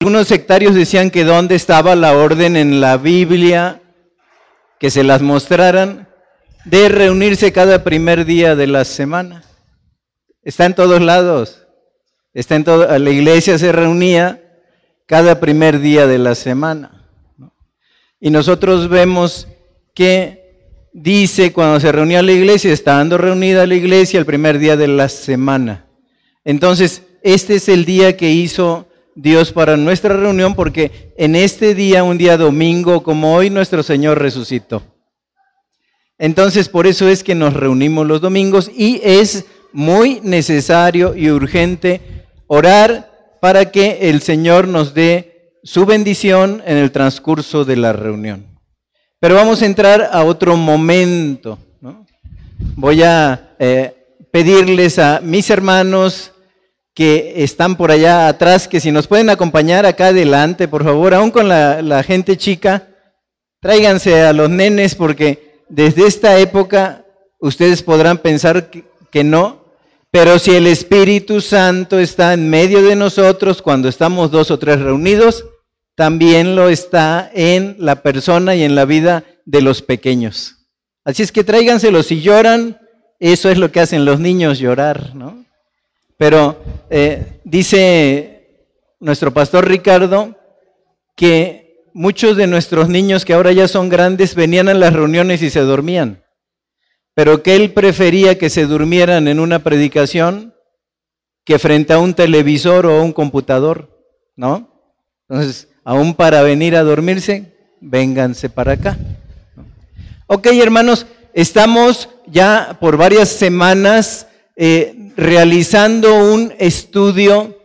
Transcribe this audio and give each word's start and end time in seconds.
Algunos 0.00 0.28
sectarios 0.28 0.76
decían 0.76 1.10
que 1.10 1.24
dónde 1.24 1.56
estaba 1.56 1.96
la 1.96 2.16
orden 2.16 2.56
en 2.56 2.80
la 2.80 2.96
Biblia, 2.98 3.82
que 4.78 4.90
se 4.90 5.02
las 5.02 5.22
mostraran, 5.22 6.08
de 6.64 6.88
reunirse 6.88 7.50
cada 7.50 7.82
primer 7.82 8.24
día 8.24 8.54
de 8.54 8.68
la 8.68 8.84
semana. 8.84 9.42
Está 10.42 10.66
en 10.66 10.74
todos 10.74 11.00
lados. 11.00 11.66
Está 12.32 12.54
en 12.54 12.64
todo, 12.64 12.98
la 12.98 13.10
iglesia 13.10 13.58
se 13.58 13.72
reunía 13.72 14.40
cada 15.06 15.40
primer 15.40 15.80
día 15.80 16.06
de 16.06 16.18
la 16.18 16.36
semana. 16.36 17.10
Y 18.20 18.30
nosotros 18.30 18.88
vemos 18.88 19.48
que 19.94 20.90
dice 20.92 21.52
cuando 21.52 21.80
se 21.80 21.90
reunía 21.90 22.22
la 22.22 22.32
iglesia, 22.32 22.72
estando 22.72 23.18
reunida 23.18 23.66
la 23.66 23.74
iglesia 23.74 24.20
el 24.20 24.26
primer 24.26 24.58
día 24.58 24.76
de 24.76 24.88
la 24.88 25.08
semana. 25.08 25.86
Entonces, 26.44 27.02
este 27.22 27.56
es 27.56 27.68
el 27.68 27.84
día 27.84 28.16
que 28.16 28.30
hizo 28.30 28.87
Dios 29.20 29.50
para 29.50 29.76
nuestra 29.76 30.16
reunión 30.16 30.54
porque 30.54 31.12
en 31.16 31.34
este 31.34 31.74
día, 31.74 32.04
un 32.04 32.18
día 32.18 32.36
domingo 32.36 33.02
como 33.02 33.34
hoy, 33.34 33.50
nuestro 33.50 33.82
Señor 33.82 34.20
resucitó. 34.20 34.80
Entonces, 36.18 36.68
por 36.68 36.86
eso 36.86 37.08
es 37.08 37.24
que 37.24 37.34
nos 37.34 37.52
reunimos 37.52 38.06
los 38.06 38.20
domingos 38.20 38.70
y 38.76 39.00
es 39.02 39.44
muy 39.72 40.20
necesario 40.22 41.16
y 41.16 41.30
urgente 41.30 42.00
orar 42.46 43.36
para 43.40 43.72
que 43.72 44.08
el 44.08 44.22
Señor 44.22 44.68
nos 44.68 44.94
dé 44.94 45.58
su 45.64 45.84
bendición 45.84 46.62
en 46.64 46.76
el 46.76 46.92
transcurso 46.92 47.64
de 47.64 47.76
la 47.76 47.92
reunión. 47.92 48.46
Pero 49.18 49.34
vamos 49.34 49.62
a 49.62 49.66
entrar 49.66 50.10
a 50.12 50.22
otro 50.22 50.56
momento. 50.56 51.58
Voy 52.76 53.02
a 53.02 53.56
eh, 53.58 53.94
pedirles 54.30 55.00
a 55.00 55.20
mis 55.20 55.50
hermanos, 55.50 56.32
que 56.98 57.44
están 57.44 57.76
por 57.76 57.92
allá 57.92 58.26
atrás, 58.26 58.66
que 58.66 58.80
si 58.80 58.90
nos 58.90 59.06
pueden 59.06 59.30
acompañar 59.30 59.86
acá 59.86 60.08
adelante, 60.08 60.66
por 60.66 60.82
favor, 60.82 61.14
aún 61.14 61.30
con 61.30 61.46
la, 61.46 62.02
gente 62.02 62.36
chica, 62.36 62.88
tráiganse 63.60 64.22
a 64.22 64.32
los 64.32 64.50
nenes 64.50 64.96
porque 64.96 65.62
desde 65.68 66.08
esta 66.08 66.36
época 66.40 67.04
ustedes 67.38 67.84
podrán 67.84 68.18
pensar 68.18 68.68
que, 68.68 68.82
que 69.12 69.22
no, 69.22 69.76
pero 70.10 70.40
si 70.40 70.56
el 70.56 70.66
Espíritu 70.66 71.40
Santo 71.40 72.00
está 72.00 72.34
en 72.34 72.50
medio 72.50 72.82
de 72.82 72.96
nosotros 72.96 73.62
cuando 73.62 73.88
estamos 73.88 74.32
dos 74.32 74.50
o 74.50 74.58
tres 74.58 74.80
reunidos, 74.80 75.44
también 75.94 76.56
lo 76.56 76.68
está 76.68 77.30
en 77.32 77.76
la 77.78 78.02
persona 78.02 78.56
y 78.56 78.64
en 78.64 78.74
la 78.74 78.86
vida 78.86 79.22
de 79.44 79.62
los 79.62 79.82
pequeños. 79.82 80.66
Así 81.04 81.22
es 81.22 81.30
que 81.30 81.44
tráiganselos 81.44 82.06
si 82.06 82.22
lloran, 82.22 82.80
eso 83.20 83.50
es 83.50 83.56
lo 83.56 83.70
que 83.70 83.78
hacen 83.78 84.04
los 84.04 84.18
niños 84.18 84.58
llorar, 84.58 85.14
¿no? 85.14 85.46
Pero 86.18 86.60
eh, 86.90 87.40
dice 87.44 88.66
nuestro 89.00 89.32
pastor 89.32 89.66
Ricardo 89.66 90.36
que 91.14 91.86
muchos 91.94 92.36
de 92.36 92.46
nuestros 92.46 92.88
niños 92.88 93.24
que 93.24 93.32
ahora 93.32 93.52
ya 93.52 93.68
son 93.68 93.88
grandes 93.88 94.34
venían 94.34 94.68
a 94.68 94.74
las 94.74 94.92
reuniones 94.92 95.42
y 95.42 95.50
se 95.50 95.60
dormían, 95.60 96.24
pero 97.14 97.42
que 97.42 97.56
él 97.56 97.72
prefería 97.72 98.36
que 98.36 98.50
se 98.50 98.66
durmieran 98.66 99.26
en 99.28 99.40
una 99.40 99.60
predicación 99.60 100.54
que 101.44 101.58
frente 101.58 101.92
a 101.92 101.98
un 101.98 102.14
televisor 102.14 102.86
o 102.86 103.02
un 103.02 103.12
computador, 103.12 104.04
¿no? 104.36 104.94
Entonces, 105.28 105.68
aún 105.82 106.14
para 106.14 106.42
venir 106.42 106.76
a 106.76 106.82
dormirse, 106.82 107.54
vénganse 107.80 108.50
para 108.50 108.72
acá. 108.72 108.98
Ok, 110.26 110.46
hermanos, 110.52 111.06
estamos 111.32 112.08
ya 112.26 112.76
por 112.80 112.96
varias 112.96 113.28
semanas 113.28 114.27
eh, 114.60 115.12
realizando 115.16 116.12
un 116.32 116.52
estudio 116.58 117.56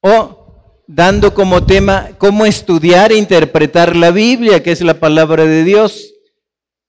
o 0.00 0.82
dando 0.86 1.34
como 1.34 1.66
tema 1.66 2.08
cómo 2.16 2.46
estudiar 2.46 3.12
e 3.12 3.18
interpretar 3.18 3.94
la 3.94 4.10
Biblia, 4.10 4.62
que 4.62 4.72
es 4.72 4.80
la 4.80 4.94
palabra 4.94 5.44
de 5.44 5.64
Dios. 5.64 6.14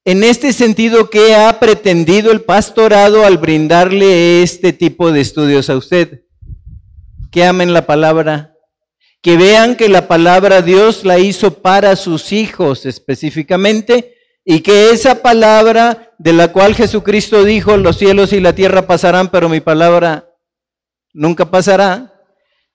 En 0.05 0.23
este 0.23 0.53
sentido, 0.53 1.09
¿qué 1.09 1.35
ha 1.35 1.59
pretendido 1.59 2.31
el 2.31 2.39
pastorado 2.39 3.25
al 3.25 3.37
brindarle 3.37 4.43
este 4.43 4.71
tipo 4.71 5.11
de 5.11 5.19
estudios 5.19 5.69
a 5.69 5.75
usted? 5.75 6.21
Que 7.31 7.43
amen 7.43 7.73
la 7.73 7.85
palabra, 7.85 8.53
que 9.21 9.35
vean 9.35 9.75
que 9.75 9.89
la 9.89 10.07
palabra 10.07 10.61
Dios 10.61 11.03
la 11.03 11.19
hizo 11.19 11.55
para 11.55 11.97
sus 11.97 12.31
hijos 12.31 12.85
específicamente 12.85 14.15
y 14.45 14.61
que 14.61 14.91
esa 14.91 15.21
palabra 15.21 16.08
de 16.19 16.33
la 16.33 16.49
cual 16.49 16.75
Jesucristo 16.75 17.45
dijo, 17.45 17.77
los 17.77 17.97
cielos 17.97 18.33
y 18.33 18.41
la 18.41 18.53
tierra 18.53 18.85
pasarán, 18.85 19.29
pero 19.29 19.47
mi 19.47 19.61
palabra 19.61 20.29
nunca 21.13 21.49
pasará, 21.49 22.13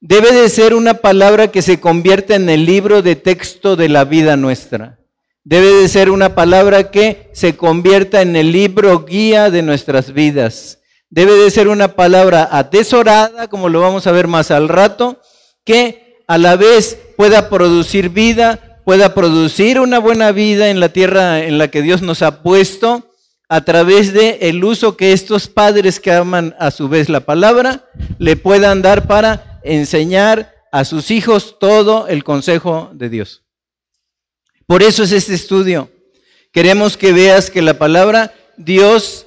debe 0.00 0.32
de 0.32 0.48
ser 0.48 0.74
una 0.74 0.94
palabra 0.94 1.48
que 1.48 1.60
se 1.60 1.78
convierta 1.78 2.36
en 2.36 2.48
el 2.48 2.64
libro 2.64 3.02
de 3.02 3.16
texto 3.16 3.76
de 3.76 3.90
la 3.90 4.04
vida 4.04 4.38
nuestra. 4.38 4.98
Debe 5.44 5.72
de 5.74 5.88
ser 5.88 6.10
una 6.10 6.34
palabra 6.34 6.90
que 6.90 7.30
se 7.34 7.54
convierta 7.54 8.22
en 8.22 8.34
el 8.34 8.50
libro 8.50 9.04
guía 9.04 9.50
de 9.50 9.60
nuestras 9.60 10.14
vidas. 10.14 10.80
Debe 11.10 11.34
de 11.34 11.50
ser 11.50 11.68
una 11.68 11.88
palabra 11.88 12.48
atesorada, 12.50 13.48
como 13.48 13.68
lo 13.68 13.82
vamos 13.82 14.06
a 14.06 14.12
ver 14.12 14.26
más 14.26 14.50
al 14.50 14.70
rato, 14.70 15.20
que 15.66 16.16
a 16.26 16.38
la 16.38 16.56
vez 16.56 16.98
pueda 17.18 17.50
producir 17.50 18.08
vida, 18.08 18.80
pueda 18.86 19.12
producir 19.12 19.80
una 19.80 19.98
buena 19.98 20.32
vida 20.32 20.70
en 20.70 20.80
la 20.80 20.88
tierra 20.88 21.44
en 21.44 21.58
la 21.58 21.68
que 21.68 21.82
Dios 21.82 22.00
nos 22.00 22.22
ha 22.22 22.42
puesto 22.42 23.10
a 23.48 23.64
través 23.64 24.12
de 24.12 24.38
el 24.42 24.64
uso 24.64 24.96
que 24.96 25.12
estos 25.12 25.48
padres 25.48 26.00
que 26.00 26.12
aman 26.12 26.54
a 26.58 26.70
su 26.70 26.88
vez 26.88 27.08
la 27.08 27.20
palabra 27.20 27.84
le 28.18 28.36
puedan 28.36 28.82
dar 28.82 29.06
para 29.06 29.60
enseñar 29.62 30.54
a 30.72 30.84
sus 30.84 31.10
hijos 31.10 31.56
todo 31.60 32.08
el 32.08 32.24
consejo 32.24 32.90
de 32.94 33.08
Dios. 33.08 33.42
Por 34.66 34.82
eso 34.82 35.02
es 35.02 35.12
este 35.12 35.34
estudio. 35.34 35.90
Queremos 36.52 36.96
que 36.96 37.12
veas 37.12 37.50
que 37.50 37.62
la 37.62 37.78
palabra 37.78 38.32
Dios 38.56 39.26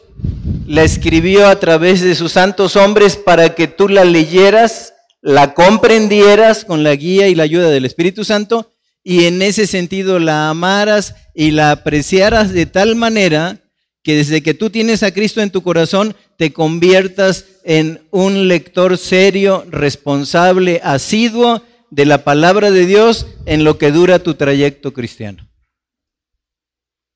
la 0.66 0.84
escribió 0.84 1.48
a 1.48 1.60
través 1.60 2.02
de 2.02 2.16
sus 2.16 2.34
santos 2.34 2.76
hombres 2.76 3.16
para 3.16 3.56
que 3.56 3.68
tú 3.68 3.88
la 3.88 4.04
leyeras, 4.04 4.94
la 5.22 5.54
comprendieras 5.54 6.66
con 6.66 6.84
la 6.84 6.96
guía 6.96 7.28
y 7.28 7.36
la 7.36 7.44
ayuda 7.44 7.70
del 7.70 7.86
Espíritu 7.86 8.24
Santo 8.26 8.74
y 9.04 9.26
en 9.26 9.42
ese 9.42 9.68
sentido 9.68 10.20
la 10.20 10.50
amaras 10.50 11.16
y 11.34 11.52
la 11.52 11.72
apreciaras 11.72 12.52
de 12.52 12.66
tal 12.66 12.96
manera 12.96 13.62
que 14.08 14.16
desde 14.16 14.42
que 14.42 14.54
tú 14.54 14.70
tienes 14.70 15.04
a 15.04 15.12
Cristo 15.12 15.42
en 15.42 15.52
tu 15.52 15.62
corazón 15.62 16.16
te 16.38 16.54
conviertas 16.54 17.44
en 17.66 18.00
un 18.10 18.48
lector 18.48 18.98
serio, 18.98 19.66
responsable, 19.70 20.80
asiduo 20.82 21.62
de 21.90 22.06
la 22.06 22.24
palabra 22.24 22.72
de 22.72 22.86
Dios 22.86 23.28
en 23.46 23.66
lo 23.66 23.78
que 23.78 23.92
dura 23.92 24.20
tu 24.20 24.36
trayecto 24.36 24.94
cristiano. 24.94 25.50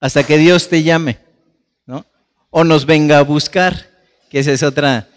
Hasta 0.01 0.25
que 0.25 0.37
Dios 0.37 0.67
te 0.67 0.83
llame, 0.83 1.19
¿no? 1.85 2.05
O 2.49 2.65
nos 2.65 2.85
venga 2.85 3.19
a 3.19 3.23
buscar, 3.23 3.89
que 4.29 4.39
esa 4.39 4.51
es 4.51 4.61
otra 4.61 5.07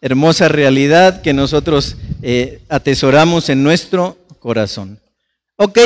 hermosa 0.00 0.48
realidad 0.48 1.22
que 1.22 1.32
nosotros 1.32 1.96
eh, 2.22 2.60
atesoramos 2.68 3.50
en 3.50 3.62
nuestro 3.62 4.18
corazón. 4.40 4.98
Ok, 5.54 5.78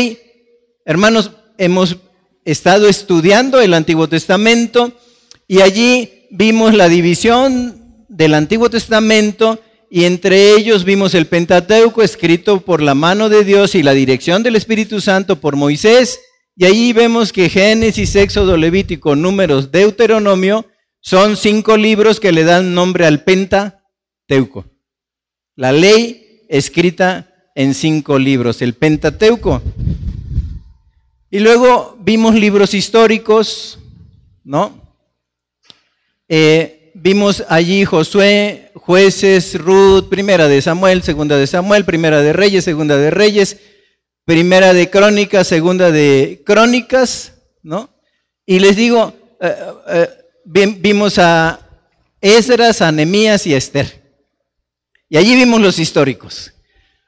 Hermanos, 0.86 1.32
hemos 1.58 1.98
estado 2.46 2.88
estudiando 2.88 3.60
el 3.60 3.74
Antiguo 3.74 4.08
Testamento 4.08 4.98
y 5.46 5.60
allí 5.60 6.26
vimos 6.30 6.74
la 6.74 6.88
división 6.88 8.06
del 8.08 8.34
Antiguo 8.34 8.70
Testamento 8.70 9.60
y 9.90 10.04
entre 10.04 10.54
ellos 10.56 10.84
vimos 10.84 11.14
el 11.14 11.26
Pentateuco 11.26 12.02
escrito 12.02 12.60
por 12.60 12.82
la 12.82 12.94
mano 12.94 13.28
de 13.28 13.44
Dios 13.44 13.74
y 13.74 13.82
la 13.82 13.92
dirección 13.92 14.42
del 14.42 14.56
Espíritu 14.56 15.00
Santo 15.00 15.40
por 15.40 15.56
Moisés. 15.56 16.20
Y 16.56 16.64
allí 16.64 16.92
vemos 16.92 17.32
que 17.32 17.48
Génesis, 17.48 18.16
Éxodo, 18.16 18.56
Levítico, 18.56 19.14
Números, 19.14 19.70
Deuteronomio 19.70 20.66
son 21.00 21.36
cinco 21.36 21.76
libros 21.76 22.18
que 22.18 22.32
le 22.32 22.44
dan 22.44 22.74
nombre 22.74 23.06
al 23.06 23.22
Pentateuco. 23.22 24.64
La 25.54 25.70
ley 25.70 26.44
escrita 26.48 27.30
en 27.54 27.74
cinco 27.74 28.18
libros, 28.18 28.62
el 28.62 28.74
Pentateuco. 28.74 29.62
Y 31.30 31.40
luego 31.40 31.96
vimos 32.00 32.34
libros 32.34 32.74
históricos, 32.74 33.78
¿no? 34.44 34.83
Eh, 36.28 36.92
vimos 36.94 37.44
allí 37.48 37.84
Josué, 37.84 38.70
jueces, 38.74 39.58
Ruth, 39.58 40.08
primera 40.08 40.48
de 40.48 40.62
Samuel, 40.62 41.02
segunda 41.02 41.36
de 41.36 41.46
Samuel, 41.46 41.84
primera 41.84 42.22
de 42.22 42.32
Reyes, 42.32 42.64
segunda 42.64 42.96
de 42.96 43.10
Reyes, 43.10 43.58
primera 44.24 44.72
de 44.72 44.88
Crónicas, 44.88 45.46
segunda 45.46 45.90
de 45.90 46.42
Crónicas, 46.46 47.34
¿no? 47.62 47.90
Y 48.46 48.58
les 48.58 48.76
digo, 48.76 49.12
eh, 49.40 49.54
eh, 49.88 50.08
vimos 50.44 51.18
a 51.18 51.60
Esdras, 52.20 52.80
a 52.80 52.90
Nemías 52.90 53.46
y 53.46 53.54
a 53.54 53.58
Esther. 53.58 54.02
Y 55.08 55.16
allí 55.16 55.34
vimos 55.36 55.60
los 55.60 55.78
históricos. 55.78 56.52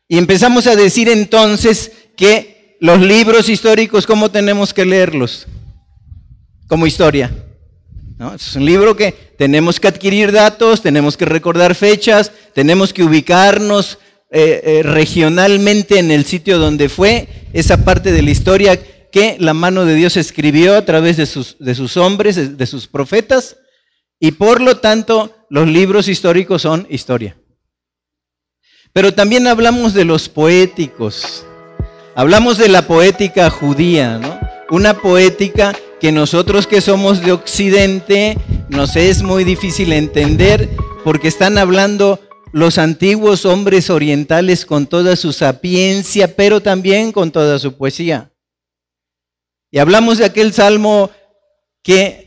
Y 0.09 0.19
empezamos 0.19 0.67
a 0.67 0.77
decir 0.77 1.09
entonces 1.09 1.93
que 2.17 2.77
los 2.81 3.01
libros 3.01 3.49
históricos, 3.49 4.07
¿cómo 4.07 4.31
tenemos 4.31 4.73
que 4.75 4.85
leerlos? 4.85 5.47
Como 6.69 6.87
historia. 6.87 7.31
Es 8.35 8.57
un 8.57 8.65
libro 8.65 8.97
que 8.97 9.13
tenemos 9.37 9.79
que 9.79 9.89
adquirir 9.89 10.33
datos, 10.33 10.81
tenemos 10.81 11.19
que 11.19 11.27
recordar 11.27 11.75
fechas, 11.75 12.33
tenemos 12.55 12.95
que 12.95 13.05
ubicarnos 13.05 13.99
eh, 14.31 14.63
eh, 14.65 14.83
regionalmente 14.83 15.99
en 15.99 16.11
el 16.11 16.25
sitio 16.25 16.59
donde 16.59 16.89
fue, 16.89 17.29
esa 17.53 17.85
parte 17.85 18.13
de 18.13 18.23
la 18.23 18.31
historia 18.31 18.81
que 19.11 19.37
la 19.39 19.53
mano 19.53 19.85
de 19.85 19.95
Dios 19.95 20.17
escribió 20.17 20.77
a 20.77 20.85
través 20.85 21.19
de 21.19 21.27
sus, 21.27 21.97
hombres, 21.99 22.57
de 22.57 22.67
sus 22.67 22.87
profetas, 22.87 23.57
y 24.19 24.33
por 24.33 24.63
lo 24.63 24.79
tanto 24.79 25.35
los 25.51 25.69
libros 25.69 26.09
históricos 26.09 26.63
son 26.63 26.87
historia. 26.89 27.37
Pero 28.95 29.13
también 29.13 29.47
hablamos 29.47 29.93
de 29.93 30.07
los 30.07 30.31
poéticos, 30.31 31.45
hablamos 32.15 32.57
de 32.57 32.69
la 32.69 32.87
poética 32.87 33.51
judía, 33.51 34.19
¿no? 34.19 34.39
Una 34.71 34.95
poética 34.95 35.77
que 36.01 36.13
nosotros 36.13 36.67
que 36.67 36.81
somos 36.81 37.21
de 37.23 37.33
Occidente 37.33 38.39
nos 38.69 38.97
es 38.97 39.23
muy 39.23 39.45
difícil 39.45 39.93
entender 39.93 40.69
porque 41.05 41.29
están 41.29 41.59
hablando 41.59 42.21
los 42.53 42.79
antiguos 42.79 43.45
hombres 43.45 43.91
orientales 43.91 44.67
con 44.67 44.87
toda 44.87 45.17
su 45.17 45.33
sapiencia, 45.33 46.37
pero 46.37 46.61
también 46.61 47.13
con 47.13 47.31
toda 47.31 47.59
su 47.59 47.77
poesía. 47.77 48.33
Y 49.71 49.79
hablamos 49.79 50.19
de 50.19 50.25
aquel 50.25 50.53
salmo 50.53 51.11
que 51.83 52.27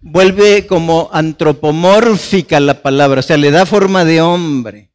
vuelve 0.00 0.66
como 0.66 1.08
antropomórfica 1.12 2.60
la 2.60 2.82
palabra, 2.82 3.20
o 3.20 3.22
sea, 3.22 3.36
le 3.36 3.50
da 3.50 3.64
forma 3.64 4.04
de 4.04 4.20
hombre, 4.20 4.90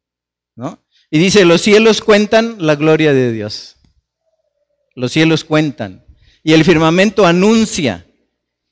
¿no? 0.54 0.84
Y 1.10 1.18
dice, 1.18 1.44
los 1.44 1.60
cielos 1.62 2.00
cuentan 2.00 2.56
la 2.58 2.76
gloria 2.76 3.12
de 3.12 3.32
Dios. 3.32 3.76
Los 4.94 5.10
cielos 5.10 5.44
cuentan. 5.44 6.04
Y 6.42 6.52
el 6.52 6.64
firmamento 6.64 7.26
anuncia, 7.26 8.06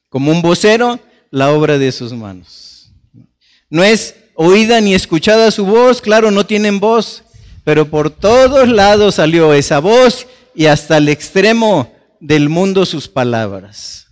como 0.08 0.30
un 0.30 0.42
vocero, 0.42 0.98
la 1.30 1.50
obra 1.50 1.78
de 1.78 1.92
sus 1.92 2.12
manos. 2.12 2.90
No 3.68 3.84
es 3.84 4.14
oída 4.34 4.80
ni 4.80 4.94
escuchada 4.94 5.50
su 5.50 5.66
voz, 5.66 6.00
claro, 6.00 6.30
no 6.30 6.46
tienen 6.46 6.80
voz, 6.80 7.24
pero 7.64 7.90
por 7.90 8.10
todos 8.10 8.68
lados 8.68 9.16
salió 9.16 9.52
esa 9.52 9.78
voz 9.80 10.26
y 10.54 10.66
hasta 10.66 10.96
el 10.96 11.08
extremo 11.08 11.92
del 12.20 12.48
mundo 12.48 12.86
sus 12.86 13.08
palabras. 13.08 14.06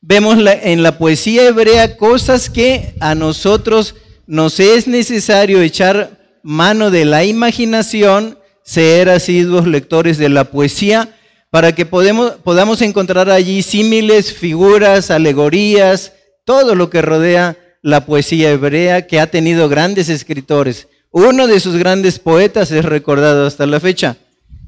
Vemos 0.00 0.38
en 0.62 0.82
la 0.82 0.96
poesía 0.96 1.48
hebrea 1.48 1.96
cosas 1.96 2.48
que 2.48 2.94
a 3.00 3.14
nosotros 3.14 3.94
nos 4.26 4.60
es 4.60 4.86
necesario 4.86 5.60
echar 5.60 6.38
mano 6.42 6.90
de 6.90 7.04
la 7.04 7.24
imaginación, 7.24 8.38
ser 8.70 9.08
asiduos 9.08 9.66
lectores 9.66 10.16
de 10.16 10.28
la 10.28 10.44
poesía, 10.44 11.16
para 11.50 11.74
que 11.74 11.86
podamos 11.86 12.80
encontrar 12.82 13.28
allí 13.28 13.62
símiles, 13.62 14.32
figuras, 14.32 15.10
alegorías, 15.10 16.12
todo 16.44 16.76
lo 16.76 16.88
que 16.88 17.02
rodea 17.02 17.58
la 17.82 18.06
poesía 18.06 18.52
hebrea, 18.52 19.08
que 19.08 19.18
ha 19.18 19.26
tenido 19.28 19.68
grandes 19.68 20.08
escritores. 20.08 20.86
Uno 21.10 21.48
de 21.48 21.58
sus 21.58 21.76
grandes 21.76 22.20
poetas 22.20 22.70
es 22.70 22.84
recordado 22.84 23.44
hasta 23.44 23.66
la 23.66 23.80
fecha, 23.80 24.18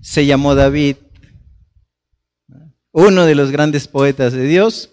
se 0.01 0.27
llamó 0.27 0.57
David, 0.57 0.97
uno 2.91 3.25
de 3.25 3.37
los 3.37 3.53
grandes 3.53 3.87
poetas 3.87 4.33
de 4.33 4.49
Dios. 4.49 4.91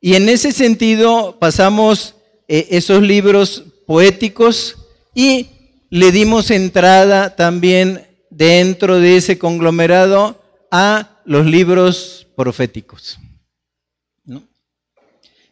Y 0.00 0.16
en 0.16 0.28
ese 0.28 0.50
sentido 0.50 1.36
pasamos 1.38 2.16
eh, 2.48 2.66
esos 2.70 3.00
libros 3.00 3.62
poéticos 3.86 4.76
y 5.14 5.50
le 5.90 6.10
dimos 6.10 6.50
entrada 6.50 7.36
también 7.36 8.07
dentro 8.38 9.00
de 9.00 9.16
ese 9.16 9.36
conglomerado 9.36 10.40
a 10.70 11.20
los 11.24 11.44
libros 11.44 12.28
proféticos. 12.36 13.18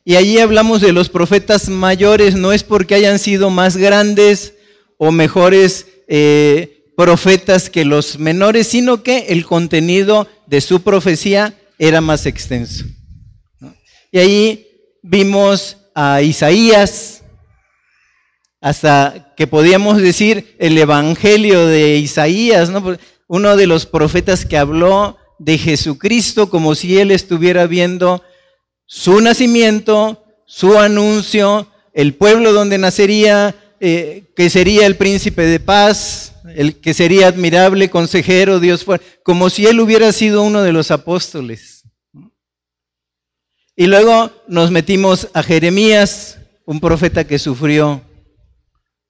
Y 0.05 0.15
allí 0.15 0.39
hablamos 0.39 0.81
de 0.81 0.93
los 0.93 1.09
profetas 1.09 1.69
mayores, 1.69 2.37
no 2.37 2.53
es 2.53 2.63
porque 2.63 2.95
hayan 2.95 3.19
sido 3.19 3.51
más 3.51 3.77
grandes 3.77 4.55
o 4.99 5.11
mejores 5.11 5.89
eh, 6.07 6.93
profetas 6.97 7.69
que 7.71 7.85
los 7.85 8.21
menores, 8.21 8.69
sino 8.69 9.03
que 9.03 9.27
el 9.31 9.45
contenido 9.45 10.29
de 10.47 10.61
su 10.61 10.83
profecía 10.83 11.59
era 11.81 12.01
más 12.01 12.25
extenso. 12.25 12.85
Y 14.13 14.19
ahí 14.19 14.67
vimos 15.03 15.77
a 15.93 16.23
Isaías, 16.23 17.25
hasta 18.67 19.33
que 19.37 19.47
podíamos 19.47 19.99
decir 19.99 20.57
el 20.59 20.77
Evangelio 20.77 21.69
de 21.69 21.99
Isaías, 21.99 22.69
uno 23.29 23.57
de 23.57 23.67
los 23.69 23.87
profetas 23.87 24.45
que 24.45 24.59
habló 24.59 25.19
de 25.39 25.57
Jesucristo 25.57 26.51
como 26.51 26.75
si 26.75 26.99
él 26.99 27.13
estuviera 27.13 27.69
viendo 27.69 28.25
su 28.85 29.21
nacimiento, 29.21 30.25
su 30.47 30.77
anuncio, 30.77 31.69
el 31.95 32.15
pueblo 32.15 32.53
donde 32.53 32.77
nacería, 32.77 33.55
eh, 33.79 34.33
que 34.35 34.51
sería 34.51 34.85
el 34.87 34.97
príncipe 34.97 35.43
de 35.43 35.61
paz, 35.61 36.35
el 36.57 36.81
que 36.81 36.93
sería 36.93 37.29
admirable 37.29 37.89
consejero, 37.89 38.59
Dios 38.59 38.83
fue, 38.83 39.01
como 39.23 39.49
si 39.49 39.67
él 39.67 39.79
hubiera 39.79 40.11
sido 40.11 40.43
uno 40.43 40.63
de 40.63 40.73
los 40.73 40.91
apóstoles. 40.91 41.85
Y 43.77 43.87
luego 43.87 44.33
nos 44.49 44.73
metimos 44.73 45.29
a 45.35 45.45
Jeremías, 45.45 46.41
un 46.65 46.81
profeta 46.81 47.23
que 47.29 47.39
sufrió 47.39 48.03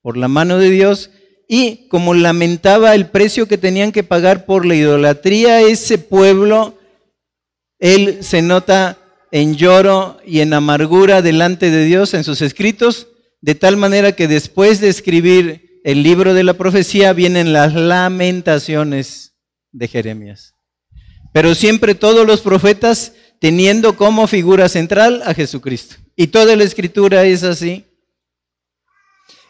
por 0.07 0.17
la 0.17 0.29
mano 0.29 0.59
de 0.59 0.71
Dios 0.71 1.11
y 1.49 1.89
como 1.89 2.15
lamentaba 2.15 2.95
el 2.95 3.09
precio 3.09 3.49
que 3.49 3.59
tenían 3.59 3.91
que 3.91 4.05
pagar 4.05 4.47
por 4.47 4.65
la 4.65 4.77
idolatría 4.77 5.63
ese 5.63 5.99
pueblo, 5.99 6.79
él 7.81 8.19
se 8.21 8.41
nota 8.41 8.99
en 9.33 9.57
lloro 9.57 10.19
y 10.25 10.43
en 10.43 10.53
amargura 10.53 11.23
delante 11.23 11.73
de 11.73 11.85
Dios 11.87 12.15
en 12.15 12.23
sus 12.23 12.41
escritos, 12.41 13.09
de 13.41 13.57
tal 13.57 13.77
manera 13.77 14.13
que 14.13 14.29
después 14.29 14.81
de 14.81 14.91
escribir 14.91 15.81
el 15.83 16.05
libro 16.05 16.35
de 16.35 16.45
la 16.45 16.55
profecía 16.55 17.13
vienen 17.13 17.53
las 17.53 17.75
lamentaciones 17.75 19.35
de 19.73 19.89
Jeremías. 19.89 20.55
Pero 21.33 21.57
siempre 21.57 21.97
todos 21.97 22.25
los 22.25 22.43
profetas 22.43 23.13
teniendo 23.41 23.97
como 23.97 24.29
figura 24.29 24.69
central 24.69 25.25
a 25.27 25.35
Jesucristo. 25.35 25.97
Y 26.15 26.29
toda 26.29 26.55
la 26.55 26.63
escritura 26.63 27.25
es 27.25 27.43
así. 27.43 27.87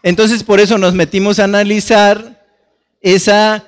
Entonces 0.06 0.44
por 0.44 0.60
eso 0.60 0.78
nos 0.78 0.94
metimos 0.94 1.40
a 1.40 1.44
analizar 1.44 2.46
esa, 3.00 3.64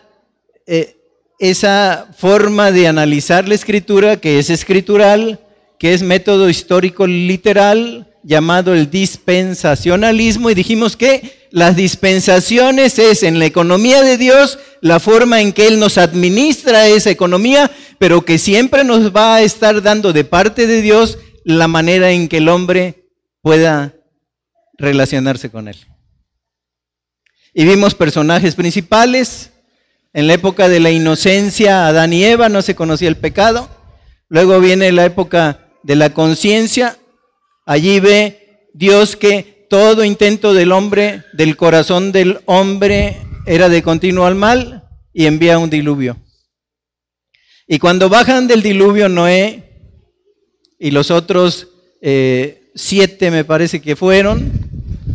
eh, 0.69 0.94
esa 1.40 2.06
forma 2.17 2.70
de 2.70 2.87
analizar 2.87 3.49
la 3.49 3.56
escritura 3.56 4.18
que 4.18 4.38
es 4.38 4.49
escritural, 4.49 5.40
que 5.80 5.95
es 5.95 6.02
método 6.04 6.49
histórico 6.49 7.09
literal 7.09 8.07
llamado 8.23 8.73
el 8.73 8.88
dispensacionalismo 8.88 10.49
y 10.49 10.54
dijimos 10.54 10.97
que 10.97 11.49
las 11.50 11.75
dispensaciones 11.75 13.00
es 13.00 13.25
en 13.25 13.40
la 13.40 13.47
economía 13.47 14.00
de 14.02 14.16
Dios 14.16 14.61
la 14.80 15.00
forma 15.00 15.40
en 15.40 15.52
que 15.52 15.66
Él 15.66 15.80
nos 15.80 15.99
administra 15.99 16.87
esa 16.87 17.11
economía, 17.11 17.68
pero 17.99 18.25
que 18.25 18.38
siempre 18.38 18.85
nos 18.85 19.12
va 19.12 19.35
a 19.35 19.42
estar 19.42 19.83
dando 19.83 20.12
de 20.12 20.23
parte 20.23 20.68
de 20.68 20.83
Dios 20.83 21.18
la 21.42 21.66
manera 21.66 22.12
en 22.12 22.28
que 22.28 22.37
el 22.37 22.49
hombre 22.49 23.09
pueda 23.42 23.97
relacionarse 24.78 25.50
con 25.50 25.66
Él. 25.66 25.78
Y 27.59 27.65
vimos 27.65 27.97
personajes 27.97 28.55
principales. 28.55 29.50
En 30.12 30.29
la 30.29 30.35
época 30.35 30.69
de 30.69 30.79
la 30.79 30.93
inocencia, 30.93 31.88
Adán 31.88 32.12
y 32.12 32.23
Eva 32.23 32.49
no 32.49 32.62
se 32.62 32.77
conocía 32.77 33.09
el 33.09 33.17
pecado. 33.17 33.69
Luego 34.29 34.61
viene 34.61 34.93
la 34.93 35.05
época 35.05 35.67
de 35.83 35.97
la 35.97 36.15
conciencia, 36.15 36.99
allí 37.67 37.99
ve 37.99 38.69
Dios 38.75 39.17
que 39.17 39.67
todo 39.69 40.05
intento 40.05 40.55
del 40.55 40.71
hombre, 40.71 41.25
del 41.33 41.57
corazón 41.57 42.12
del 42.12 42.38
hombre, 42.45 43.17
era 43.45 43.69
de 43.69 43.83
continuo 43.83 44.25
al 44.25 44.37
mal 44.37 44.85
y 45.12 45.27
envía 45.27 45.59
un 45.59 45.69
diluvio. 45.69 46.17
Y 47.67 47.81
cuando 47.81 48.09
bajan 48.09 48.47
del 48.47 48.62
diluvio 48.62 49.09
Noé 49.09 49.65
y 50.79 50.93
los 50.93 51.11
otros 51.11 51.67
eh, 52.03 52.71
siete, 52.77 53.33
me 53.33 53.45
parece 53.45 53.83
que 53.83 53.97
fueron 53.97 54.53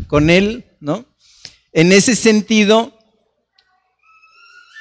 con 0.08 0.30
él, 0.30 0.66
¿no? 0.82 1.06
En 1.74 1.92
ese 1.92 2.15
sentido, 2.15 2.94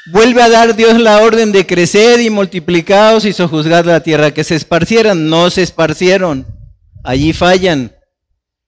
Vuelve 0.06 0.42
a 0.42 0.49
dar 0.49 0.75
Dios 0.75 0.99
la 1.00 1.22
orden 1.22 1.52
de 1.52 1.64
crecer 1.64 2.20
y 2.20 2.28
multiplicados 2.28 3.25
y 3.25 3.32
sojuzgar 3.32 3.87
la 3.87 4.00
tierra, 4.00 4.34
que 4.34 4.42
se 4.42 4.56
esparcieran, 4.56 5.28
no 5.28 5.49
se 5.49 5.62
esparcieron. 5.62 6.44
Allí 7.04 7.32
fallan. 7.32 7.92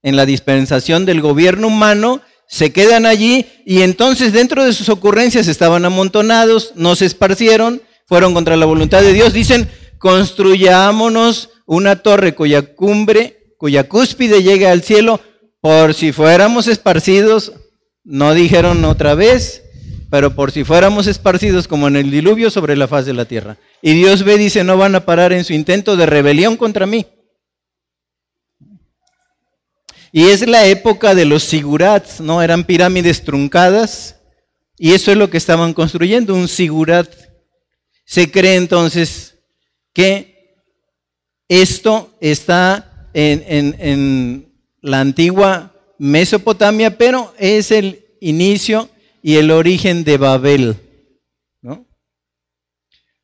En 0.05 0.17
la 0.17 0.27
dispensación 0.27 1.07
del 1.07 1.21
gobierno 1.21 1.67
humano, 1.67 2.21
se 2.47 2.73
quedan 2.73 3.05
allí 3.05 3.47
y 3.67 3.83
entonces 3.83 4.33
dentro 4.33 4.65
de 4.65 4.73
sus 4.73 4.89
ocurrencias 4.89 5.49
estaban 5.49 5.85
amontonados, 5.85 6.73
no 6.77 6.95
se 6.95 7.07
esparcieron, 7.07 7.83
fueron 8.07 8.33
contra 8.33 8.57
la 8.57 8.67
voluntad 8.67 9.03
de 9.03 9.13
Dios. 9.13 9.33
Dicen, 9.33 9.69
construyámonos 9.99 11.51
una 11.67 11.97
torre 11.97 12.37
cuya 12.37 12.77
cumbre, 12.77 13.55
cuya 13.59 13.89
cúspide 13.89 14.45
llegue 14.45 14.69
al 14.69 14.83
cielo, 14.83 15.21
por 15.61 15.95
si 15.95 16.13
fuéramos 16.13 16.69
esparcidos, 16.69 17.55
no 18.05 18.35
dijeron 18.35 18.85
otra 18.85 19.15
vez, 19.15 19.63
pero 20.11 20.35
por 20.35 20.53
si 20.53 20.63
fuéramos 20.63 21.07
esparcidos 21.07 21.67
como 21.67 21.89
en 21.89 21.97
el 21.97 22.11
diluvio 22.11 22.51
sobre 22.51 22.77
la 22.77 22.87
faz 22.87 23.07
de 23.07 23.15
la 23.15 23.25
tierra. 23.25 23.57
Y 23.83 23.95
Dios 23.95 24.23
ve, 24.23 24.39
dice, 24.39 24.63
no 24.63 24.77
van 24.77 24.95
a 24.95 25.05
parar 25.05 25.33
en 25.33 25.45
su 25.45 25.55
intento 25.55 25.97
de 25.97 26.07
rebelión 26.07 26.57
contra 26.57 26.87
mí. 26.87 27.07
Y 30.13 30.29
es 30.29 30.47
la 30.47 30.67
época 30.67 31.15
de 31.15 31.25
los 31.25 31.43
sigurats, 31.43 32.21
¿no? 32.21 32.41
Eran 32.43 32.63
pirámides 32.63 33.25
truncadas 33.25 34.21
y 34.79 34.93
eso 34.93 35.11
es 35.11 35.17
lo 35.17 35.29
que 35.29 35.39
estaban 35.39 35.75
construyendo, 35.75 36.35
un 36.35 36.47
sigurat. 36.47 37.13
Se 38.05 38.31
cree 38.31 38.55
entonces 38.55 39.39
que 39.93 40.63
esto 41.49 42.17
está 42.21 43.09
en, 43.13 43.75
en 43.79 44.53
la 44.81 45.01
antigua 45.01 45.74
Mesopotamia, 46.05 46.99
pero 46.99 47.33
es 47.39 47.71
el 47.71 48.05
inicio 48.21 48.91
y 49.23 49.37
el 49.37 49.51
origen 49.51 50.05
de 50.05 50.19
Babel. 50.19 50.77
¿no? 51.63 51.87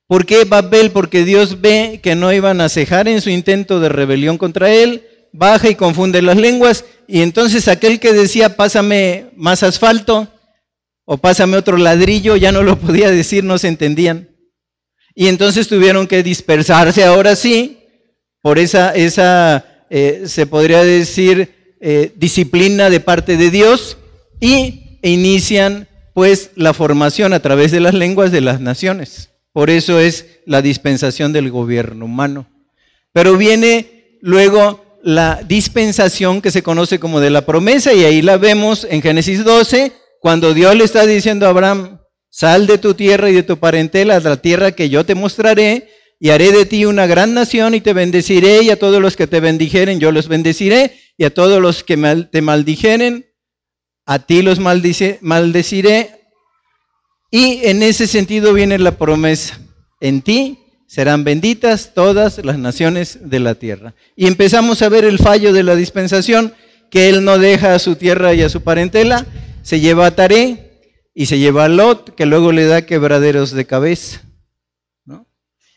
¿Por 0.06 0.24
qué 0.24 0.44
Babel? 0.44 0.90
Porque 0.90 1.26
Dios 1.26 1.60
ve 1.60 2.00
que 2.02 2.14
no 2.14 2.32
iban 2.32 2.62
a 2.62 2.70
cejar 2.70 3.06
en 3.06 3.20
su 3.20 3.28
intento 3.28 3.80
de 3.80 3.90
rebelión 3.90 4.38
contra 4.38 4.72
él, 4.72 5.06
baja 5.30 5.68
y 5.68 5.74
confunde 5.74 6.22
las 6.22 6.38
lenguas, 6.38 6.86
y 7.06 7.20
entonces 7.20 7.68
aquel 7.68 8.00
que 8.00 8.14
decía, 8.14 8.56
pásame 8.56 9.26
más 9.36 9.62
asfalto 9.62 10.28
o 11.04 11.18
pásame 11.18 11.58
otro 11.58 11.76
ladrillo, 11.76 12.34
ya 12.36 12.50
no 12.50 12.62
lo 12.62 12.78
podía 12.80 13.10
decir, 13.10 13.44
no 13.44 13.58
se 13.58 13.68
entendían. 13.68 14.30
Y 15.14 15.28
entonces 15.28 15.68
tuvieron 15.68 16.06
que 16.06 16.22
dispersarse 16.22 17.04
ahora 17.04 17.36
sí, 17.36 17.76
por 18.40 18.58
esa, 18.58 18.94
esa 18.94 19.84
eh, 19.90 20.22
se 20.24 20.46
podría 20.46 20.82
decir, 20.82 21.59
eh, 21.80 22.12
disciplina 22.16 22.90
de 22.90 23.00
parte 23.00 23.36
de 23.36 23.50
Dios, 23.50 23.96
y 24.40 24.98
inician 25.02 25.88
pues 26.14 26.50
la 26.54 26.74
formación 26.74 27.32
a 27.32 27.40
través 27.40 27.70
de 27.70 27.80
las 27.80 27.94
lenguas 27.94 28.32
de 28.32 28.40
las 28.40 28.60
naciones. 28.60 29.30
Por 29.52 29.70
eso 29.70 29.98
es 29.98 30.26
la 30.46 30.62
dispensación 30.62 31.32
del 31.32 31.50
gobierno 31.50 32.04
humano. 32.04 32.46
Pero 33.12 33.36
viene 33.36 34.18
luego 34.20 34.84
la 35.02 35.42
dispensación 35.46 36.40
que 36.40 36.50
se 36.50 36.62
conoce 36.62 37.00
como 37.00 37.20
de 37.20 37.30
la 37.30 37.46
promesa 37.46 37.92
y 37.92 38.04
ahí 38.04 38.22
la 38.22 38.36
vemos 38.36 38.86
en 38.88 39.02
Génesis 39.02 39.44
12, 39.44 39.92
cuando 40.20 40.54
Dios 40.54 40.76
le 40.76 40.84
está 40.84 41.06
diciendo 41.06 41.46
a 41.46 41.50
Abraham, 41.50 42.00
sal 42.28 42.66
de 42.66 42.78
tu 42.78 42.94
tierra 42.94 43.30
y 43.30 43.34
de 43.34 43.42
tu 43.42 43.58
parentela 43.58 44.16
a 44.16 44.20
la 44.20 44.36
tierra 44.36 44.72
que 44.72 44.88
yo 44.88 45.04
te 45.04 45.14
mostraré 45.14 45.88
y 46.20 46.30
haré 46.30 46.52
de 46.52 46.66
ti 46.66 46.84
una 46.84 47.06
gran 47.06 47.34
nación 47.34 47.74
y 47.74 47.80
te 47.80 47.94
bendeciré 47.94 48.62
y 48.62 48.70
a 48.70 48.78
todos 48.78 49.00
los 49.00 49.16
que 49.16 49.26
te 49.26 49.40
bendijeren 49.40 49.98
yo 49.98 50.12
los 50.12 50.28
bendeciré 50.28 51.00
y 51.16 51.24
a 51.24 51.34
todos 51.34 51.60
los 51.60 51.82
que 51.82 51.96
te 52.30 52.42
maldijeren 52.42 53.26
a 54.06 54.18
ti 54.18 54.42
los 54.42 54.58
maldeciré. 54.58 56.10
Y 57.30 57.60
en 57.64 57.82
ese 57.82 58.06
sentido 58.06 58.52
viene 58.52 58.78
la 58.78 58.98
promesa, 58.98 59.60
en 60.00 60.20
ti 60.20 60.58
serán 60.88 61.22
benditas 61.22 61.94
todas 61.94 62.44
las 62.44 62.58
naciones 62.58 63.18
de 63.22 63.38
la 63.38 63.54
tierra. 63.54 63.94
Y 64.16 64.26
empezamos 64.26 64.82
a 64.82 64.88
ver 64.88 65.04
el 65.04 65.20
fallo 65.20 65.52
de 65.52 65.62
la 65.62 65.76
dispensación, 65.76 66.52
que 66.90 67.08
él 67.08 67.24
no 67.24 67.38
deja 67.38 67.76
a 67.76 67.78
su 67.78 67.94
tierra 67.94 68.34
y 68.34 68.42
a 68.42 68.48
su 68.48 68.62
parentela, 68.62 69.24
se 69.62 69.78
lleva 69.78 70.06
a 70.06 70.16
Taré 70.16 70.80
y 71.14 71.26
se 71.26 71.38
lleva 71.38 71.66
a 71.66 71.68
Lot, 71.68 72.16
que 72.16 72.26
luego 72.26 72.50
le 72.50 72.64
da 72.66 72.82
quebraderos 72.82 73.52
de 73.52 73.64
cabeza. 73.64 74.22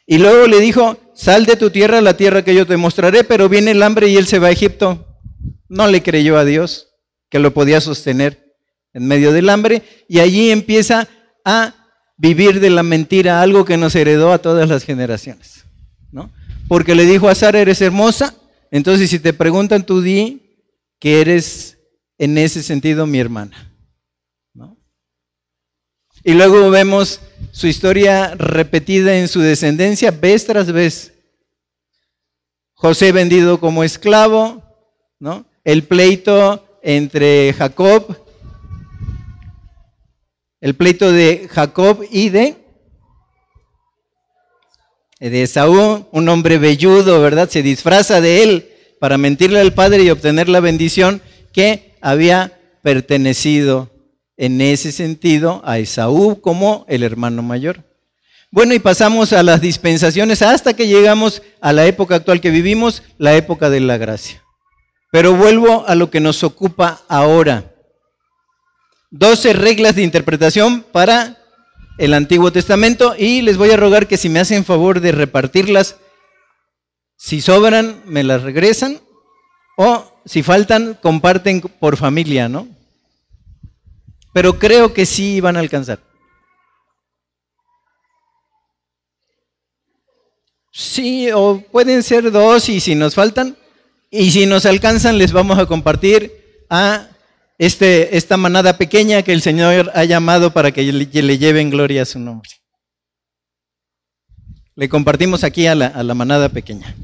Y 0.05 0.17
luego 0.17 0.47
le 0.47 0.59
dijo, 0.59 0.97
sal 1.13 1.45
de 1.45 1.55
tu 1.55 1.69
tierra 1.69 1.99
a 1.99 2.01
la 2.01 2.17
tierra 2.17 2.43
que 2.43 2.55
yo 2.55 2.65
te 2.65 2.77
mostraré, 2.77 3.23
pero 3.23 3.49
viene 3.49 3.71
el 3.71 3.83
hambre 3.83 4.07
y 4.07 4.17
él 4.17 4.27
se 4.27 4.39
va 4.39 4.47
a 4.47 4.51
Egipto. 4.51 5.05
No 5.69 5.87
le 5.87 6.03
creyó 6.03 6.37
a 6.37 6.45
Dios 6.45 6.89
que 7.29 7.39
lo 7.39 7.53
podía 7.53 7.81
sostener 7.81 8.43
en 8.93 9.07
medio 9.07 9.31
del 9.31 9.49
hambre, 9.49 9.81
y 10.07 10.19
allí 10.19 10.51
empieza 10.51 11.07
a 11.43 11.73
vivir 12.15 12.59
de 12.59 12.69
la 12.69 12.83
mentira, 12.83 13.41
algo 13.41 13.65
que 13.65 13.75
nos 13.75 13.95
heredó 13.95 14.31
a 14.31 14.37
todas 14.37 14.69
las 14.69 14.83
generaciones. 14.83 15.65
¿no? 16.11 16.31
Porque 16.67 16.93
le 16.95 17.05
dijo 17.05 17.27
a 17.27 17.35
Sara, 17.35 17.59
eres 17.59 17.81
hermosa, 17.81 18.35
entonces 18.69 19.09
si 19.09 19.19
te 19.19 19.33
preguntan, 19.33 19.85
tú 19.85 20.01
di 20.01 20.41
que 20.99 21.21
eres 21.21 21.79
en 22.17 22.37
ese 22.37 22.61
sentido 22.61 23.07
mi 23.07 23.19
hermana. 23.19 23.75
¿no? 24.53 24.77
Y 26.23 26.33
luego 26.33 26.69
vemos 26.69 27.19
su 27.53 27.67
historia 27.67 28.33
repetida 28.35 29.15
en 29.15 29.27
su 29.27 29.39
descendencia 29.39 30.09
vez 30.09 30.43
tras 30.45 30.71
vez. 30.71 31.13
José 32.73 33.11
vendido 33.11 33.59
como 33.59 33.83
esclavo, 33.83 34.63
¿no? 35.19 35.45
El 35.63 35.83
pleito 35.83 36.79
entre 36.81 37.53
Jacob, 37.53 38.17
el 40.61 40.73
pleito 40.73 41.11
de 41.11 41.47
Jacob 41.49 42.03
y 42.09 42.29
de, 42.29 42.55
de 45.19 45.43
Esaú, 45.43 46.07
un 46.11 46.29
hombre 46.29 46.57
velludo, 46.57 47.21
¿verdad? 47.21 47.49
Se 47.49 47.61
disfraza 47.61 48.19
de 48.19 48.41
él 48.41 48.69
para 48.99 49.19
mentirle 49.19 49.59
al 49.59 49.75
padre 49.75 50.01
y 50.03 50.09
obtener 50.09 50.49
la 50.49 50.59
bendición 50.59 51.21
que 51.53 51.95
había 52.01 52.59
pertenecido 52.81 53.92
en 54.37 54.61
ese 54.61 54.91
sentido 54.91 55.61
a 55.65 55.79
Esaú 55.79 56.41
como 56.41 56.85
el 56.87 57.03
hermano 57.03 57.41
mayor. 57.41 57.83
Bueno, 58.51 58.73
y 58.73 58.79
pasamos 58.79 59.33
a 59.33 59.41
las 59.41 59.61
dispensaciones 59.61 60.41
hasta 60.41 60.73
que 60.73 60.87
llegamos 60.87 61.41
a 61.59 61.73
la 61.73 61.85
época 61.85 62.15
actual 62.15 62.39
que 62.39 62.51
vivimos, 62.51 63.01
la 63.17 63.35
época 63.35 63.69
de 63.69 63.79
la 63.79 63.97
gracia. 63.97 64.43
Pero 65.11 65.35
vuelvo 65.35 65.85
a 65.87 65.95
lo 65.95 66.09
que 66.09 66.19
nos 66.19 66.43
ocupa 66.43 67.01
ahora. 67.07 67.73
Doce 69.09 69.53
reglas 69.53 69.95
de 69.95 70.03
interpretación 70.03 70.83
para 70.91 71.37
el 71.97 72.13
Antiguo 72.13 72.51
Testamento 72.51 73.15
y 73.17 73.41
les 73.41 73.57
voy 73.57 73.71
a 73.71 73.77
rogar 73.77 74.07
que 74.07 74.17
si 74.17 74.29
me 74.29 74.39
hacen 74.39 74.65
favor 74.65 75.01
de 75.01 75.11
repartirlas, 75.11 75.97
si 77.15 77.41
sobran, 77.41 78.01
me 78.05 78.23
las 78.23 78.43
regresan 78.43 78.99
o 79.77 80.19
si 80.25 80.43
faltan, 80.43 80.97
comparten 81.01 81.61
por 81.61 81.97
familia, 81.97 82.49
¿no? 82.49 82.67
Pero 84.33 84.57
creo 84.57 84.93
que 84.93 85.05
sí 85.05 85.39
van 85.39 85.55
a 85.55 85.59
alcanzar. 85.59 85.99
Sí, 90.71 91.29
o 91.31 91.63
pueden 91.71 92.01
ser 92.01 92.31
dos 92.31 92.67
y 92.67 92.79
si 92.79 92.95
nos 92.95 93.13
faltan, 93.13 93.55
y 94.09 94.31
si 94.31 94.47
nos 94.47 94.65
alcanzan, 94.65 95.19
les 95.19 95.31
vamos 95.31 95.59
a 95.59 95.67
compartir 95.67 96.65
a 96.69 97.09
este, 97.59 98.17
esta 98.17 98.37
manada 98.37 98.77
pequeña 98.77 99.21
que 99.21 99.33
el 99.33 99.43
Señor 99.43 99.91
ha 99.93 100.03
llamado 100.03 100.51
para 100.51 100.71
que 100.71 100.81
le, 100.83 101.37
lleven 101.37 101.69
gloria 101.69 102.01
a 102.01 102.05
su 102.05 102.19
nombre. 102.19 102.49
Le 104.75 104.89
compartimos 104.89 105.43
aquí 105.43 105.67
a 105.67 105.75
la, 105.75 105.87
a 105.87 106.01
la 106.01 106.15
manada 106.15 106.49
pequeña. 106.49 106.95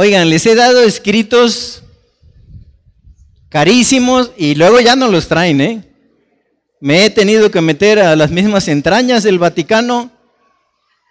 Oigan, 0.00 0.30
les 0.30 0.46
he 0.46 0.54
dado 0.54 0.82
escritos 0.82 1.82
carísimos 3.50 4.32
y 4.34 4.54
luego 4.54 4.80
ya 4.80 4.96
no 4.96 5.08
los 5.08 5.28
traen, 5.28 5.60
¿eh? 5.60 5.84
Me 6.80 7.04
he 7.04 7.10
tenido 7.10 7.50
que 7.50 7.60
meter 7.60 7.98
a 7.98 8.16
las 8.16 8.30
mismas 8.30 8.66
entrañas 8.68 9.24
del 9.24 9.38
Vaticano 9.38 10.10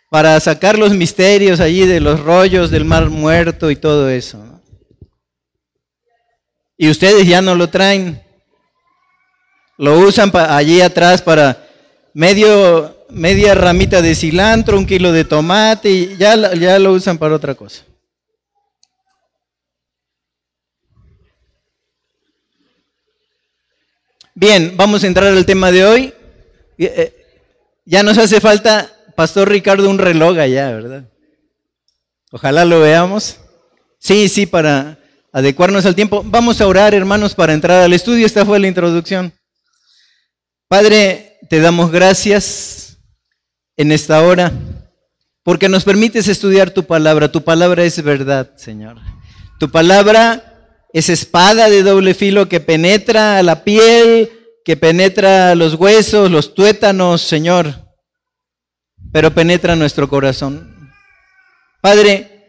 para 0.10 0.40
sacar 0.40 0.80
los 0.80 0.96
misterios 0.96 1.60
allí 1.60 1.86
de 1.86 2.00
los 2.00 2.20
rollos 2.20 2.72
del 2.72 2.84
mar 2.84 3.12
muerto 3.12 3.70
y 3.70 3.76
todo 3.76 4.10
eso. 4.10 4.60
Y 6.76 6.90
ustedes 6.90 7.28
ya 7.28 7.44
no 7.44 7.54
lo 7.54 7.70
traen. 7.70 8.20
Lo 9.78 10.00
usan 10.00 10.32
allí 10.34 10.82
atrás 10.82 11.22
para 11.22 11.64
medio, 12.16 13.06
media 13.12 13.54
ramita 13.54 14.02
de 14.02 14.16
cilantro, 14.16 14.80
un 14.80 14.88
kilo 14.88 15.12
de 15.12 15.26
tomate 15.26 15.92
y 15.92 16.18
ya, 16.18 16.56
ya 16.56 16.80
lo 16.80 16.94
usan 16.94 17.20
para 17.20 17.36
otra 17.36 17.54
cosa. 17.54 17.84
Bien, 24.40 24.76
vamos 24.78 25.04
a 25.04 25.08
entrar 25.08 25.34
al 25.34 25.46
tema 25.46 25.70
de 25.70 25.86
hoy. 25.86 26.14
Eh, 26.78 27.14
ya 27.84 28.04
nos 28.04 28.18
hace 28.18 28.40
falta, 28.40 28.90
Pastor 29.14 29.50
Ricardo, 29.50 29.90
un 29.90 29.98
reloj 29.98 30.38
allá, 30.38 30.72
¿verdad? 30.72 31.04
Ojalá 32.32 32.64
lo 32.64 32.80
veamos. 32.80 33.38
Sí, 34.00 34.30
sí, 34.30 34.46
para 34.46 34.98
adecuarnos 35.34 35.86
al 35.86 35.94
tiempo. 35.94 36.24
Vamos 36.26 36.62
a 36.62 36.68
orar, 36.68 36.94
hermanos, 36.94 37.36
para 37.36 37.52
entrar 37.52 37.84
al 37.84 37.92
estudio. 37.92 38.26
Esta 38.26 38.46
fue 38.46 38.60
la 38.60 38.70
introducción. 38.70 39.34
Padre, 40.70 41.38
te 41.50 41.60
damos 41.60 41.92
gracias 41.92 42.98
en 43.76 43.92
esta 43.92 44.22
hora 44.22 44.54
porque 45.44 45.68
nos 45.68 45.84
permites 45.84 46.30
estudiar 46.30 46.72
tu 46.72 46.86
palabra. 46.86 47.30
Tu 47.30 47.44
palabra 47.44 47.84
es 47.84 48.02
verdad, 48.02 48.52
Señor. 48.56 49.00
Tu 49.60 49.70
palabra 49.70 50.49
esa 50.94 51.14
espada 51.14 51.70
de 51.70 51.84
doble 51.84 52.14
filo 52.14 52.50
que 52.50 52.60
penetra 52.60 53.38
a 53.38 53.44
la 53.44 53.64
piel, 53.64 54.32
que 54.66 54.78
penetra 54.78 55.56
los 55.56 55.76
huesos, 55.76 56.32
los 56.32 56.54
tuétanos, 56.54 57.22
Señor, 57.22 57.74
pero 59.12 59.34
penetra 59.34 59.76
nuestro 59.76 60.10
corazón. 60.10 60.92
Padre, 61.82 62.40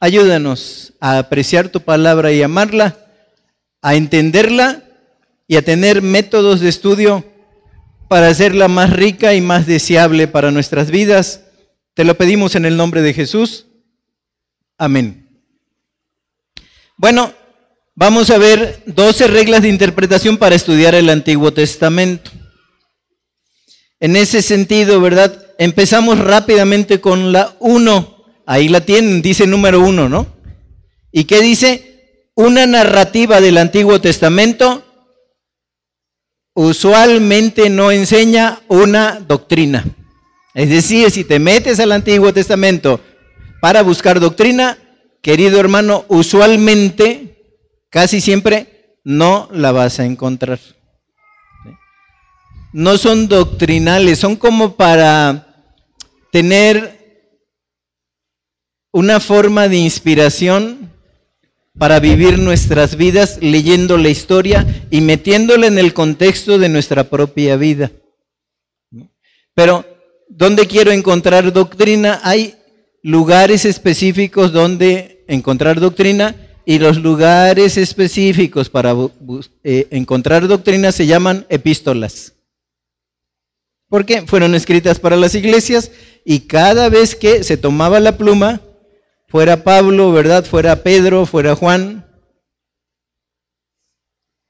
Ayúdanos 0.00 0.92
a 1.00 1.18
apreciar 1.18 1.70
tu 1.70 1.80
palabra 1.80 2.30
y 2.30 2.42
amarla, 2.42 2.98
a 3.80 3.94
entenderla 3.94 4.82
y 5.48 5.56
a 5.56 5.62
tener 5.62 6.02
métodos 6.02 6.60
de 6.60 6.68
estudio 6.68 7.24
para 8.08 8.28
hacerla 8.28 8.68
más 8.68 8.92
rica 8.92 9.34
y 9.34 9.40
más 9.40 9.66
deseable 9.66 10.28
para 10.28 10.50
nuestras 10.50 10.90
vidas. 10.90 11.44
Te 11.94 12.04
lo 12.04 12.16
pedimos 12.16 12.54
en 12.56 12.66
el 12.66 12.76
nombre 12.76 13.00
de 13.00 13.14
Jesús. 13.14 13.66
Amén. 14.76 15.25
Bueno, 16.98 17.34
vamos 17.94 18.30
a 18.30 18.38
ver 18.38 18.82
12 18.86 19.26
reglas 19.26 19.62
de 19.62 19.68
interpretación 19.68 20.38
para 20.38 20.54
estudiar 20.54 20.94
el 20.94 21.10
Antiguo 21.10 21.52
Testamento. 21.52 22.30
En 24.00 24.16
ese 24.16 24.40
sentido, 24.40 25.00
¿verdad? 25.00 25.44
Empezamos 25.58 26.18
rápidamente 26.18 27.00
con 27.00 27.32
la 27.32 27.54
1. 27.60 28.24
Ahí 28.46 28.68
la 28.68 28.80
tienen, 28.80 29.20
dice 29.20 29.46
número 29.46 29.80
1, 29.80 30.08
¿no? 30.08 30.26
¿Y 31.12 31.24
qué 31.24 31.42
dice? 31.42 32.30
Una 32.34 32.66
narrativa 32.66 33.40
del 33.42 33.58
Antiguo 33.58 34.00
Testamento 34.00 34.82
usualmente 36.54 37.68
no 37.68 37.90
enseña 37.90 38.60
una 38.68 39.20
doctrina. 39.20 39.84
Es 40.54 40.70
decir, 40.70 41.10
si 41.10 41.24
te 41.24 41.38
metes 41.38 41.78
al 41.78 41.92
Antiguo 41.92 42.32
Testamento 42.32 43.00
para 43.60 43.82
buscar 43.82 44.18
doctrina, 44.18 44.78
querido 45.22 45.58
hermano, 45.60 46.04
usualmente, 46.08 47.62
casi 47.90 48.20
siempre, 48.20 48.98
no 49.04 49.48
la 49.52 49.72
vas 49.72 50.00
a 50.00 50.04
encontrar. 50.04 50.58
No 52.72 52.98
son 52.98 53.28
doctrinales, 53.28 54.18
son 54.18 54.36
como 54.36 54.76
para 54.76 55.46
tener 56.30 56.96
una 58.92 59.20
forma 59.20 59.68
de 59.68 59.76
inspiración 59.76 60.90
para 61.78 62.00
vivir 62.00 62.38
nuestras 62.38 62.96
vidas 62.96 63.38
leyendo 63.40 63.98
la 63.98 64.08
historia 64.08 64.66
y 64.90 65.00
metiéndola 65.00 65.66
en 65.66 65.78
el 65.78 65.92
contexto 65.92 66.58
de 66.58 66.68
nuestra 66.68 67.04
propia 67.04 67.56
vida. 67.56 67.90
Pero, 69.54 69.84
¿dónde 70.28 70.66
quiero 70.66 70.90
encontrar 70.90 71.52
doctrina? 71.52 72.20
Hay 72.22 72.54
lugares 73.02 73.64
específicos 73.64 74.52
donde 74.52 75.24
encontrar 75.28 75.80
doctrina 75.80 76.34
y 76.64 76.78
los 76.80 76.98
lugares 76.98 77.76
específicos 77.76 78.68
para 78.68 78.94
eh, 79.62 79.86
encontrar 79.90 80.48
doctrina 80.48 80.90
se 80.90 81.06
llaman 81.06 81.46
epístolas. 81.48 82.34
¿Por 83.88 84.04
qué? 84.04 84.22
Fueron 84.22 84.54
escritas 84.56 84.98
para 84.98 85.14
las 85.14 85.36
iglesias 85.36 85.92
y 86.24 86.40
cada 86.40 86.88
vez 86.88 87.14
que 87.14 87.44
se 87.44 87.56
tomaba 87.56 88.00
la 88.00 88.18
pluma, 88.18 88.60
fuera 89.28 89.62
Pablo, 89.62 90.10
¿verdad? 90.10 90.44
Fuera 90.44 90.82
Pedro, 90.82 91.24
fuera 91.24 91.54
Juan. 91.54 92.04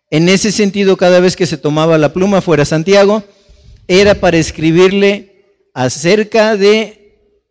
En 0.08 0.30
ese 0.30 0.52
sentido, 0.52 0.96
cada 0.96 1.20
vez 1.20 1.36
que 1.36 1.44
se 1.44 1.58
tomaba 1.58 1.98
la 1.98 2.14
pluma, 2.14 2.40
fuera 2.40 2.64
Santiago, 2.64 3.24
era 3.88 4.14
para 4.14 4.38
escribirle 4.38 5.60
acerca 5.74 6.56
de 6.56 7.05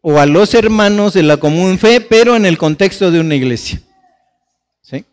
o 0.07 0.19
a 0.19 0.27
los 0.27 0.53
hermanos 0.53 1.13
de 1.13 1.23
la 1.23 1.37
común 1.37 1.79
fe, 1.79 1.99
pero 1.99 2.35
en 2.35 2.45
el 2.45 2.59
contexto 2.59 3.09
de 3.09 3.19
una 3.19 3.33
iglesia. 3.33 3.81
¿Sí? 4.83 5.03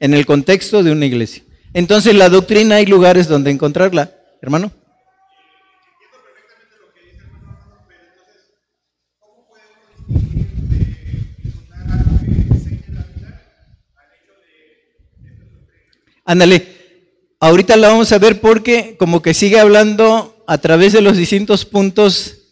En 0.00 0.12
el 0.12 0.26
contexto 0.26 0.82
de 0.82 0.90
una 0.90 1.06
iglesia. 1.06 1.44
Entonces 1.72 2.16
la 2.16 2.28
doctrina 2.28 2.74
hay 2.74 2.86
lugares 2.86 3.28
donde 3.28 3.52
encontrarla, 3.52 4.12
hermano. 4.42 4.72
Ándale, 16.24 16.66
ahorita 17.38 17.76
la 17.76 17.86
vamos 17.86 18.10
a 18.10 18.18
ver 18.18 18.40
porque 18.40 18.96
como 18.98 19.22
que 19.22 19.32
sigue 19.32 19.60
hablando 19.60 20.42
a 20.48 20.58
través 20.58 20.92
de 20.92 21.02
los 21.02 21.16
distintos 21.16 21.64
puntos 21.64 22.43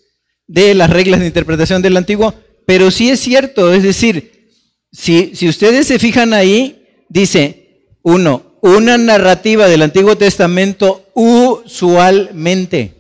de 0.47 0.75
las 0.75 0.91
reglas 0.91 1.21
de 1.21 1.27
interpretación 1.27 1.83
del 1.83 1.97
antiguo, 1.97 2.35
pero 2.67 2.91
sí 2.91 3.11
es 3.11 3.21
cierto, 3.21 3.73
es 3.73 3.83
decir, 3.83 4.51
si, 4.91 5.35
si 5.35 5.49
ustedes 5.49 5.87
se 5.87 5.99
fijan 5.99 6.35
ahí, 6.35 7.05
dice, 7.09 7.97
uno, 8.03 8.59
una 8.61 8.99
narrativa 8.99 9.67
del 9.69 9.83
Antiguo 9.83 10.17
Testamento 10.17 11.11
usualmente. 11.15 12.95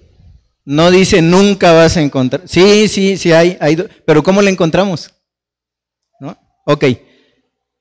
No 0.64 0.90
dice 0.90 1.22
nunca 1.22 1.72
vas 1.72 1.96
a 1.96 2.02
encontrar. 2.02 2.42
Sí, 2.46 2.86
sí, 2.88 3.16
sí 3.16 3.32
hay, 3.32 3.56
hay 3.60 3.76
pero 4.06 4.22
¿cómo 4.22 4.42
la 4.42 4.50
encontramos? 4.50 5.10
¿No? 6.20 6.38
Ok. 6.66 6.84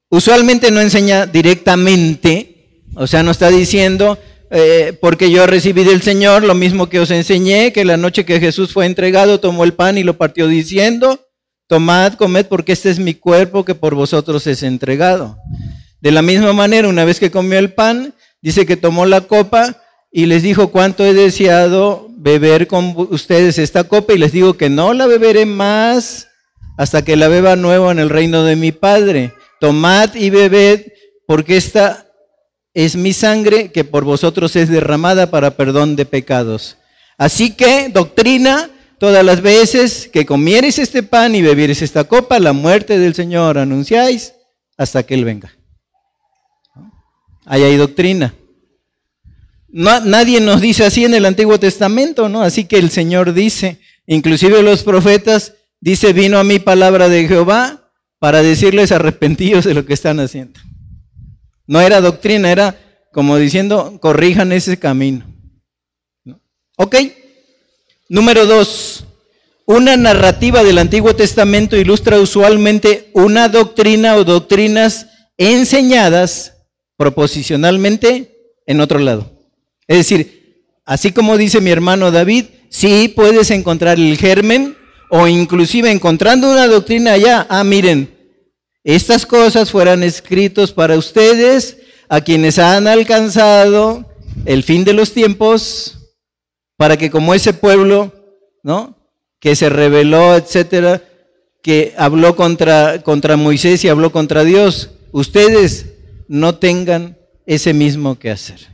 Usualmente 0.09 0.71
no 0.71 0.81
enseña 0.81 1.27
directamente 1.27 2.51
o 2.95 3.07
sea, 3.07 3.23
no 3.23 3.31
está 3.31 3.49
diciendo, 3.49 4.17
eh, 4.53 4.97
porque 4.99 5.31
yo 5.31 5.47
recibí 5.47 5.85
del 5.85 6.01
Señor 6.01 6.43
lo 6.43 6.55
mismo 6.55 6.89
que 6.89 6.99
os 6.99 7.09
enseñé, 7.09 7.71
que 7.71 7.85
la 7.85 7.95
noche 7.95 8.25
que 8.25 8.41
Jesús 8.41 8.73
fue 8.73 8.85
entregado 8.85 9.39
tomó 9.39 9.63
el 9.63 9.73
pan 9.73 9.97
y 9.97 10.03
lo 10.03 10.17
partió 10.17 10.47
diciendo, 10.47 11.27
tomad, 11.67 12.15
comed, 12.15 12.45
porque 12.47 12.73
este 12.73 12.89
es 12.89 12.99
mi 12.99 13.13
cuerpo 13.13 13.63
que 13.63 13.75
por 13.75 13.95
vosotros 13.95 14.45
es 14.47 14.61
entregado. 14.61 15.37
De 16.01 16.11
la 16.11 16.21
misma 16.21 16.51
manera, 16.51 16.89
una 16.89 17.05
vez 17.05 17.17
que 17.17 17.31
comió 17.31 17.57
el 17.59 17.73
pan, 17.73 18.13
dice 18.41 18.65
que 18.65 18.75
tomó 18.75 19.05
la 19.05 19.21
copa 19.21 19.81
y 20.11 20.25
les 20.25 20.43
dijo, 20.43 20.67
cuánto 20.67 21.05
he 21.05 21.13
deseado 21.13 22.09
beber 22.17 22.67
con 22.67 22.93
ustedes 23.09 23.57
esta 23.57 23.85
copa 23.85 24.13
y 24.13 24.17
les 24.17 24.33
digo 24.33 24.57
que 24.57 24.69
no 24.69 24.93
la 24.93 25.07
beberé 25.07 25.45
más 25.45 26.27
hasta 26.77 27.05
que 27.05 27.15
la 27.15 27.29
beba 27.29 27.55
nuevo 27.55 27.89
en 27.89 27.99
el 27.99 28.09
reino 28.09 28.43
de 28.43 28.57
mi 28.57 28.73
Padre. 28.73 29.31
Tomad 29.61 30.15
y 30.15 30.29
bebed, 30.29 30.87
porque 31.25 31.55
esta 31.55 32.10
es 32.73 32.95
mi 32.95 33.13
sangre 33.13 33.71
que 33.71 33.83
por 33.83 34.03
vosotros 34.03 34.55
es 34.55 34.69
derramada 34.69 35.29
para 35.29 35.57
perdón 35.57 35.95
de 35.95 36.05
pecados. 36.05 36.77
Así 37.17 37.51
que, 37.51 37.89
doctrina, 37.89 38.69
todas 38.99 39.25
las 39.25 39.41
veces 39.41 40.09
que 40.11 40.25
comieres 40.25 40.79
este 40.79 41.03
pan 41.03 41.35
y 41.35 41.41
bebieres 41.41 41.81
esta 41.81 42.03
copa, 42.05 42.39
la 42.39 42.53
muerte 42.53 42.97
del 42.97 43.13
Señor 43.13 43.57
anunciáis 43.57 44.33
hasta 44.77 45.03
que 45.03 45.15
Él 45.15 45.25
venga. 45.25 45.51
Ahí 47.45 47.63
hay 47.63 47.75
doctrina. 47.75 48.33
nadie 49.69 50.39
nos 50.39 50.61
dice 50.61 50.85
así 50.85 51.05
en 51.05 51.13
el 51.13 51.25
Antiguo 51.25 51.59
Testamento, 51.59 52.29
¿no? 52.29 52.41
Así 52.41 52.65
que 52.65 52.77
el 52.77 52.89
Señor 52.89 53.33
dice, 53.33 53.79
inclusive 54.07 54.61
los 54.61 54.83
profetas, 54.83 55.53
dice, 55.79 56.13
vino 56.13 56.37
a 56.39 56.43
mí 56.43 56.59
palabra 56.59 57.09
de 57.09 57.27
Jehová 57.27 57.91
para 58.19 58.41
decirles 58.41 58.91
arrepentidos 58.91 59.65
de 59.65 59.73
lo 59.73 59.85
que 59.85 59.93
están 59.93 60.19
haciendo. 60.19 60.59
No 61.71 61.79
era 61.79 62.01
doctrina, 62.01 62.51
era 62.51 62.75
como 63.13 63.37
diciendo, 63.37 63.97
corrijan 64.01 64.51
ese 64.51 64.77
camino. 64.77 65.25
¿Ok? 66.75 66.97
Número 68.09 68.45
dos, 68.45 69.05
una 69.65 69.95
narrativa 69.95 70.65
del 70.65 70.79
Antiguo 70.79 71.15
Testamento 71.15 71.77
ilustra 71.77 72.19
usualmente 72.19 73.09
una 73.13 73.47
doctrina 73.47 74.17
o 74.17 74.25
doctrinas 74.25 75.07
enseñadas 75.37 76.57
proposicionalmente 76.97 78.35
en 78.67 78.81
otro 78.81 78.99
lado. 78.99 79.31
Es 79.87 79.95
decir, 79.95 80.65
así 80.83 81.13
como 81.13 81.37
dice 81.37 81.61
mi 81.61 81.71
hermano 81.71 82.11
David, 82.11 82.47
sí 82.67 83.07
puedes 83.15 83.49
encontrar 83.49 83.97
el 83.97 84.17
germen 84.17 84.75
o 85.09 85.25
inclusive 85.25 85.89
encontrando 85.89 86.51
una 86.51 86.67
doctrina 86.67 87.13
allá, 87.13 87.47
ah, 87.49 87.63
miren, 87.63 88.20
estas 88.83 89.25
cosas 89.25 89.71
fueran 89.71 90.03
escritos 90.03 90.71
para 90.71 90.97
ustedes, 90.97 91.77
a 92.09 92.21
quienes 92.21 92.59
han 92.59 92.87
alcanzado 92.87 94.05
el 94.45 94.63
fin 94.63 94.83
de 94.83 94.93
los 94.93 95.13
tiempos, 95.13 95.97
para 96.77 96.97
que 96.97 97.09
como 97.11 97.33
ese 97.33 97.53
pueblo, 97.53 98.11
¿no? 98.63 98.97
Que 99.39 99.55
se 99.55 99.69
rebeló, 99.69 100.35
etcétera, 100.35 101.03
que 101.61 101.93
habló 101.97 102.35
contra, 102.35 103.01
contra 103.03 103.37
Moisés 103.37 103.83
y 103.85 103.89
habló 103.89 104.11
contra 104.11 104.43
Dios, 104.43 104.89
ustedes 105.11 105.85
no 106.27 106.55
tengan 106.55 107.17
ese 107.45 107.73
mismo 107.73 108.17
que 108.17 108.31
hacer. 108.31 108.67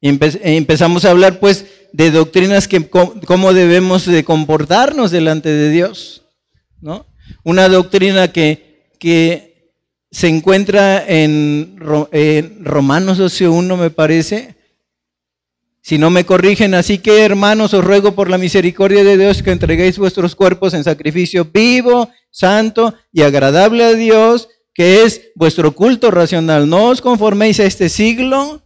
Empezamos 0.00 1.04
a 1.04 1.10
hablar 1.10 1.40
pues 1.40 1.66
de 1.92 2.10
doctrinas 2.10 2.68
que 2.68 2.88
cómo 2.88 3.52
debemos 3.52 4.06
de 4.06 4.24
comportarnos 4.24 5.10
delante 5.10 5.50
de 5.50 5.70
Dios, 5.70 6.22
¿no? 6.80 7.06
Una 7.44 7.68
doctrina 7.68 8.32
que 8.32 8.69
que 9.00 9.72
se 10.12 10.28
encuentra 10.28 11.04
en, 11.06 11.76
Romanos 12.62 13.18
12.1, 13.18 13.76
me 13.76 13.90
parece. 13.90 14.54
Si 15.82 15.98
no 15.98 16.10
me 16.10 16.26
corrigen, 16.26 16.74
así 16.74 16.98
que 16.98 17.24
hermanos, 17.24 17.72
os 17.74 17.82
ruego 17.82 18.14
por 18.14 18.28
la 18.28 18.38
misericordia 18.38 19.02
de 19.02 19.16
Dios 19.16 19.42
que 19.42 19.50
entreguéis 19.50 19.98
vuestros 19.98 20.36
cuerpos 20.36 20.74
en 20.74 20.84
sacrificio 20.84 21.46
vivo, 21.46 22.10
santo 22.30 22.94
y 23.12 23.22
agradable 23.22 23.84
a 23.84 23.94
Dios, 23.94 24.48
que 24.74 25.04
es 25.04 25.30
vuestro 25.34 25.74
culto 25.74 26.10
racional. 26.10 26.68
No 26.68 26.88
os 26.88 27.00
conforméis 27.00 27.58
a 27.60 27.64
este 27.64 27.88
siglo, 27.88 28.62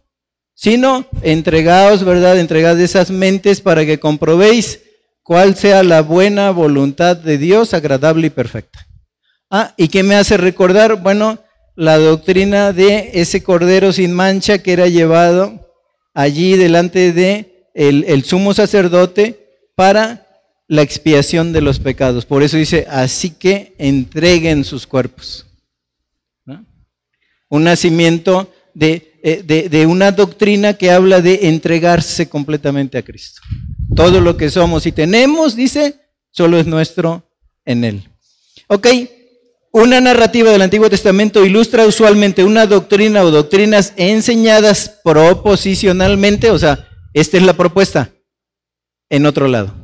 sino 0.53 1.05
entregaos, 1.21 2.03
¿verdad? 2.03 2.37
Entregad 2.37 2.79
esas 2.79 3.11
mentes 3.11 3.61
para 3.61 3.85
que 3.85 3.99
comprobéis 3.99 4.81
cuál 5.23 5.55
sea 5.55 5.83
la 5.83 6.01
buena 6.01 6.51
voluntad 6.51 7.15
de 7.15 7.37
Dios, 7.37 7.73
agradable 7.73 8.27
y 8.27 8.29
perfecta. 8.31 8.87
Ah, 9.57 9.73
¿y 9.77 9.87
qué 9.87 10.03
me 10.03 10.15
hace 10.15 10.35
recordar? 10.35 11.01
Bueno, 11.01 11.39
la 11.77 11.97
doctrina 11.97 12.73
de 12.73 13.11
ese 13.13 13.41
cordero 13.41 13.93
sin 13.93 14.11
mancha 14.11 14.57
que 14.57 14.73
era 14.73 14.89
llevado 14.89 15.71
allí 16.13 16.57
delante 16.57 17.13
de 17.13 17.69
el, 17.73 18.25
sumo 18.25 18.53
sacerdote 18.53 19.69
para 19.73 20.27
la 20.67 20.81
expiación 20.81 21.53
de 21.53 21.61
los 21.61 21.79
pecados. 21.79 22.25
Por 22.25 22.43
eso 22.43 22.57
dice, 22.57 22.85
así 22.89 23.29
que 23.29 23.75
entreguen 23.77 24.65
sus 24.65 24.85
cuerpos. 24.85 25.45
Un 27.47 27.63
nacimiento 27.63 28.51
eh, 28.77 29.41
de, 29.41 29.69
de, 29.69 29.85
una 29.85 30.11
doctrina 30.11 30.73
que 30.73 30.91
habla 30.91 31.21
de 31.21 31.47
entregarse 31.47 32.27
completamente 32.27 32.97
a 32.97 33.03
Cristo. 33.03 33.41
Todo 33.95 34.19
lo 34.19 34.35
que 34.35 34.49
somos 34.49 34.85
y 34.85 34.91
tenemos, 34.91 35.55
dice, 35.55 35.95
solo 36.31 36.59
es 36.59 36.67
nuestro 36.67 37.23
en 37.63 37.85
Él. 37.85 38.09
Ok, 38.67 38.87
una 39.75 39.99
narrativa 39.99 40.51
del 40.51 40.61
Antiguo 40.61 40.89
Testamento 40.89 41.43
ilustra 41.43 41.85
usualmente 41.85 42.45
una 42.45 42.65
doctrina 42.65 43.23
o 43.23 43.29
doctrinas 43.29 43.91
enseñadas 43.97 45.01
proposicionalmente, 45.03 46.49
o 46.49 46.57
sea, 46.57 46.87
esta 47.13 47.35
es 47.35 47.43
la 47.43 47.57
propuesta, 47.57 48.13
en 49.09 49.25
otro 49.25 49.49
lado. 49.49 49.75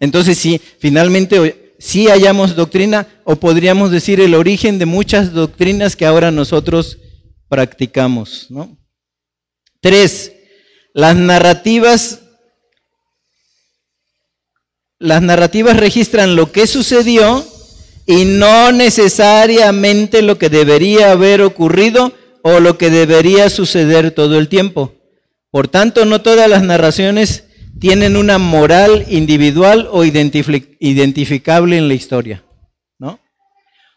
Entonces, 0.00 0.38
si 0.38 0.60
finalmente 0.80 1.76
sí 1.78 2.08
hallamos 2.08 2.56
doctrina, 2.56 3.06
o 3.22 3.36
podríamos 3.36 3.92
decir 3.92 4.20
el 4.20 4.34
origen 4.34 4.80
de 4.80 4.86
muchas 4.86 5.32
doctrinas 5.32 5.94
que 5.94 6.04
ahora 6.04 6.32
nosotros 6.32 6.98
practicamos. 7.48 8.48
Tres, 9.80 10.32
las 10.92 11.14
narrativas 11.14 12.18
las 14.98 15.22
narrativas 15.22 15.76
registran 15.76 16.36
lo 16.36 16.50
que 16.50 16.66
sucedió 16.68 17.51
y 18.06 18.24
no 18.24 18.72
necesariamente 18.72 20.22
lo 20.22 20.38
que 20.38 20.48
debería 20.48 21.12
haber 21.12 21.42
ocurrido 21.42 22.12
o 22.42 22.60
lo 22.60 22.76
que 22.78 22.90
debería 22.90 23.48
suceder 23.50 24.10
todo 24.10 24.38
el 24.38 24.48
tiempo. 24.48 24.94
Por 25.50 25.68
tanto, 25.68 26.04
no 26.04 26.22
todas 26.22 26.48
las 26.48 26.62
narraciones 26.62 27.44
tienen 27.78 28.16
una 28.16 28.38
moral 28.38 29.06
individual 29.08 29.88
o 29.90 30.04
identificable 30.04 31.76
en 31.76 31.88
la 31.88 31.94
historia. 31.94 32.44
¿no? 32.98 33.20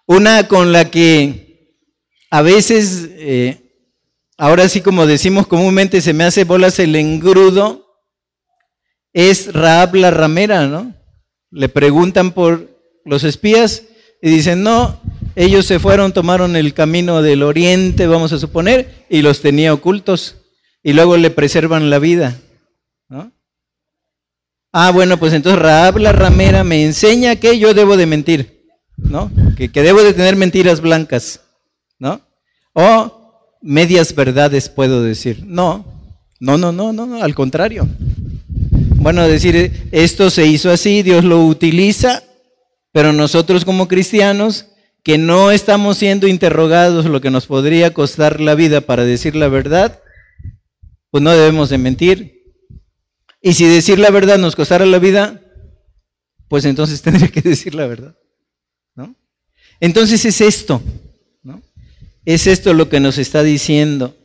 Una 0.06 0.48
con 0.48 0.72
la 0.72 0.92
que 0.92 1.46
a 2.30 2.42
veces, 2.42 3.10
eh, 3.14 3.72
ahora 4.38 4.68
sí 4.70 4.82
como 4.82 5.06
decimos 5.06 5.48
comúnmente, 5.48 6.02
se 6.02 6.14
me 6.14 6.26
hace 6.26 6.44
bolas 6.44 6.80
el 6.80 6.96
engrudo, 6.96 7.86
es 9.14 9.54
Raab 9.54 9.96
la 9.96 10.12
ramera, 10.12 10.68
¿no? 10.68 10.94
Le 11.50 11.70
preguntan 11.70 12.34
por 12.34 12.70
los 13.06 13.24
espías 13.24 13.84
y 14.26 14.30
dicen, 14.32 14.64
no, 14.64 15.00
ellos 15.36 15.68
se 15.68 15.78
fueron, 15.78 16.12
tomaron 16.12 16.56
el 16.56 16.74
camino 16.74 17.22
del 17.22 17.44
oriente, 17.44 18.08
vamos 18.08 18.34
a 18.34 18.40
suponer, 18.40 19.06
y 19.08 19.22
los 19.22 19.40
tenía 19.42 19.72
ocultos. 19.72 20.38
Y 20.82 20.94
luego 20.94 21.16
le 21.16 21.30
preservan 21.30 21.92
la 21.92 22.00
vida. 22.00 22.36
Ah, 24.72 24.90
bueno, 24.92 25.18
pues 25.18 25.32
entonces 25.32 25.62
Raab 25.62 26.00
la 26.00 26.12
ramera 26.12 26.64
me 26.64 26.84
enseña 26.84 27.36
que 27.36 27.60
yo 27.60 27.76
debo 27.76 27.98
de 27.98 28.08
mentir, 28.08 28.66
¿no? 28.98 29.30
Que, 29.56 29.70
que 29.70 29.84
debo 29.84 30.02
de 30.02 30.14
tener 30.16 30.36
mentiras 30.36 30.82
blancas, 30.82 31.42
¿no? 32.00 32.20
O 32.74 33.52
medias 33.62 34.16
verdades 34.16 34.70
puedo 34.70 35.04
decir. 35.04 35.44
No, 35.46 35.86
no, 36.40 36.58
no, 36.58 36.72
no, 36.72 36.92
no, 36.92 37.22
al 37.22 37.36
contrario. 37.36 37.88
Bueno, 38.96 39.28
decir, 39.28 39.88
esto 39.92 40.32
se 40.32 40.48
hizo 40.48 40.72
así, 40.72 41.04
Dios 41.04 41.24
lo 41.24 41.46
utiliza 41.46 42.24
pero 42.96 43.12
nosotros 43.12 43.66
como 43.66 43.90
cristianos, 43.90 44.68
que 45.04 45.18
no 45.18 45.52
estamos 45.52 45.98
siendo 45.98 46.30
interrogados 46.30 47.08
lo 47.08 47.20
que 47.20 47.30
nos 47.30 47.46
podría 47.46 47.94
costar 47.94 48.40
la 48.40 48.56
vida 48.56 48.80
para 48.80 49.04
decir 49.04 49.36
la 49.36 49.50
verdad, 49.50 50.02
pues 51.12 51.22
no 51.22 51.32
debemos 51.32 51.68
de 51.68 51.78
mentir. 51.78 52.56
Y 53.42 53.56
si 53.56 53.66
decir 53.66 54.00
la 54.00 54.12
verdad 54.12 54.38
nos 54.38 54.56
costara 54.56 54.86
la 54.86 55.00
vida, 55.00 55.42
pues 56.48 56.64
entonces 56.64 57.02
tendría 57.02 57.28
que 57.28 57.42
decir 57.42 57.76
la 57.76 57.86
verdad. 57.86 58.16
¿no? 58.96 59.14
Entonces 59.82 60.24
es 60.24 60.40
esto, 60.40 60.82
¿no? 61.44 61.62
Es 62.24 62.48
esto 62.48 62.74
lo 62.74 62.88
que 62.88 63.02
nos 63.02 63.18
está 63.18 63.44
diciendo. 63.44 64.16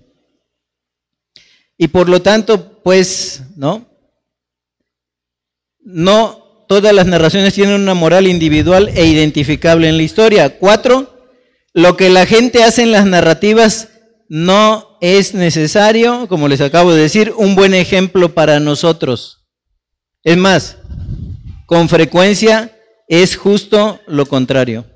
Y 1.76 1.88
por 1.88 2.08
lo 2.08 2.22
tanto, 2.22 2.80
pues, 2.84 3.42
¿no? 3.56 3.84
No 5.80 6.39
Todas 6.70 6.94
las 6.94 7.06
narraciones 7.06 7.54
tienen 7.54 7.80
una 7.80 7.94
moral 7.94 8.28
individual 8.28 8.90
e 8.94 9.04
identificable 9.04 9.88
en 9.88 9.96
la 9.96 10.04
historia. 10.04 10.56
Cuatro, 10.56 11.28
lo 11.74 11.96
que 11.96 12.10
la 12.10 12.26
gente 12.26 12.62
hace 12.62 12.84
en 12.84 12.92
las 12.92 13.06
narrativas 13.06 13.88
no 14.28 14.96
es 15.00 15.34
necesario, 15.34 16.28
como 16.28 16.46
les 16.46 16.60
acabo 16.60 16.94
de 16.94 17.02
decir, 17.02 17.34
un 17.36 17.56
buen 17.56 17.74
ejemplo 17.74 18.34
para 18.34 18.60
nosotros. 18.60 19.48
Es 20.22 20.36
más, 20.36 20.76
con 21.66 21.88
frecuencia 21.88 22.78
es 23.08 23.34
justo 23.34 23.98
lo 24.06 24.26
contrario. 24.26 24.86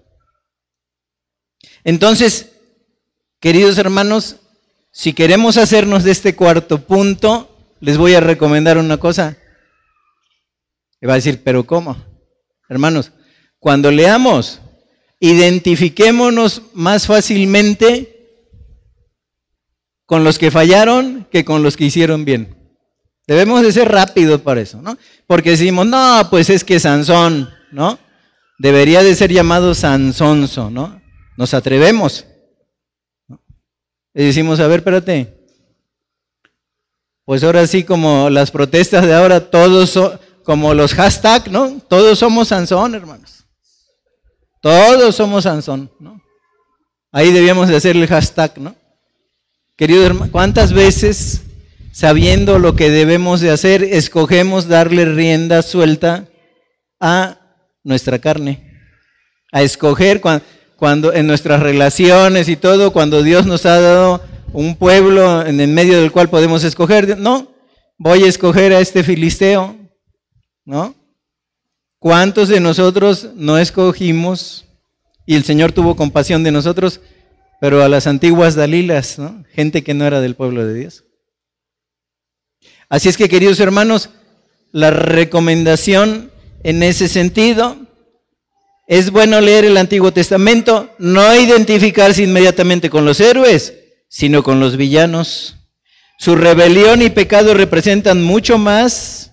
Entonces, 1.83 2.53
queridos 3.41 3.79
hermanos, 3.79 4.37
si 4.93 5.13
queremos 5.13 5.57
hacernos 5.57 6.05
de 6.05 6.13
este 6.13 6.37
cuarto 6.37 6.83
punto, 6.87 7.51
les 7.81 7.99
voy 7.99 8.15
a 8.15 8.21
recomendar 8.21 8.79
una 8.79 8.99
cosa. 8.99 9.39
Y 11.05 11.07
va 11.07 11.12
a 11.12 11.17
decir, 11.17 11.43
pero 11.45 11.67
¿cómo? 11.67 11.99
Hermanos, 12.67 13.12
cuando 13.59 13.90
leamos, 13.90 14.62
identifiquémonos 15.21 16.62
más 16.73 17.07
fácilmente 17.07 18.11
con 20.07 20.25
los 20.25 20.38
que 20.38 20.51
fallaron 20.51 21.29
que 21.31 21.45
con 21.45 21.62
los 21.62 21.77
que 21.77 21.85
hicieron 21.85 22.25
bien. 22.25 22.57
Debemos 23.27 23.61
de 23.61 23.73
ser 23.73 23.93
rápidos 23.93 24.40
para 24.40 24.62
eso, 24.62 24.81
¿no? 24.81 24.97
Porque 25.27 25.51
decimos, 25.51 25.87
no, 25.87 26.27
pues 26.31 26.49
es 26.49 26.64
que 26.64 26.81
Sansón, 26.81 27.51
¿no? 27.71 27.99
Debería 28.59 29.03
de 29.03 29.14
ser 29.14 29.31
llamado 29.31 29.75
Sansonso, 29.75 30.71
¿no? 30.71 31.03
Nos 31.37 31.53
atrevemos. 31.53 32.25
Y 34.14 34.25
decimos, 34.25 34.59
a 34.59 34.69
ver, 34.69 34.79
espérate. 34.79 35.35
Pues 37.27 37.45
ahora 37.45 37.67
sí, 37.67 37.85
como 37.85 38.31
las 38.31 38.51
protestas 38.51 39.05
de 39.05 39.12
ahora, 39.12 39.51
todos 39.51 39.90
son, 39.90 40.19
como 40.44 40.74
los 40.74 40.94
hashtags, 40.94 41.50
¿no? 41.50 41.80
Todos 41.88 42.18
somos 42.18 42.48
Sansón, 42.48 42.94
hermanos. 42.94 43.46
Todos 44.61 45.16
somos 45.16 45.44
Sansón, 45.44 45.90
¿no? 45.98 46.20
Ahí 47.11 47.33
debíamos 47.33 47.68
de 47.68 47.76
hacer 47.76 47.96
el 47.96 48.07
hashtag, 48.07 48.59
¿no? 48.59 48.74
Querido 49.76 50.04
hermano, 50.04 50.30
¿cuántas 50.30 50.72
veces, 50.72 51.42
sabiendo 51.92 52.59
lo 52.59 52.76
que 52.76 52.90
debemos 52.90 53.40
de 53.40 53.50
hacer, 53.50 53.83
escogemos 53.83 54.68
darle 54.68 55.04
rienda 55.04 55.62
suelta 55.62 56.28
a 57.00 57.38
nuestra 57.83 58.18
carne? 58.18 58.70
A 59.52 59.62
escoger 59.62 60.20
cuando, 60.20 60.44
cuando 60.76 61.12
en 61.12 61.26
nuestras 61.26 61.61
relaciones 61.61 62.48
y 62.48 62.57
todo, 62.57 62.92
cuando 62.92 63.22
Dios 63.22 63.46
nos 63.46 63.66
ha 63.66 63.80
dado 63.80 64.22
un 64.52 64.76
pueblo 64.76 65.44
en 65.44 65.61
el 65.61 65.68
medio 65.68 66.00
del 66.00 66.12
cual 66.12 66.28
podemos 66.30 66.62
escoger, 66.64 67.18
no, 67.18 67.52
voy 67.98 68.24
a 68.24 68.28
escoger 68.28 68.72
a 68.72 68.80
este 68.80 69.02
filisteo, 69.02 69.76
¿no? 70.64 70.94
¿Cuántos 71.98 72.48
de 72.48 72.61
nosotros 72.61 73.31
no 73.35 73.59
escogimos 73.59 74.66
y 75.27 75.37
el 75.37 75.44
Señor 75.44 75.72
tuvo 75.72 75.96
compasión 75.96 76.42
de 76.42 76.53
nosotros, 76.53 77.00
pero 77.61 77.83
a 77.83 77.88
las 77.88 78.07
antiguas 78.07 78.55
Dalilas, 78.55 79.18
¿no? 79.18 79.44
Gente 79.53 79.83
que 79.83 79.94
no 79.94 80.05
era 80.07 80.20
del 80.20 80.35
pueblo 80.35 80.66
de 80.66 80.74
Dios. 80.74 81.05
Así 82.88 83.09
es 83.09 83.16
que, 83.16 83.29
queridos 83.29 83.59
hermanos, 83.61 84.11
la 84.70 84.90
recomendación 84.90 86.31
en 86.62 86.83
ese 86.83 87.09
sentido 87.09 87.79
es 88.87 89.11
bueno 89.11 89.40
leer 89.40 89.64
el 89.64 89.79
Antiguo 89.79 90.12
Testamento, 90.12 90.90
no 90.98 91.35
identificarse 91.35 92.22
inmediatamente 92.22 92.90
con 92.90 93.05
los 93.05 93.20
héroes, 93.20 93.74
sino 94.09 94.42
con 94.42 94.61
los 94.61 94.77
villanos. 94.77 95.57
Su 96.18 96.37
rebelión 96.37 97.00
y 97.00 97.11
pecado 97.11 97.55
representan 97.55 98.22
mucho 98.22 98.59
más 98.59 99.33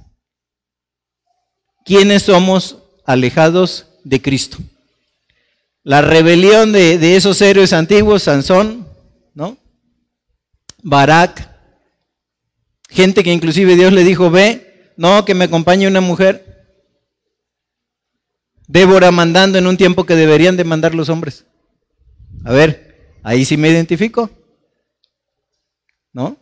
¿Quiénes 1.85 2.23
somos 2.23 2.77
alejados 3.05 3.87
de 4.03 4.21
Cristo. 4.21 4.57
La 5.83 6.01
rebelión 6.01 6.71
de, 6.71 7.15
esos 7.15 7.41
héroes 7.41 7.73
antiguos, 7.73 8.23
Sansón, 8.23 8.87
¿no? 9.33 9.57
Barak, 10.83 11.49
gente 12.89 13.23
que 13.23 13.33
inclusive 13.33 13.75
Dios 13.75 13.93
le 13.93 14.03
dijo, 14.03 14.29
ve, 14.29 14.93
no, 14.97 15.25
que 15.25 15.33
me 15.33 15.45
acompañe 15.45 15.87
una 15.87 16.01
mujer. 16.01 16.47
Débora 18.67 19.11
mandando 19.11 19.57
en 19.57 19.67
un 19.67 19.77
tiempo 19.77 20.05
que 20.05 20.15
deberían 20.15 20.55
de 20.55 20.63
mandar 20.63 20.95
los 20.95 21.09
hombres. 21.09 21.45
A 22.45 22.51
ver, 22.53 23.17
ahí 23.23 23.43
sí 23.43 23.57
me 23.57 23.69
identifico. 23.69 24.29
¿No? 26.13 26.37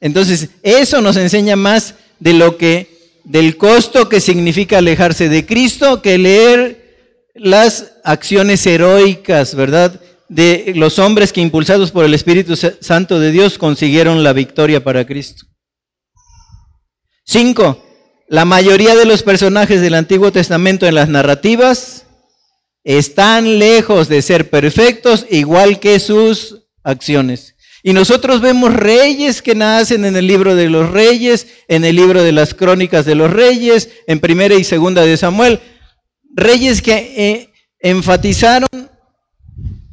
Entonces, 0.00 0.50
eso 0.62 1.00
nos 1.00 1.16
enseña 1.16 1.56
más 1.56 1.94
de 2.18 2.32
lo 2.32 2.56
que 2.56 2.97
del 3.28 3.58
costo 3.58 4.08
que 4.08 4.20
significa 4.20 4.78
alejarse 4.78 5.28
de 5.28 5.44
Cristo 5.44 6.00
que 6.00 6.16
leer 6.16 7.28
las 7.34 7.92
acciones 8.02 8.66
heroicas, 8.66 9.54
¿verdad? 9.54 10.00
De 10.30 10.72
los 10.74 10.98
hombres 10.98 11.32
que 11.32 11.42
impulsados 11.42 11.90
por 11.90 12.06
el 12.06 12.14
Espíritu 12.14 12.56
Santo 12.56 13.20
de 13.20 13.30
Dios 13.30 13.58
consiguieron 13.58 14.24
la 14.24 14.32
victoria 14.32 14.82
para 14.82 15.06
Cristo. 15.06 15.44
Cinco, 17.24 17.84
la 18.28 18.46
mayoría 18.46 18.96
de 18.96 19.04
los 19.04 19.22
personajes 19.22 19.82
del 19.82 19.94
Antiguo 19.94 20.32
Testamento 20.32 20.86
en 20.86 20.94
las 20.94 21.10
narrativas 21.10 22.06
están 22.82 23.58
lejos 23.58 24.08
de 24.08 24.22
ser 24.22 24.48
perfectos, 24.48 25.26
igual 25.30 25.80
que 25.80 26.00
sus 26.00 26.62
acciones. 26.82 27.56
Y 27.82 27.92
nosotros 27.92 28.40
vemos 28.40 28.72
reyes 28.72 29.40
que 29.40 29.54
nacen 29.54 30.04
en 30.04 30.16
el 30.16 30.26
libro 30.26 30.56
de 30.56 30.68
los 30.68 30.90
reyes, 30.90 31.46
en 31.68 31.84
el 31.84 31.96
libro 31.96 32.22
de 32.22 32.32
las 32.32 32.54
crónicas 32.54 33.04
de 33.04 33.14
los 33.14 33.30
reyes, 33.30 33.90
en 34.06 34.20
primera 34.20 34.54
y 34.54 34.64
segunda 34.64 35.02
de 35.02 35.16
Samuel. 35.16 35.60
Reyes 36.34 36.82
que 36.82 37.14
eh, 37.16 37.52
enfatizaron 37.80 38.68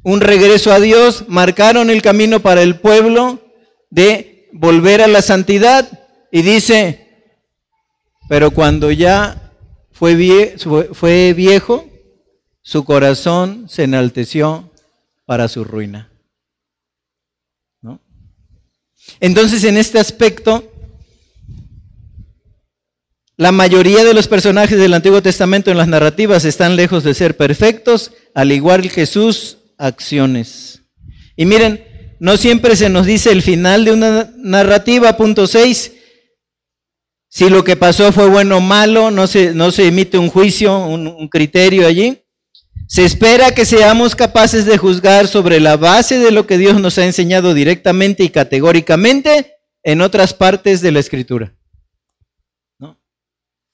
un 0.03 0.21
regreso 0.21 0.71
a 0.71 0.79
Dios, 0.79 1.25
marcaron 1.27 1.89
el 1.89 2.01
camino 2.01 2.39
para 2.39 2.61
el 2.61 2.79
pueblo 2.79 3.39
de 3.89 4.49
volver 4.53 5.01
a 5.01 5.07
la 5.07 5.21
santidad. 5.21 5.87
Y 6.31 6.41
dice, 6.41 7.07
pero 8.27 8.51
cuando 8.51 8.91
ya 8.91 9.51
fue, 9.91 10.55
fue 10.93 11.33
viejo, 11.33 11.85
su 12.61 12.83
corazón 12.83 13.69
se 13.69 13.83
enalteció 13.83 14.71
para 15.25 15.47
su 15.47 15.63
ruina. 15.63 16.14
Entonces, 19.19 19.63
en 19.63 19.77
este 19.77 19.99
aspecto, 19.99 20.71
la 23.37 23.51
mayoría 23.51 24.03
de 24.03 24.13
los 24.13 24.27
personajes 24.27 24.77
del 24.77 24.93
Antiguo 24.93 25.21
Testamento 25.21 25.71
en 25.71 25.77
las 25.77 25.87
narrativas 25.87 26.45
están 26.45 26.75
lejos 26.75 27.03
de 27.03 27.13
ser 27.13 27.35
perfectos, 27.35 28.11
al 28.33 28.51
igual 28.51 28.89
que 28.89 29.05
sus 29.05 29.57
acciones. 29.77 30.81
Y 31.35 31.45
miren, 31.45 31.83
no 32.19 32.37
siempre 32.37 32.75
se 32.75 32.89
nos 32.89 33.05
dice 33.05 33.31
el 33.31 33.41
final 33.41 33.83
de 33.85 33.91
una 33.91 34.33
narrativa, 34.37 35.17
punto 35.17 35.47
6, 35.47 35.91
si 37.27 37.49
lo 37.49 37.65
que 37.65 37.75
pasó 37.75 38.13
fue 38.13 38.29
bueno 38.29 38.57
o 38.57 38.61
malo, 38.61 39.11
no 39.11 39.27
se, 39.27 39.53
no 39.53 39.69
se 39.71 39.87
emite 39.87 40.17
un 40.17 40.29
juicio, 40.29 40.77
un 40.85 41.27
criterio 41.27 41.85
allí. 41.85 42.24
Se 42.87 43.03
espera 43.03 43.51
que 43.51 43.65
seamos 43.65 44.15
capaces 44.15 44.65
de 44.65 44.77
juzgar 44.77 45.27
sobre 45.27 45.59
la 45.59 45.75
base 45.75 46.19
de 46.19 46.31
lo 46.31 46.45
que 46.45 46.57
Dios 46.57 46.79
nos 46.79 46.97
ha 46.97 47.05
enseñado 47.05 47.53
directamente 47.53 48.23
y 48.23 48.29
categóricamente 48.29 49.55
en 49.83 50.01
otras 50.01 50.33
partes 50.33 50.81
de 50.81 50.91
la 50.91 50.99
Escritura. 50.99 51.55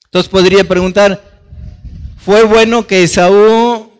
Entonces 0.04 0.30
podría 0.30 0.64
preguntar, 0.64 1.22
¿fue 2.18 2.44
bueno 2.44 2.86
que 2.86 3.02
Esaú, 3.02 3.90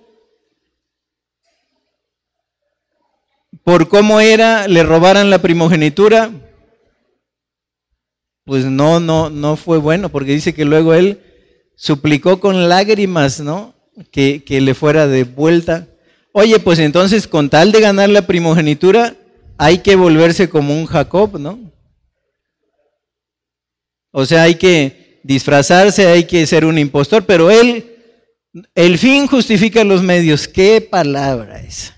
por 3.64 3.88
cómo 3.88 4.20
era, 4.20 4.68
le 4.68 4.83
robaran 4.83 5.31
la 5.31 5.40
primogenitura? 5.40 6.31
Pues 8.44 8.64
no, 8.66 9.01
no, 9.01 9.31
no 9.31 9.57
fue 9.57 9.79
bueno, 9.79 10.11
porque 10.11 10.33
dice 10.33 10.55
que 10.55 10.64
luego 10.64 10.92
él 10.94 11.22
suplicó 11.77 12.40
con 12.40 12.68
lágrimas, 12.68 13.40
¿no? 13.40 13.75
Que, 14.11 14.43
le 14.61 14.75
fuera 14.75 15.07
de 15.07 15.25
vuelta. 15.25 15.89
Oye, 16.33 16.59
pues 16.59 16.79
entonces 16.79 17.27
con 17.27 17.51
tal 17.51 17.73
de 17.73 17.81
ganar 17.81 18.09
la 18.09 18.27
primogenitura, 18.27 19.15
hay 19.59 19.79
que 19.79 19.97
volverse 19.97 20.49
como 20.49 20.75
un 20.75 20.87
Jacob, 20.87 21.39
¿no? 21.39 21.59
O 24.11 24.27
sea, 24.27 24.43
hay 24.43 24.57
que 24.57 25.21
disfrazarse, 25.23 26.07
hay 26.07 26.25
que 26.25 26.47
ser 26.47 26.65
un 26.65 26.79
impostor, 26.79 27.25
pero 27.25 27.51
él, 27.51 27.97
el 28.75 28.99
fin 28.99 29.27
justifica 29.27 29.85
los 29.85 30.03
medios. 30.03 30.49
¿Qué 30.49 30.81
palabra 30.81 31.61
es? 31.61 31.93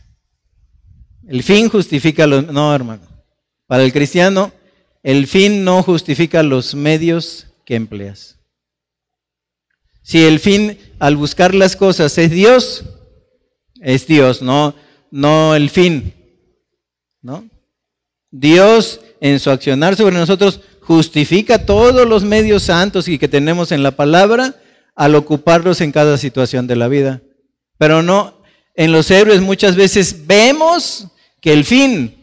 El 1.26 1.42
fin 1.42 1.68
justifica 1.68 2.26
los... 2.26 2.46
No, 2.46 2.74
hermano. 2.74 3.02
Para 3.66 3.82
el 3.82 3.92
cristiano, 3.92 4.52
el 5.02 5.26
fin 5.26 5.64
no 5.64 5.82
justifica 5.82 6.42
los 6.42 6.74
medios 6.74 7.46
que 7.64 7.74
empleas. 7.76 8.33
Si 10.04 10.22
el 10.22 10.38
fin 10.38 10.78
al 10.98 11.16
buscar 11.16 11.54
las 11.54 11.76
cosas 11.76 12.16
es 12.18 12.30
Dios, 12.30 12.84
es 13.80 14.06
Dios, 14.06 14.42
no, 14.42 14.74
no 15.10 15.54
el 15.54 15.70
fin. 15.70 16.12
¿no? 17.22 17.48
Dios 18.30 19.00
en 19.20 19.40
su 19.40 19.50
accionar 19.50 19.96
sobre 19.96 20.16
nosotros 20.16 20.60
justifica 20.82 21.64
todos 21.64 22.06
los 22.06 22.22
medios 22.22 22.64
santos 22.64 23.08
y 23.08 23.18
que 23.18 23.28
tenemos 23.28 23.72
en 23.72 23.82
la 23.82 23.92
palabra 23.92 24.56
al 24.94 25.14
ocuparlos 25.14 25.80
en 25.80 25.90
cada 25.90 26.18
situación 26.18 26.66
de 26.66 26.76
la 26.76 26.88
vida. 26.88 27.22
Pero 27.78 28.02
no, 28.02 28.42
en 28.74 28.92
los 28.92 29.10
héroes 29.10 29.40
muchas 29.40 29.74
veces 29.74 30.26
vemos 30.26 31.08
que 31.40 31.54
el 31.54 31.64
fin 31.64 32.14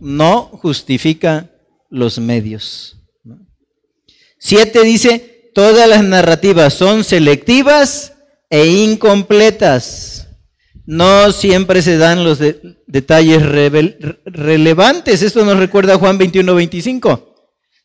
no 0.00 0.44
justifica 0.44 1.50
los 1.90 2.18
medios. 2.18 2.96
Siete 4.38 4.82
dice, 4.82 5.31
todas 5.54 5.88
las 5.88 6.04
narrativas 6.04 6.74
son 6.74 7.04
selectivas 7.04 8.14
e 8.50 8.66
incompletas. 8.66 10.28
No 10.84 11.30
siempre 11.32 11.80
se 11.80 11.96
dan 11.96 12.24
los 12.24 12.38
detalles 12.86 13.42
relevantes. 14.24 15.22
Esto 15.22 15.44
nos 15.44 15.58
recuerda 15.58 15.94
a 15.94 15.98
Juan 15.98 16.18
21, 16.18 16.54
25. 16.54 17.34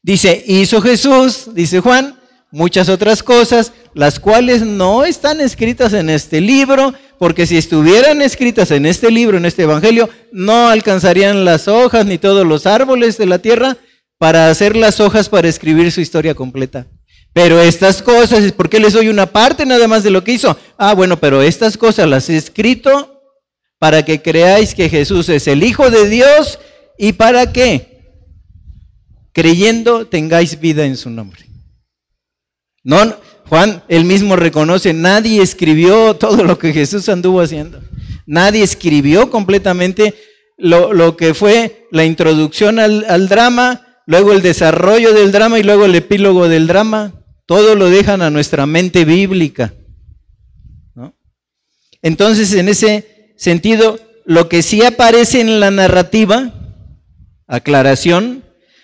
Dice, 0.01 0.43
hizo 0.47 0.81
Jesús, 0.81 1.53
dice 1.53 1.79
Juan, 1.79 2.19
muchas 2.51 2.89
otras 2.89 3.21
cosas, 3.23 3.73
las 3.93 4.19
cuales 4.19 4.61
no 4.63 5.05
están 5.05 5.41
escritas 5.41 5.93
en 5.93 6.09
este 6.09 6.41
libro, 6.41 6.93
porque 7.19 7.45
si 7.45 7.57
estuvieran 7.57 8.21
escritas 8.21 8.71
en 8.71 8.85
este 8.85 9.11
libro, 9.11 9.37
en 9.37 9.45
este 9.45 9.63
Evangelio, 9.63 10.09
no 10.31 10.69
alcanzarían 10.69 11.45
las 11.45 11.67
hojas 11.67 12.05
ni 12.05 12.17
todos 12.17 12.45
los 12.45 12.65
árboles 12.65 13.17
de 13.17 13.25
la 13.25 13.39
tierra 13.39 13.77
para 14.17 14.49
hacer 14.49 14.75
las 14.75 14.99
hojas 14.99 15.29
para 15.29 15.47
escribir 15.47 15.91
su 15.91 16.01
historia 16.01 16.33
completa. 16.33 16.87
Pero 17.37 17.61
estas 17.61 18.01
cosas, 18.01 18.51
¿por 18.51 18.67
qué 18.67 18.79
les 18.79 18.93
doy 18.93 19.09
una 19.09 19.27
parte 19.27 19.63
nada 19.63 19.87
más 19.87 20.01
de 20.01 20.09
lo 20.09 20.23
que 20.23 20.31
hizo? 20.31 20.57
Ah, 20.75 20.95
bueno, 20.95 21.19
pero 21.19 21.43
estas 21.43 21.77
cosas 21.77 22.09
las 22.09 22.31
he 22.31 22.35
escrito 22.35 23.21
para 23.77 24.03
que 24.03 24.23
creáis 24.23 24.73
que 24.73 24.89
Jesús 24.89 25.29
es 25.29 25.47
el 25.47 25.61
Hijo 25.61 25.91
de 25.91 26.09
Dios 26.09 26.57
y 26.97 27.13
para 27.13 27.53
que, 27.53 28.23
creyendo, 29.33 30.07
tengáis 30.07 30.59
vida 30.59 30.87
en 30.87 30.97
su 30.97 31.11
nombre. 31.11 31.45
No, 32.83 33.15
Juan, 33.45 33.83
él 33.87 34.05
mismo 34.05 34.35
reconoce, 34.35 34.91
nadie 34.93 35.43
escribió 35.43 36.15
todo 36.15 36.43
lo 36.43 36.57
que 36.57 36.73
Jesús 36.73 37.07
anduvo 37.07 37.41
haciendo. 37.41 37.79
Nadie 38.25 38.63
escribió 38.63 39.29
completamente 39.29 40.15
lo, 40.57 41.15
que 41.15 41.35
fue 41.35 41.85
la 41.91 42.03
introducción 42.03 42.79
al 42.79 43.29
drama, 43.29 44.01
luego 44.07 44.33
el 44.33 44.41
desarrollo 44.41 45.13
del 45.13 45.31
drama 45.31 45.59
y 45.59 45.63
luego 45.63 45.85
el 45.85 45.93
epílogo 45.93 46.49
del 46.49 46.65
drama. 46.65 47.13
Todo 47.47 47.75
lo 47.75 47.89
dejan 47.89 48.21
a 48.21 48.29
nuestra 48.29 48.67
mente 48.67 49.05
bíblica. 49.05 49.73
Entonces, 52.03 52.53
en 52.53 52.69
ese 52.69 53.33
sentido, 53.37 53.99
lo 54.25 54.49
que 54.49 54.61
sí 54.61 54.83
aparece 54.83 55.41
en 55.41 55.59
la 55.59 55.71
narrativa, 55.71 56.53
aclaración, 57.47 58.43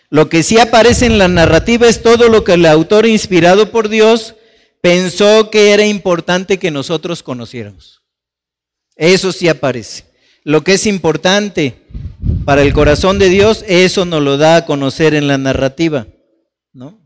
lo 0.09 0.29
que 0.29 0.43
sí 0.43 0.57
aparece 0.57 1.05
en 1.05 1.17
la 1.17 1.27
narrativa 1.27 1.87
es 1.87 2.01
todo 2.01 2.29
lo 2.29 2.43
que 2.43 2.53
el 2.53 2.65
autor, 2.65 3.05
inspirado 3.05 3.69
por 3.69 3.89
Dios, 3.89 4.35
pensó 4.81 5.49
que 5.49 5.73
era 5.73 5.85
importante 5.85 6.57
que 6.57 6.71
nosotros 6.71 7.21
conociéramos. 7.21 8.01
Eso 8.95 9.33
sí 9.33 9.49
aparece. 9.49 10.05
Lo 10.43 10.63
que 10.63 10.73
es 10.73 10.87
importante 10.87 11.81
para 12.45 12.61
el 12.61 12.73
corazón 12.73 13.19
de 13.19 13.29
Dios, 13.29 13.65
eso 13.67 14.05
nos 14.05 14.21
lo 14.21 14.37
da 14.37 14.55
a 14.55 14.65
conocer 14.65 15.13
en 15.13 15.27
la 15.27 15.37
narrativa. 15.37 16.07
¿no? 16.73 17.02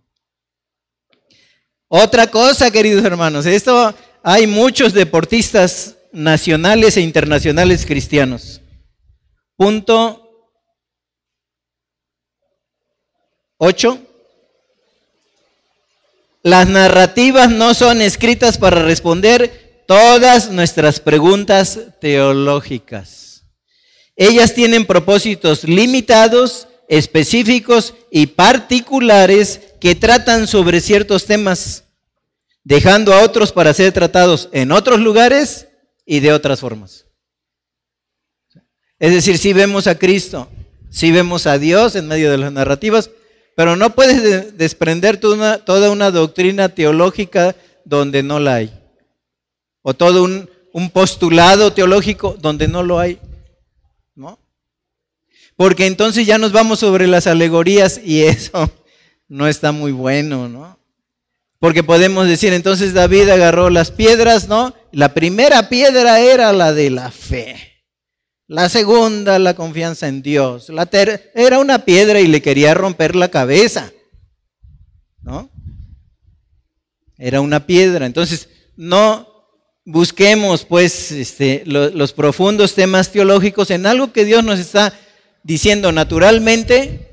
Otra 1.89 2.27
cosa, 2.27 2.69
queridos 2.69 3.05
hermanos, 3.05 3.45
esto 3.45 3.95
hay 4.21 4.45
muchos 4.45 4.93
deportistas 4.93 5.95
nacionales 6.11 6.97
e 6.97 7.01
internacionales 7.01 7.85
cristianos. 7.85 8.61
Punto 9.55 10.27
8. 13.57 13.99
Las 16.43 16.67
narrativas 16.67 17.49
no 17.49 17.73
son 17.73 18.01
escritas 18.01 18.57
para 18.57 18.83
responder 18.83 19.83
todas 19.87 20.51
nuestras 20.51 20.99
preguntas 20.99 21.79
teológicas. 22.01 23.43
Ellas 24.17 24.53
tienen 24.53 24.85
propósitos 24.85 25.63
limitados, 25.63 26.67
específicos 26.89 27.93
y 28.11 28.27
particulares 28.27 29.66
que 29.79 29.95
tratan 29.95 30.47
sobre 30.47 30.81
ciertos 30.81 31.25
temas, 31.25 31.83
dejando 32.63 33.13
a 33.13 33.21
otros 33.21 33.51
para 33.51 33.73
ser 33.73 33.91
tratados 33.91 34.49
en 34.51 34.71
otros 34.71 34.99
lugares 34.99 35.67
y 36.05 36.19
de 36.19 36.33
otras 36.33 36.59
formas. 36.59 37.05
Es 38.99 39.13
decir, 39.13 39.37
si 39.37 39.53
vemos 39.53 39.87
a 39.87 39.97
Cristo, 39.97 40.49
si 40.89 41.11
vemos 41.11 41.45
a 41.45 41.59
Dios 41.59 41.95
en 41.95 42.07
medio 42.07 42.31
de 42.31 42.37
las 42.37 42.51
narrativas, 42.51 43.11
pero 43.55 43.75
no 43.75 43.93
puedes 43.93 44.57
desprender 44.57 45.17
toda 45.17 45.91
una, 45.91 46.11
doctrina 46.11 46.69
teológica 46.69 47.55
donde 47.85 48.23
no 48.23 48.39
la 48.39 48.55
hay. 48.55 48.73
O 49.81 49.93
todo 49.93 50.23
un, 50.23 50.49
un 50.73 50.89
postulado 50.89 51.73
teológico 51.73 52.35
donde 52.39 52.67
no 52.67 52.83
lo 52.83 52.99
hay. 52.99 53.19
¿No? 54.15 54.39
Porque 55.55 55.85
entonces 55.85 56.25
ya 56.25 56.37
nos 56.37 56.51
vamos 56.51 56.79
sobre 56.79 57.07
las 57.07 57.27
alegorías 57.27 57.99
y 58.03 58.23
eso 58.23 58.71
no 59.27 59.47
está 59.47 59.71
muy 59.71 59.91
bueno, 59.91 60.47
¿no? 60.47 60.77
Porque 61.59 61.83
podemos 61.83 62.27
decir, 62.27 62.53
entonces 62.53 62.93
David 62.93 63.29
agarró 63.29 63.69
las 63.69 63.91
piedras, 63.91 64.47
¿no? 64.47 64.75
La 64.91 65.13
primera 65.13 65.69
piedra 65.69 66.19
era 66.19 66.53
la 66.53 66.71
de 66.71 66.91
la 66.91 67.09
fe. 67.11 67.83
La 68.47 68.69
segunda, 68.69 69.39
la 69.39 69.55
confianza 69.55 70.07
en 70.07 70.21
Dios. 70.21 70.69
La 70.69 70.87
era 71.33 71.59
una 71.59 71.83
piedra 71.83 72.21
y 72.21 72.27
le 72.27 72.41
quería 72.41 72.73
romper 72.73 73.15
la 73.15 73.29
cabeza. 73.29 73.91
¿No? 75.21 75.49
Era 77.17 77.41
una 77.41 77.65
piedra. 77.65 78.05
Entonces, 78.05 78.47
no 78.77 79.27
busquemos, 79.83 80.63
pues, 80.63 81.11
este, 81.11 81.63
los 81.65 82.13
profundos 82.13 82.75
temas 82.75 83.11
teológicos 83.11 83.71
en 83.71 83.85
algo 83.85 84.13
que 84.13 84.25
Dios 84.25 84.43
nos 84.43 84.59
está 84.59 84.93
diciendo 85.43 85.91
naturalmente 85.91 87.06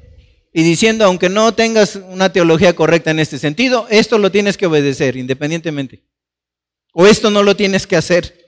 y 0.56 0.62
diciendo, 0.62 1.04
aunque 1.04 1.28
no 1.28 1.52
tengas 1.52 1.96
una 1.96 2.32
teología 2.32 2.76
correcta 2.76 3.10
en 3.10 3.18
este 3.18 3.40
sentido, 3.40 3.88
esto 3.90 4.18
lo 4.18 4.30
tienes 4.30 4.56
que 4.56 4.66
obedecer 4.66 5.16
independientemente. 5.16 6.04
O 6.92 7.08
esto 7.08 7.28
no 7.28 7.42
lo 7.42 7.56
tienes 7.56 7.88
que 7.88 7.96
hacer. 7.96 8.38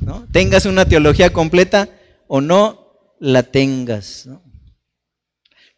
¿no? 0.00 0.26
Tengas 0.32 0.66
una 0.66 0.84
teología 0.84 1.32
completa 1.32 1.88
o 2.26 2.40
no 2.40 3.14
la 3.20 3.44
tengas. 3.44 4.28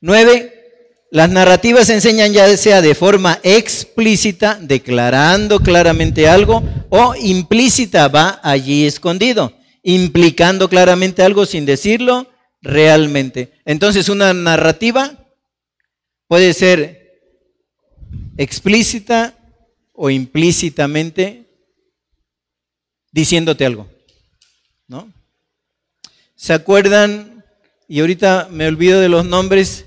Nueve, 0.00 0.54
las 1.10 1.28
narrativas 1.28 1.90
enseñan 1.90 2.32
ya 2.32 2.56
sea 2.56 2.80
de 2.80 2.94
forma 2.94 3.38
explícita, 3.42 4.58
declarando 4.62 5.60
claramente 5.60 6.26
algo, 6.26 6.62
o 6.88 7.14
implícita, 7.14 8.08
va 8.08 8.40
allí 8.42 8.86
escondido, 8.86 9.52
implicando 9.82 10.70
claramente 10.70 11.22
algo 11.22 11.44
sin 11.44 11.66
decirlo, 11.66 12.28
realmente. 12.62 13.52
Entonces 13.64 14.08
una 14.08 14.32
narrativa 14.32 15.26
puede 16.28 16.52
ser 16.52 17.20
explícita 18.36 19.34
o 19.92 20.10
implícitamente 20.10 21.46
diciéndote 23.12 23.64
algo. 23.64 23.88
¿No? 24.88 25.12
¿Se 26.34 26.52
acuerdan? 26.52 27.44
Y 27.88 28.00
ahorita 28.00 28.48
me 28.50 28.66
olvido 28.66 29.00
de 29.00 29.08
los 29.08 29.24
nombres, 29.24 29.86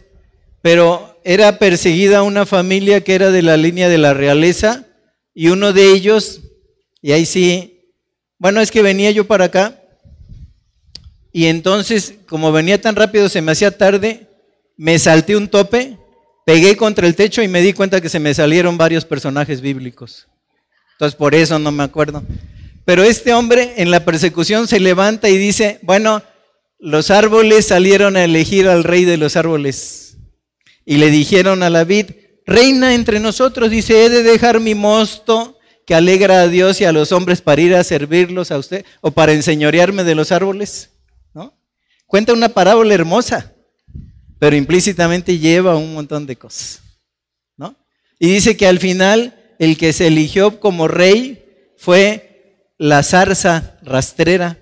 pero 0.62 1.20
era 1.24 1.60
perseguida 1.60 2.24
una 2.24 2.46
familia 2.46 3.04
que 3.04 3.14
era 3.14 3.30
de 3.30 3.42
la 3.42 3.58
línea 3.58 3.90
de 3.90 3.98
la 3.98 4.14
realeza 4.14 4.86
y 5.34 5.50
uno 5.50 5.74
de 5.74 5.92
ellos, 5.92 6.42
y 7.02 7.12
ahí 7.12 7.26
sí, 7.26 7.94
bueno, 8.38 8.62
es 8.62 8.72
que 8.72 8.82
venía 8.82 9.12
yo 9.12 9.28
para 9.28 9.46
acá 9.46 9.79
y 11.32 11.46
entonces, 11.46 12.16
como 12.28 12.52
venía 12.52 12.82
tan 12.82 12.96
rápido, 12.96 13.30
se 13.30 13.42
me 13.42 13.52
hacía 13.52 13.78
tarde, 13.78 14.28
me 14.78 14.98
salté 14.98 15.36
un 15.36 15.48
tope, 15.48 15.98
pegué 16.46 16.76
contra 16.76 17.06
el 17.06 17.16
techo 17.16 17.44
y 17.44 17.48
me 17.48 17.62
di 17.62 17.74
cuenta 17.74 18.02
que 18.02 18.10
se 18.10 18.20
me 18.20 18.34
salieron 18.34 18.78
varios 18.78 19.06
personajes 19.06 19.62
bíblicos. 19.62 20.28
Entonces, 20.94 21.16
por 21.16 21.36
eso 21.36 21.60
no 21.60 21.72
me 21.72 21.84
acuerdo. 21.84 22.24
Pero 22.86 23.04
este 23.04 23.34
hombre 23.34 23.76
en 23.78 23.92
la 23.92 24.04
persecución 24.04 24.68
se 24.68 24.80
levanta 24.80 25.30
y 25.30 25.38
dice, 25.38 25.80
bueno, 25.84 26.24
los 26.80 27.12
árboles 27.12 27.68
salieron 27.68 28.18
a 28.18 28.24
elegir 28.24 28.68
al 28.68 28.84
rey 28.84 29.06
de 29.06 29.18
los 29.18 29.36
árboles. 29.36 30.18
Y 30.86 30.98
le 30.98 31.12
dijeron 31.12 31.62
a 31.62 31.70
la 31.70 31.84
vid, 31.84 32.12
reina 32.48 32.96
entre 32.96 33.20
nosotros, 33.20 33.70
dice, 33.70 34.06
he 34.06 34.10
de 34.10 34.24
dejar 34.24 34.60
mi 34.60 34.74
mosto 34.74 35.60
que 35.86 35.94
alegra 35.94 36.42
a 36.42 36.48
Dios 36.48 36.82
y 36.82 36.86
a 36.86 36.92
los 36.92 37.12
hombres 37.12 37.42
para 37.42 37.62
ir 37.62 37.76
a 37.76 37.84
servirlos 37.84 38.52
a 38.52 38.58
usted 38.58 38.86
o 39.02 39.12
para 39.12 39.34
enseñorearme 39.34 40.04
de 40.04 40.16
los 40.16 40.32
árboles. 40.32 40.90
Cuenta 42.10 42.34
una 42.34 42.50
parábola 42.50 42.96
hermosa, 42.96 43.54
pero 44.40 44.56
implícitamente 44.56 45.38
lleva 45.38 45.76
un 45.76 45.94
montón 45.94 46.26
de 46.26 46.36
cosas. 46.36 46.82
¿no? 47.56 47.76
Y 48.18 48.34
dice 48.34 48.58
que 48.58 48.66
al 48.66 48.80
final 48.80 49.54
el 49.60 49.78
que 49.78 49.94
se 49.94 50.08
eligió 50.08 50.60
como 50.60 50.88
rey 50.88 51.46
fue 51.78 52.66
la 52.80 53.04
zarza 53.04 53.78
rastrera. 53.84 54.58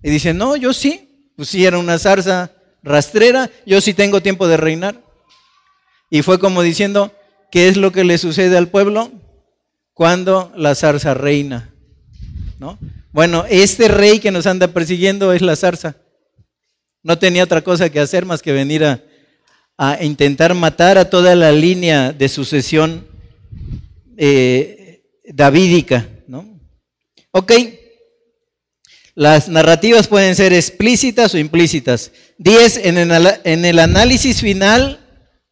Y 0.00 0.10
dice, 0.10 0.32
no, 0.32 0.54
yo 0.54 0.72
sí, 0.72 1.32
pues 1.36 1.48
sí 1.48 1.66
era 1.66 1.76
una 1.76 1.98
zarza 1.98 2.52
rastrera, 2.84 3.50
yo 3.66 3.80
sí 3.80 3.94
tengo 3.94 4.22
tiempo 4.22 4.46
de 4.46 4.58
reinar. 4.58 5.02
Y 6.08 6.22
fue 6.22 6.38
como 6.38 6.62
diciendo, 6.62 7.10
¿qué 7.50 7.66
es 7.66 7.76
lo 7.76 7.90
que 7.90 8.04
le 8.04 8.16
sucede 8.16 8.56
al 8.56 8.68
pueblo 8.68 9.10
cuando 9.92 10.52
la 10.54 10.76
zarza 10.76 11.14
reina? 11.14 11.74
¿No? 12.60 12.78
Bueno, 13.10 13.44
este 13.50 13.88
rey 13.88 14.20
que 14.20 14.30
nos 14.30 14.46
anda 14.46 14.68
persiguiendo 14.68 15.32
es 15.32 15.42
la 15.42 15.56
zarza. 15.56 15.96
No 17.02 17.18
tenía 17.18 17.44
otra 17.44 17.62
cosa 17.62 17.90
que 17.90 18.00
hacer 18.00 18.24
más 18.24 18.42
que 18.42 18.52
venir 18.52 18.84
a, 18.84 19.00
intentar 20.00 20.54
matar 20.54 20.96
a 20.96 21.10
toda 21.10 21.34
la 21.34 21.50
línea 21.50 22.12
de 22.12 22.28
sucesión 22.28 23.06
eh, 24.16 25.02
davídica. 25.24 26.06
¿no? 26.28 26.60
Ok, 27.32 27.52
las 29.14 29.48
narrativas 29.48 30.06
pueden 30.06 30.36
ser 30.36 30.52
explícitas 30.52 31.34
o 31.34 31.38
implícitas. 31.38 32.12
Diez, 32.38 32.76
en 32.76 32.96
el, 32.96 33.10
en 33.44 33.64
el 33.64 33.78
análisis 33.80 34.40
final, 34.40 35.00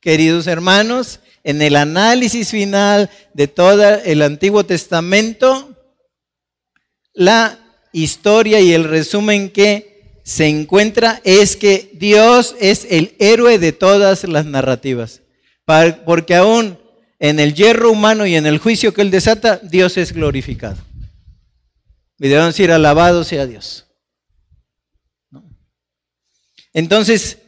queridos 0.01 0.47
hermanos, 0.47 1.21
en 1.43 1.63
el 1.63 1.77
análisis 1.77 2.51
final 2.51 3.11
de 3.35 3.49
todo 3.49 3.83
el 4.05 4.23
Antiguo 4.23 4.65
Testamento, 4.65 5.77
la 7.13 7.59
historia 7.93 8.61
y 8.61 8.73
el 8.73 8.85
resumen 8.85 9.51
que 9.51 9.90
se 10.31 10.47
encuentra 10.47 11.21
es 11.25 11.57
que 11.57 11.91
Dios 11.95 12.55
es 12.61 12.87
el 12.89 13.17
héroe 13.19 13.59
de 13.59 13.73
todas 13.73 14.23
las 14.23 14.47
narrativas. 14.47 15.23
Porque 16.07 16.37
aún 16.37 16.79
en 17.19 17.41
el 17.41 17.53
hierro 17.53 17.91
humano 17.91 18.25
y 18.27 18.37
en 18.37 18.47
el 18.47 18.59
juicio 18.59 18.95
que 18.95 19.03
Él 19.03 19.11
desata, 19.11 19.57
Dios 19.57 19.97
es 19.97 20.13
glorificado. 20.13 20.77
Y 22.21 22.29
debemos 22.29 22.55
decir, 22.55 22.71
alabado 22.71 23.25
sea 23.25 23.45
Dios. 23.45 23.87
Entonces, 26.75 27.39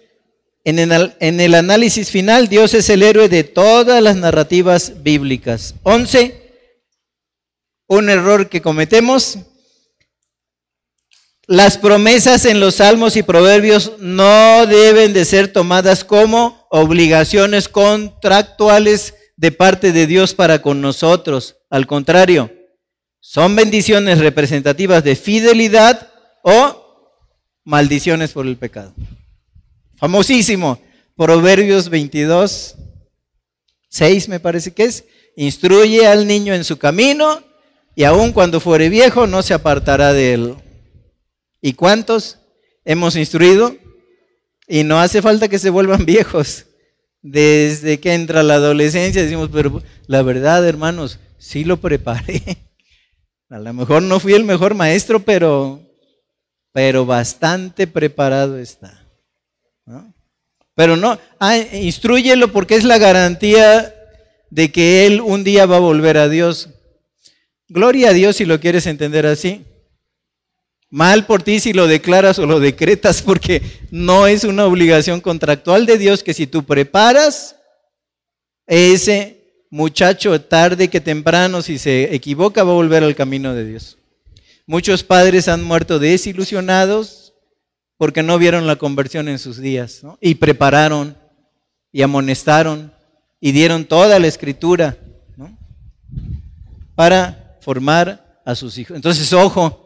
en 0.64 0.80
el, 0.80 1.14
en 1.20 1.38
el, 1.38 1.54
análisis 1.54 2.10
final, 2.10 2.48
Dios 2.48 2.74
es 2.74 2.90
el 2.90 3.04
héroe 3.04 3.28
de 3.28 3.44
todas 3.44 4.02
las 4.02 4.16
narrativas 4.16 5.04
bíblicas. 5.04 5.76
Once, 5.84 6.52
un 7.86 8.10
error 8.10 8.48
que 8.48 8.60
cometemos 8.60 9.38
las 11.46 11.76
promesas 11.76 12.44
en 12.44 12.60
los 12.60 12.76
salmos 12.76 13.16
y 13.16 13.22
proverbios 13.22 13.92
no 13.98 14.66
deben 14.66 15.12
de 15.12 15.24
ser 15.24 15.52
tomadas 15.52 16.04
como 16.04 16.66
obligaciones 16.70 17.68
contractuales 17.68 19.14
de 19.36 19.50
parte 19.50 19.92
de 19.92 20.06
Dios 20.06 20.34
para 20.34 20.62
con 20.62 20.80
nosotros. 20.80 21.56
Al 21.68 21.86
contrario, 21.86 22.52
son 23.20 23.56
bendiciones 23.56 24.18
representativas 24.18 25.02
de 25.02 25.16
fidelidad 25.16 26.08
o 26.42 26.82
maldiciones 27.64 28.32
por 28.32 28.46
el 28.46 28.56
pecado. 28.56 28.94
Famosísimo. 29.96 30.80
Proverbios 31.16 31.88
22, 31.88 32.76
6 33.88 34.28
me 34.28 34.40
parece 34.40 34.72
que 34.72 34.84
es. 34.84 35.04
Instruye 35.36 36.06
al 36.06 36.26
niño 36.26 36.54
en 36.54 36.64
su 36.64 36.78
camino 36.78 37.42
y 37.94 38.04
aun 38.04 38.32
cuando 38.32 38.60
fuere 38.60 38.88
viejo 38.88 39.26
no 39.26 39.42
se 39.42 39.54
apartará 39.54 40.12
de 40.12 40.34
él. 40.34 40.56
¿Y 41.62 41.74
cuántos 41.74 42.38
hemos 42.84 43.14
instruido? 43.14 43.74
Y 44.66 44.82
no 44.82 45.00
hace 45.00 45.22
falta 45.22 45.48
que 45.48 45.60
se 45.60 45.70
vuelvan 45.70 46.04
viejos. 46.06 46.66
Desde 47.22 48.00
que 48.00 48.14
entra 48.14 48.42
la 48.42 48.54
adolescencia 48.54 49.22
decimos, 49.22 49.48
pero 49.52 49.80
la 50.08 50.22
verdad, 50.22 50.66
hermanos, 50.66 51.20
sí 51.38 51.64
lo 51.64 51.76
preparé. 51.80 52.42
A 53.48 53.58
lo 53.58 53.72
mejor 53.72 54.02
no 54.02 54.18
fui 54.18 54.32
el 54.32 54.44
mejor 54.44 54.74
maestro, 54.74 55.20
pero, 55.20 55.80
pero 56.72 57.06
bastante 57.06 57.86
preparado 57.86 58.58
está. 58.58 59.06
Pero 60.74 60.96
no, 60.96 61.18
ah, 61.38 61.58
instruyelo 61.58 62.50
porque 62.50 62.76
es 62.76 62.84
la 62.84 62.96
garantía 62.96 63.94
de 64.48 64.72
que 64.72 65.06
él 65.06 65.20
un 65.20 65.44
día 65.44 65.66
va 65.66 65.76
a 65.76 65.80
volver 65.80 66.16
a 66.16 66.30
Dios. 66.30 66.70
Gloria 67.68 68.08
a 68.08 68.12
Dios 68.14 68.36
si 68.36 68.46
lo 68.46 68.58
quieres 68.58 68.86
entender 68.86 69.26
así. 69.26 69.66
Mal 70.92 71.24
por 71.24 71.42
ti 71.42 71.58
si 71.58 71.72
lo 71.72 71.86
declaras 71.86 72.38
o 72.38 72.44
lo 72.44 72.60
decretas, 72.60 73.22
porque 73.22 73.62
no 73.90 74.26
es 74.26 74.44
una 74.44 74.66
obligación 74.66 75.22
contractual 75.22 75.86
de 75.86 75.96
Dios 75.96 76.22
que 76.22 76.34
si 76.34 76.46
tú 76.46 76.64
preparas, 76.64 77.56
ese 78.66 79.64
muchacho 79.70 80.38
tarde 80.38 80.88
que 80.88 81.00
temprano, 81.00 81.62
si 81.62 81.78
se 81.78 82.14
equivoca, 82.14 82.62
va 82.62 82.72
a 82.72 82.74
volver 82.74 83.02
al 83.04 83.14
camino 83.14 83.54
de 83.54 83.64
Dios. 83.64 83.96
Muchos 84.66 85.02
padres 85.02 85.48
han 85.48 85.64
muerto 85.64 85.98
desilusionados 85.98 87.32
porque 87.96 88.22
no 88.22 88.36
vieron 88.36 88.66
la 88.66 88.76
conversión 88.76 89.30
en 89.30 89.38
sus 89.38 89.56
días, 89.56 90.02
y 90.20 90.34
prepararon, 90.34 91.16
y 91.90 92.02
amonestaron, 92.02 92.92
y 93.40 93.52
dieron 93.52 93.86
toda 93.86 94.18
la 94.18 94.26
escritura 94.26 94.98
para 96.94 97.56
formar 97.62 98.42
a 98.44 98.54
sus 98.54 98.76
hijos. 98.76 98.94
Entonces, 98.94 99.32
ojo, 99.32 99.81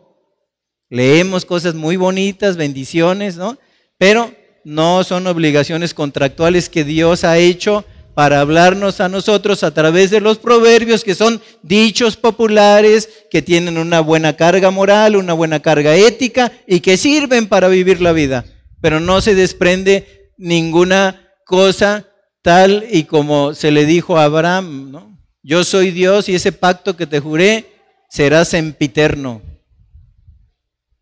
Leemos 0.89 1.45
cosas 1.45 1.75
muy 1.75 1.97
bonitas, 1.97 2.57
bendiciones, 2.57 3.37
¿no? 3.37 3.59
Pero 3.99 4.33
no 4.65 5.05
son 5.05 5.27
obligaciones 5.27 5.95
contractuales 5.95 6.69
que 6.69 6.85
Dios 6.85 7.25
ha 7.25 7.39
hecho 7.39 7.85
para 8.15 8.41
hablarnos 8.41 9.01
a 9.01 9.09
nosotros 9.09 9.63
a 9.63 9.75
través 9.75 10.11
de 10.11 10.21
los 10.21 10.39
proverbios, 10.39 11.05
que 11.05 11.15
son 11.15 11.43
dichos 11.63 12.17
populares, 12.17 13.11
que 13.31 13.43
tienen 13.43 13.77
una 13.77 14.01
buena 14.01 14.37
carga 14.37 14.71
moral, 14.71 15.17
una 15.17 15.35
buena 15.35 15.61
carga 15.61 15.95
ética 15.95 16.51
y 16.67 16.81
que 16.81 16.97
sirven 16.97 17.47
para 17.47 17.69
vivir 17.69 18.01
la 18.01 18.13
vida. 18.13 18.47
Pero 18.81 19.01
no 19.01 19.21
se 19.21 19.35
desprende 19.35 20.33
ninguna 20.39 21.31
cosa 21.45 22.07
tal 22.41 22.87
y 22.91 23.05
como 23.05 23.55
se 23.55 23.71
le 23.71 23.85
dijo 23.85 24.17
a 24.17 24.25
Abraham, 24.25 24.91
¿no? 24.91 25.21
Yo 25.43 25.63
soy 25.63 25.91
Dios 25.91 26.29
y 26.29 26.35
ese 26.35 26.53
pacto 26.53 26.97
que 26.97 27.07
te 27.07 27.21
juré 27.21 27.67
será 28.09 28.45
sempiterno. 28.45 29.43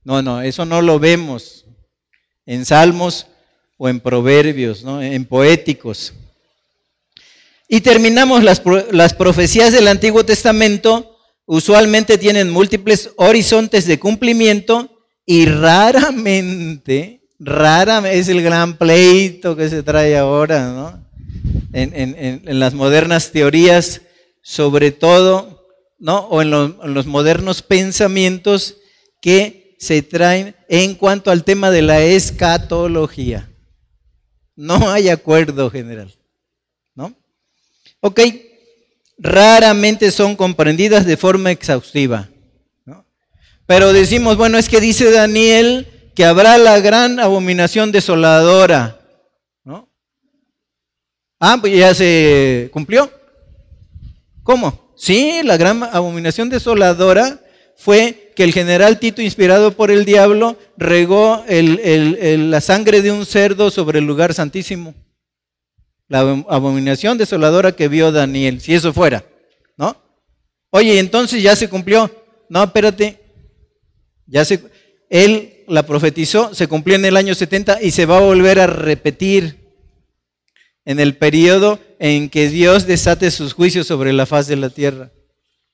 No, 0.04 0.20
no, 0.20 0.42
eso 0.42 0.64
no 0.66 0.82
lo 0.82 0.98
vemos 0.98 1.64
en 2.46 2.66
salmos 2.66 3.26
o 3.78 3.88
en 3.88 4.00
proverbios, 4.00 4.84
¿no? 4.84 5.02
en 5.02 5.24
poéticos. 5.24 6.12
Y 7.68 7.80
terminamos 7.80 8.44
las, 8.44 8.62
las 8.92 9.14
profecías 9.14 9.72
del 9.72 9.88
Antiguo 9.88 10.24
Testamento, 10.24 11.16
usualmente 11.46 12.18
tienen 12.18 12.50
múltiples 12.50 13.10
horizontes 13.16 13.86
de 13.86 13.98
cumplimiento 13.98 14.90
y 15.24 15.46
raramente, 15.46 17.22
raramente, 17.38 18.18
es 18.18 18.28
el 18.28 18.42
gran 18.42 18.76
pleito 18.76 19.56
que 19.56 19.70
se 19.70 19.82
trae 19.82 20.16
ahora, 20.18 20.70
¿no? 20.70 21.04
En, 21.72 22.60
las 22.60 22.74
modernas 22.74 23.32
teorías, 23.32 24.02
sobre 24.42 24.92
todo, 24.92 25.66
¿no? 25.98 26.18
O 26.26 26.42
en, 26.42 26.52
en 26.52 26.94
los 26.94 27.06
modernos 27.06 27.62
pensamientos 27.62 28.76
que 29.20 29.63
se 29.78 30.02
traen 30.02 30.54
en 30.68 30.94
cuanto 30.94 31.30
al 31.30 31.44
tema 31.44 31.70
de 31.70 31.82
la 31.82 32.00
escatología. 32.00 33.50
No 34.56 34.90
hay 34.90 35.08
acuerdo 35.08 35.70
general. 35.70 36.14
Ok, 38.06 38.20
raramente 39.16 40.10
son 40.10 40.36
comprendidas 40.36 41.06
de 41.06 41.16
forma 41.16 41.50
exhaustiva. 41.50 42.28
Pero 43.66 43.94
decimos, 43.94 44.36
bueno, 44.36 44.58
es 44.58 44.68
que 44.68 44.78
dice 44.78 45.10
Daniel 45.10 46.10
que 46.14 46.26
habrá 46.26 46.58
la 46.58 46.78
gran 46.80 47.18
abominación 47.18 47.92
desoladora. 47.92 49.00
¿no? 49.64 49.88
Ah, 51.40 51.56
pues 51.58 51.74
ya 51.74 51.94
se 51.94 52.68
cumplió. 52.74 53.10
¿Cómo? 54.42 54.92
Sí, 54.98 55.40
la 55.42 55.56
gran 55.56 55.82
abominación 55.82 56.50
desoladora 56.50 57.40
fue 57.74 58.23
que 58.34 58.44
el 58.44 58.52
general 58.52 58.98
Tito, 58.98 59.22
inspirado 59.22 59.72
por 59.72 59.90
el 59.90 60.04
diablo, 60.04 60.56
regó 60.76 61.44
la 61.48 62.60
sangre 62.60 63.02
de 63.02 63.12
un 63.12 63.26
cerdo 63.26 63.70
sobre 63.70 64.00
el 64.00 64.06
lugar 64.06 64.34
santísimo 64.34 64.94
la 66.08 66.20
abominación 66.48 67.18
desoladora 67.18 67.72
que 67.72 67.88
vio 67.88 68.12
Daniel, 68.12 68.60
si 68.60 68.74
eso 68.74 68.92
fuera, 68.92 69.24
¿no? 69.76 69.96
Oye, 70.70 70.98
entonces 70.98 71.42
ya 71.42 71.56
se 71.56 71.68
cumplió. 71.68 72.10
No, 72.48 72.62
espérate. 72.62 73.20
Ya 74.26 74.44
se 74.44 74.62
él 75.08 75.64
la 75.68 75.84
profetizó, 75.84 76.54
se 76.54 76.66
cumplió 76.66 76.96
en 76.96 77.04
el 77.04 77.16
año 77.16 77.34
70 77.34 77.82
y 77.82 77.90
se 77.90 78.06
va 78.06 78.18
a 78.18 78.22
volver 78.22 78.58
a 78.58 78.66
repetir 78.66 79.72
en 80.84 80.98
el 80.98 81.16
periodo 81.16 81.78
en 81.98 82.28
que 82.28 82.48
Dios 82.48 82.86
desate 82.86 83.30
sus 83.30 83.52
juicios 83.52 83.86
sobre 83.86 84.12
la 84.12 84.26
faz 84.26 84.46
de 84.46 84.56
la 84.56 84.70
tierra, 84.70 85.12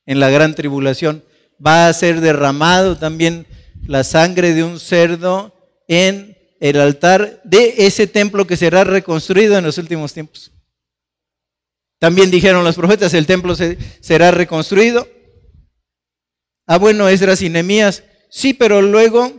en 0.07 0.21
la 0.21 0.31
gran 0.31 0.55
tribulación. 0.55 1.25
Va 1.65 1.89
a 1.89 1.93
ser 1.93 2.21
derramado 2.21 2.97
también 2.97 3.47
la 3.87 4.05
sangre 4.05 4.55
de 4.55 4.65
un 4.65 4.79
cerdo 4.79 5.55
en 5.89 6.37
el 6.61 6.79
altar 6.79 7.41
de 7.45 7.75
ese 7.79 8.07
templo 8.07 8.47
que 8.47 8.57
será 8.57 8.85
reconstruido 8.85 9.57
en 9.57 9.65
los 9.65 9.79
últimos 9.79 10.13
tiempos. 10.13 10.53
También 11.99 12.31
dijeron 12.31 12.65
los 12.65 12.77
profetas, 12.77 13.13
el 13.15 13.27
templo 13.27 13.55
será 14.01 14.31
reconstruido. 14.31 15.09
Ah, 16.67 16.79
bueno, 16.79 17.09
Esdras 17.09 17.43
y 17.43 17.53
sí, 18.31 18.55
pero 18.55 18.81
luego 18.81 19.33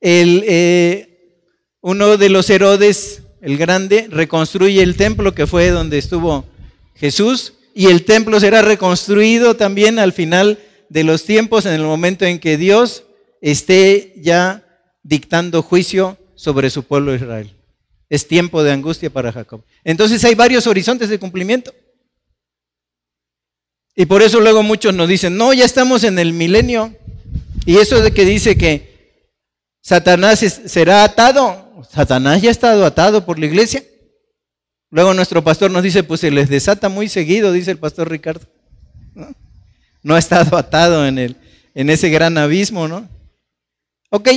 el, 0.00 0.42
eh, 0.46 1.44
uno 1.80 2.16
de 2.16 2.28
los 2.28 2.50
Herodes, 2.50 3.22
el 3.40 3.56
grande, 3.56 4.08
reconstruye 4.10 4.82
el 4.82 4.96
templo 4.96 5.34
que 5.34 5.46
fue 5.46 5.70
donde 5.70 5.98
estuvo 5.98 6.46
Jesús 6.94 7.54
y 7.74 7.86
el 7.86 8.04
templo 8.04 8.40
será 8.40 8.62
reconstruido 8.62 9.54
también 9.54 9.98
al 9.98 10.12
final 10.12 10.58
de 10.88 11.04
los 11.04 11.24
tiempos, 11.24 11.66
en 11.66 11.72
el 11.72 11.82
momento 11.82 12.24
en 12.24 12.38
que 12.38 12.56
Dios 12.56 13.04
esté 13.40 14.14
ya 14.16 14.64
dictando 15.02 15.62
juicio 15.62 16.18
sobre 16.34 16.70
su 16.70 16.84
pueblo 16.84 17.14
Israel. 17.14 17.54
Es 18.08 18.28
tiempo 18.28 18.62
de 18.62 18.72
angustia 18.72 19.10
para 19.10 19.32
Jacob. 19.32 19.62
Entonces 19.84 20.24
hay 20.24 20.34
varios 20.34 20.66
horizontes 20.66 21.08
de 21.08 21.18
cumplimiento. 21.18 21.74
Y 23.94 24.06
por 24.06 24.22
eso 24.22 24.40
luego 24.40 24.62
muchos 24.62 24.94
nos 24.94 25.08
dicen, 25.08 25.36
no, 25.36 25.52
ya 25.52 25.64
estamos 25.64 26.04
en 26.04 26.18
el 26.18 26.32
milenio. 26.32 26.94
Y 27.64 27.78
eso 27.78 28.00
de 28.00 28.12
que 28.12 28.24
dice 28.24 28.56
que 28.56 29.24
Satanás 29.80 30.40
será 30.66 31.04
atado, 31.04 31.82
Satanás 31.90 32.42
ya 32.42 32.48
ha 32.48 32.52
estado 32.52 32.84
atado 32.84 33.24
por 33.24 33.38
la 33.38 33.46
iglesia. 33.46 33.82
Luego 34.90 35.14
nuestro 35.14 35.42
pastor 35.42 35.70
nos 35.70 35.82
dice, 35.82 36.02
pues 36.02 36.20
se 36.20 36.30
les 36.30 36.48
desata 36.48 36.88
muy 36.88 37.08
seguido, 37.08 37.52
dice 37.52 37.70
el 37.70 37.78
pastor 37.78 38.10
Ricardo. 38.10 38.46
No, 39.14 39.34
no 40.06 40.14
ha 40.14 40.18
estado 40.20 40.56
atado 40.56 41.04
en, 41.06 41.18
el, 41.18 41.36
en 41.74 41.90
ese 41.90 42.08
gran 42.08 42.38
abismo, 42.38 42.86
¿no? 42.86 43.08
Ok, 44.10 44.28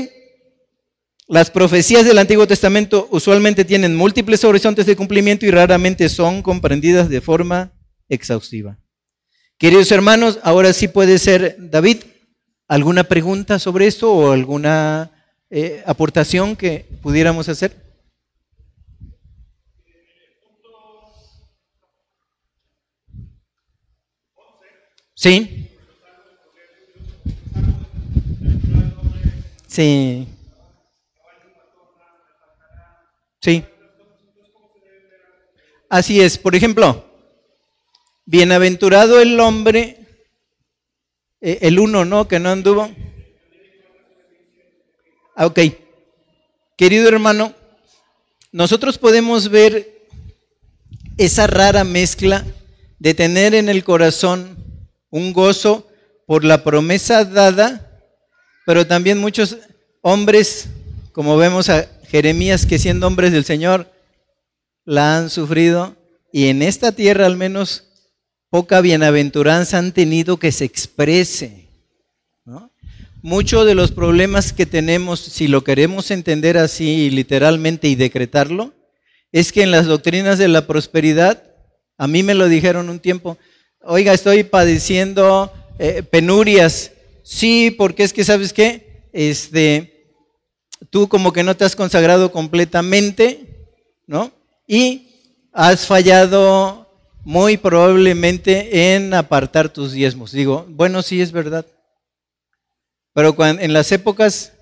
las 1.28 1.52
profecías 1.52 2.06
del 2.06 2.18
Antiguo 2.18 2.48
Testamento 2.48 3.08
usualmente 3.12 3.64
tienen 3.64 3.96
múltiples 3.96 4.44
horizontes 4.44 4.88
de 4.88 4.96
cumplimiento 4.96 5.46
y 5.46 5.52
raramente 5.52 6.10
son 6.10 6.42
comprendidas 6.42 7.08
de 7.08 7.22
forma 7.22 7.72
exhaustiva. 8.10 8.80
Queridos 9.60 9.92
hermanos, 9.92 10.40
ahora 10.42 10.74
sí 10.74 10.88
puede 10.88 11.20
ser 11.20 11.56
David. 11.60 11.98
¿Alguna 12.68 13.04
pregunta 13.04 13.60
sobre 13.60 13.86
esto 13.86 14.12
o 14.12 14.32
alguna 14.32 15.12
eh, 15.52 15.84
aportación 15.86 16.56
que 16.56 16.88
pudiéramos 17.04 17.48
hacer? 17.48 17.89
Sí. 25.20 25.70
Sí. 29.68 30.26
Sí. 33.42 33.66
Así 35.90 36.22
es. 36.22 36.38
Por 36.38 36.56
ejemplo, 36.56 37.06
bienaventurado 38.26 39.20
el 39.20 39.38
hombre, 39.42 40.08
eh, 41.42 41.60
el 41.64 41.80
uno, 41.80 42.06
¿no? 42.06 42.30
Que 42.30 42.40
no 42.40 42.52
anduvo. 42.52 42.90
Ah, 45.36 45.48
ok. 45.48 45.60
Querido 46.78 47.10
hermano, 47.10 47.54
nosotros 48.54 48.98
podemos 48.98 49.50
ver 49.50 50.08
esa 51.18 51.46
rara 51.46 51.84
mezcla 51.84 52.46
de 53.00 53.14
tener 53.14 53.54
en 53.54 53.68
el 53.68 53.84
corazón 53.84 54.59
un 55.10 55.34
gozo 55.34 55.88
por 56.26 56.44
la 56.44 56.64
promesa 56.64 57.26
dada, 57.26 58.04
pero 58.66 58.86
también 58.86 59.18
muchos 59.18 59.58
hombres, 60.02 60.70
como 61.12 61.38
vemos 61.38 61.70
a 61.70 61.88
Jeremías 62.08 62.66
que 62.66 62.80
siendo 62.80 63.08
hombres 63.08 63.32
del 63.32 63.46
Señor 63.46 63.92
la 64.86 65.18
han 65.18 65.30
sufrido 65.30 65.96
y 66.32 66.48
en 66.48 66.62
esta 66.62 66.92
tierra 66.92 67.26
al 67.26 67.38
menos 67.38 67.86
poca 68.50 68.82
bienaventuranza 68.82 69.78
han 69.78 69.92
tenido 69.92 70.38
que 70.38 70.52
se 70.52 70.66
exprese. 70.66 71.68
Muchos 73.22 73.66
de 73.66 73.76
los 73.76 73.92
problemas 73.92 74.54
que 74.54 74.66
tenemos, 74.66 75.20
si 75.20 75.50
lo 75.50 75.66
queremos 75.66 76.10
entender 76.10 76.58
así 76.58 77.10
literalmente 77.10 77.90
y 77.90 77.96
decretarlo, 77.96 78.74
es 79.34 79.52
que 79.52 79.62
en 79.62 79.72
las 79.72 79.88
doctrinas 79.88 80.38
de 80.38 80.48
la 80.48 80.66
prosperidad, 80.68 81.44
a 81.98 82.08
mí 82.08 82.24
me 82.24 82.34
lo 82.34 82.48
dijeron 82.48 82.90
un 82.90 83.00
tiempo, 83.00 83.38
oiga, 83.82 84.14
estoy 84.14 84.44
padeciendo 84.44 85.52
eh, 85.78 86.04
penurias. 86.04 86.92
Sí, 87.24 87.72
porque 87.72 88.04
es 88.04 88.14
que, 88.14 88.24
¿sabes 88.24 88.54
qué? 88.54 89.04
Este, 89.14 90.16
tú 90.90 91.08
como 91.08 91.34
que 91.34 91.44
no 91.44 91.56
te 91.56 91.66
has 91.66 91.76
consagrado 91.76 92.32
completamente, 92.32 93.68
¿no? 94.08 94.32
Y 94.68 95.08
has 95.52 95.86
fallado 95.86 96.88
muy 97.24 97.58
probablemente 97.58 98.96
en 98.96 99.14
apartar 99.14 99.70
tus 99.70 99.92
diezmos. 99.92 100.32
Digo, 100.32 100.66
bueno, 100.70 101.02
sí 101.02 101.22
es 101.22 101.32
verdad. 101.32 101.66
Pero 103.14 103.36
cuando, 103.36 103.62
en 103.62 103.74
las 103.74 103.92
épocas 103.92 104.54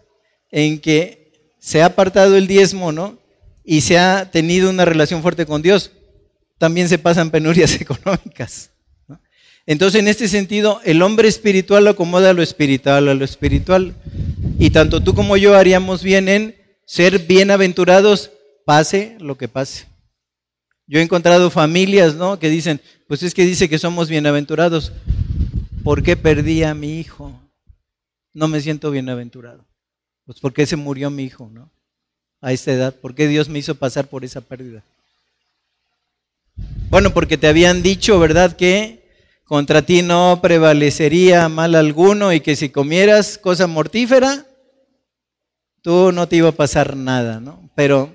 en 0.50 0.80
que 0.80 1.54
se 1.60 1.82
ha 1.82 1.88
apartado 1.88 2.38
el 2.38 2.48
diezmo, 2.48 2.92
¿no? 2.92 3.18
Y 3.64 3.82
se 3.82 4.00
ha 4.00 4.32
tenido 4.32 4.70
una 4.70 4.86
relación 4.86 5.22
fuerte 5.22 5.46
con 5.46 5.62
Dios, 5.62 5.92
también 6.58 6.88
se 6.90 6.98
pasan 6.98 7.32
penurias 7.32 7.74
económicas. 7.82 8.72
Entonces, 9.68 10.00
en 10.00 10.08
este 10.08 10.30
sentido, 10.30 10.80
el 10.86 11.02
hombre 11.02 11.28
espiritual 11.28 11.86
acomoda 11.88 12.30
a 12.30 12.34
lo 12.34 12.42
espiritual, 12.42 13.10
a 13.10 13.14
lo 13.14 13.26
espiritual 13.26 13.94
Y 14.58 14.70
tanto 14.70 15.04
tú 15.04 15.14
como 15.14 15.36
yo 15.36 15.56
haríamos 15.56 16.02
bien 16.02 16.30
en 16.30 16.56
ser 16.86 17.20
bienaventurados, 17.20 18.32
pase 18.66 19.18
lo 19.20 19.38
que 19.38 19.50
pase. 19.50 19.86
Yo 20.88 21.00
he 21.00 21.04
encontrado 21.04 21.52
familias, 21.52 22.16
¿no? 22.16 22.40
Que 22.40 22.50
dicen, 22.50 22.80
pues 23.10 23.22
es 23.24 23.34
que 23.34 23.46
dice 23.46 23.68
que 23.68 23.78
somos 23.78 24.08
bienaventurados. 24.08 24.94
¿Por 25.84 26.02
qué 26.02 26.16
perdí 26.16 26.64
a 26.64 26.74
mi 26.74 27.00
hijo? 27.00 27.38
No 28.34 28.48
me 28.48 28.62
siento 28.62 28.90
bienaventurado. 28.90 29.66
Pues 30.26 30.40
porque 30.40 30.66
se 30.66 30.78
murió 30.78 31.10
mi 31.10 31.24
hijo, 31.24 31.50
¿no? 31.54 31.70
A 32.40 32.54
esta 32.54 32.72
edad. 32.72 32.96
¿Por 32.96 33.16
qué 33.16 33.28
Dios 33.28 33.50
me 33.50 33.60
hizo 33.60 33.76
pasar 33.76 34.08
por 34.08 34.24
esa 34.24 34.40
pérdida? 34.40 34.82
Bueno, 36.90 37.14
porque 37.14 37.38
te 37.38 37.48
habían 37.48 37.84
dicho, 37.84 38.18
¿verdad? 38.18 38.56
Que 38.56 38.97
contra 39.48 39.82
ti 39.82 40.02
no 40.02 40.40
prevalecería 40.42 41.48
mal 41.48 41.76
alguno 41.76 42.34
y 42.34 42.42
que 42.42 42.58
si 42.58 42.70
comieras 42.70 43.38
cosa 43.38 43.66
mortífera, 43.66 44.46
tú 45.82 46.12
no 46.12 46.28
te 46.28 46.36
iba 46.36 46.50
a 46.50 46.54
pasar 46.54 46.98
nada, 46.98 47.40
¿no? 47.40 47.72
Pero 47.74 48.14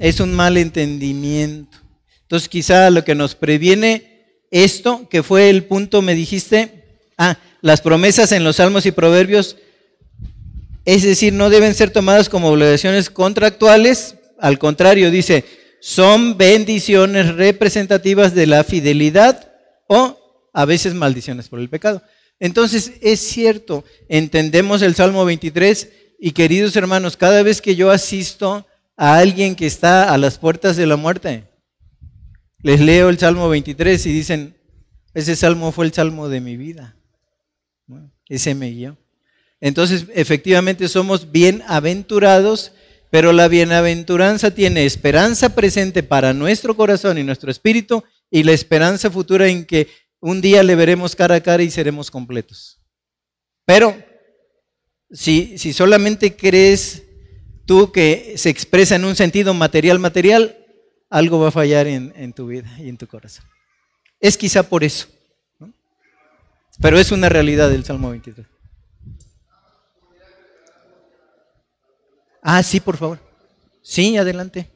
es 0.00 0.18
un 0.18 0.34
mal 0.34 0.56
entendimiento. 0.56 1.78
Entonces 2.22 2.48
quizá 2.48 2.90
lo 2.90 3.04
que 3.04 3.14
nos 3.14 3.36
previene 3.36 4.42
esto, 4.50 5.08
que 5.08 5.22
fue 5.22 5.50
el 5.50 5.64
punto, 5.64 6.02
me 6.02 6.16
dijiste, 6.16 7.02
ah, 7.16 7.38
las 7.60 7.80
promesas 7.80 8.32
en 8.32 8.42
los 8.42 8.56
salmos 8.56 8.86
y 8.86 8.90
proverbios, 8.90 9.56
es 10.84 11.04
decir, 11.04 11.32
no 11.32 11.48
deben 11.48 11.74
ser 11.74 11.90
tomadas 11.90 12.28
como 12.28 12.48
obligaciones 12.48 13.08
contractuales, 13.08 14.16
al 14.40 14.58
contrario, 14.58 15.12
dice, 15.12 15.44
son 15.80 16.36
bendiciones 16.36 17.36
representativas 17.36 18.34
de 18.34 18.46
la 18.46 18.64
fidelidad 18.64 19.47
o 19.88 20.48
a 20.52 20.64
veces 20.64 20.94
maldiciones 20.94 21.48
por 21.48 21.58
el 21.58 21.68
pecado. 21.68 22.02
Entonces, 22.38 22.92
es 23.02 23.18
cierto, 23.18 23.84
entendemos 24.08 24.82
el 24.82 24.94
Salmo 24.94 25.24
23 25.24 25.88
y 26.20 26.30
queridos 26.30 26.76
hermanos, 26.76 27.16
cada 27.16 27.42
vez 27.42 27.60
que 27.60 27.74
yo 27.74 27.90
asisto 27.90 28.64
a 28.96 29.18
alguien 29.18 29.56
que 29.56 29.66
está 29.66 30.12
a 30.12 30.18
las 30.18 30.38
puertas 30.38 30.76
de 30.76 30.86
la 30.86 30.96
muerte, 30.96 31.48
les 32.62 32.80
leo 32.80 33.08
el 33.08 33.18
Salmo 33.18 33.48
23 33.48 34.06
y 34.06 34.12
dicen, 34.12 34.56
ese 35.14 35.34
salmo 35.34 35.72
fue 35.72 35.86
el 35.86 35.92
salmo 35.92 36.28
de 36.28 36.40
mi 36.40 36.56
vida. 36.56 36.96
Ese 38.28 38.54
me 38.54 38.70
guió. 38.70 38.96
Entonces, 39.60 40.06
efectivamente 40.14 40.86
somos 40.88 41.32
bienaventurados 41.32 42.72
pero 43.10 43.32
la 43.32 43.48
bienaventuranza 43.48 44.50
tiene 44.50 44.84
esperanza 44.84 45.54
presente 45.54 46.02
para 46.02 46.34
nuestro 46.34 46.76
corazón 46.76 47.18
y 47.18 47.24
nuestro 47.24 47.50
espíritu 47.50 48.04
y 48.30 48.42
la 48.42 48.52
esperanza 48.52 49.10
futura 49.10 49.48
en 49.48 49.64
que 49.64 49.88
un 50.20 50.40
día 50.40 50.62
le 50.62 50.74
veremos 50.74 51.14
cara 51.14 51.36
a 51.36 51.42
cara 51.42 51.62
y 51.62 51.70
seremos 51.70 52.10
completos. 52.10 52.80
Pero 53.64 53.96
si, 55.10 55.58
si 55.58 55.72
solamente 55.72 56.36
crees 56.36 57.02
tú 57.66 57.92
que 57.92 58.34
se 58.36 58.50
expresa 58.50 58.96
en 58.96 59.04
un 59.04 59.14
sentido 59.14 59.54
material, 59.54 59.98
material, 59.98 60.56
algo 61.10 61.38
va 61.38 61.48
a 61.48 61.52
fallar 61.52 61.86
en, 61.86 62.32
tu 62.32 62.46
vida 62.46 62.70
y 62.78 62.88
en 62.88 62.96
tu 62.96 63.06
corazón. 63.06 63.44
Es 64.20 64.36
quizá 64.36 64.62
por 64.62 64.84
eso. 64.84 65.06
Pero 66.80 66.98
es 66.98 67.12
una 67.12 67.28
realidad 67.28 67.70
del 67.70 67.84
Salmo 67.84 68.10
23. 68.10 68.46
Ah, 72.42 72.62
sí, 72.62 72.80
por 72.80 72.96
favor. 72.96 73.18
Sí, 73.82 74.16
adelante. 74.16 74.70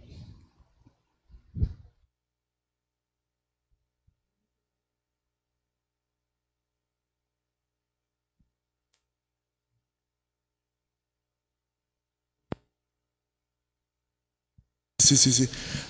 Sí, 15.02 15.16
sí, 15.16 15.32
sí. 15.32 15.48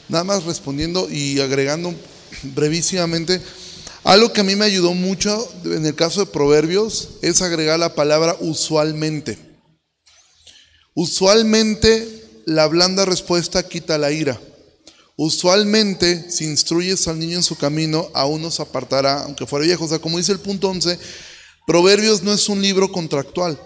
Nada 0.08 0.24
más 0.24 0.44
respondiendo 0.44 1.08
y 1.10 1.38
agregando 1.40 1.94
brevísimamente, 2.42 3.40
algo 4.04 4.32
que 4.32 4.40
a 4.40 4.44
mí 4.44 4.56
me 4.56 4.64
ayudó 4.64 4.94
mucho 4.94 5.48
en 5.64 5.84
el 5.84 5.94
caso 5.94 6.20
de 6.20 6.32
Proverbios 6.32 7.10
es 7.20 7.42
agregar 7.42 7.78
la 7.78 7.94
palabra 7.94 8.36
usualmente. 8.40 9.38
Usualmente 10.94 12.22
la 12.46 12.66
blanda 12.66 13.04
respuesta 13.04 13.68
quita 13.68 13.98
la 13.98 14.12
ira. 14.12 14.40
Usualmente, 15.16 16.30
si 16.30 16.44
instruyes 16.44 17.06
al 17.06 17.18
niño 17.18 17.36
en 17.36 17.42
su 17.42 17.56
camino, 17.56 18.08
aún 18.14 18.40
nos 18.40 18.60
apartará, 18.60 19.24
aunque 19.24 19.46
fuera 19.46 19.66
viejo. 19.66 19.84
O 19.84 19.88
sea, 19.88 19.98
como 19.98 20.18
dice 20.18 20.32
el 20.32 20.40
punto 20.40 20.70
11, 20.70 20.98
Proverbios 21.66 22.22
no 22.22 22.32
es 22.32 22.48
un 22.48 22.62
libro 22.62 22.90
contractual. 22.90 23.60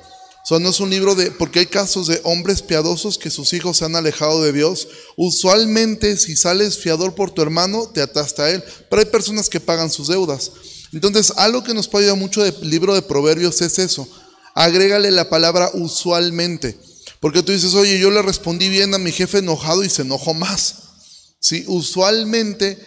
O 0.47 0.49
sea, 0.49 0.61
no 0.61 0.69
es 0.69 0.79
un 0.79 0.91
libro 0.91 1.17
de, 1.17 1.33
porque 1.33 1.59
hay 1.59 1.67
casos 1.67 2.07
de 2.07 2.21
hombres 2.23 2.63
piadosos 2.63 3.19
que 3.19 3.31
sus 3.31 3.53
hijos 3.53 3.79
se 3.79 3.85
han 3.85 3.97
alejado 3.97 4.45
de 4.45 4.53
Dios. 4.53 4.87
Usualmente, 5.17 6.17
si 6.17 6.37
sales 6.37 6.79
fiador 6.79 7.17
por 7.17 7.33
tu 7.33 7.43
hermano, 7.43 7.91
te 7.93 8.01
ataste 8.01 8.43
a 8.43 8.51
él. 8.51 8.63
Pero 8.89 9.01
hay 9.01 9.07
personas 9.07 9.49
que 9.49 9.59
pagan 9.59 9.91
sus 9.91 10.07
deudas. 10.07 10.53
Entonces, 10.93 11.33
algo 11.37 11.65
que 11.65 11.75
nos 11.75 11.89
puede 11.89 12.05
ayudar 12.05 12.21
mucho 12.21 12.45
del 12.45 12.55
libro 12.71 12.95
de 12.95 13.03
Proverbios 13.03 13.61
es 13.61 13.81
eso. 13.81 14.09
Agrégale 14.55 15.11
la 15.11 15.29
palabra 15.29 15.69
usualmente. 15.75 16.79
Porque 17.19 17.43
tú 17.43 17.51
dices, 17.51 17.75
oye, 17.75 17.99
yo 17.99 18.13
le 18.13 18.23
respondí 18.23 18.69
bien 18.69 18.95
a 18.95 18.99
mi 18.99 19.11
jefe 19.11 19.39
enojado 19.39 19.83
y 19.83 19.91
se 19.91 20.03
enojó 20.03 20.33
más. 20.33 20.77
¿Sí? 21.41 21.65
Usualmente 21.67 22.79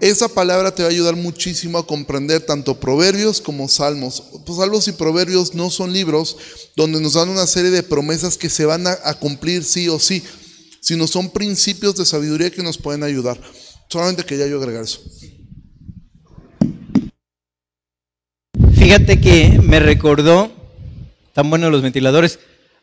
esa 0.00 0.28
palabra 0.28 0.74
te 0.74 0.82
va 0.82 0.88
a 0.88 0.92
ayudar 0.92 1.14
muchísimo 1.14 1.76
a 1.76 1.86
comprender 1.86 2.40
tanto 2.40 2.80
proverbios 2.80 3.40
como 3.40 3.68
salmos. 3.68 4.22
Pues 4.46 4.58
salmos 4.58 4.88
y 4.88 4.92
proverbios 4.92 5.54
no 5.54 5.68
son 5.68 5.92
libros 5.92 6.36
donde 6.74 7.00
nos 7.00 7.14
dan 7.14 7.28
una 7.28 7.46
serie 7.46 7.70
de 7.70 7.82
promesas 7.82 8.38
que 8.38 8.48
se 8.48 8.64
van 8.64 8.86
a, 8.86 9.14
cumplir 9.14 9.62
sí 9.62 9.88
o 9.88 9.98
sí, 9.98 10.22
sino 10.80 11.06
son 11.06 11.30
principios 11.30 11.96
de 11.96 12.06
sabiduría 12.06 12.50
que 12.50 12.62
nos 12.62 12.78
pueden 12.78 13.02
ayudar. 13.02 13.38
Solamente 13.88 14.24
quería 14.24 14.46
yo 14.46 14.58
agregar 14.58 14.84
eso. 14.84 15.00
Fíjate 18.74 19.20
que 19.20 19.60
me 19.62 19.80
recordó, 19.80 20.50
tan 21.34 21.50
buenos 21.50 21.70
los 21.70 21.82
ventiladores, 21.82 22.38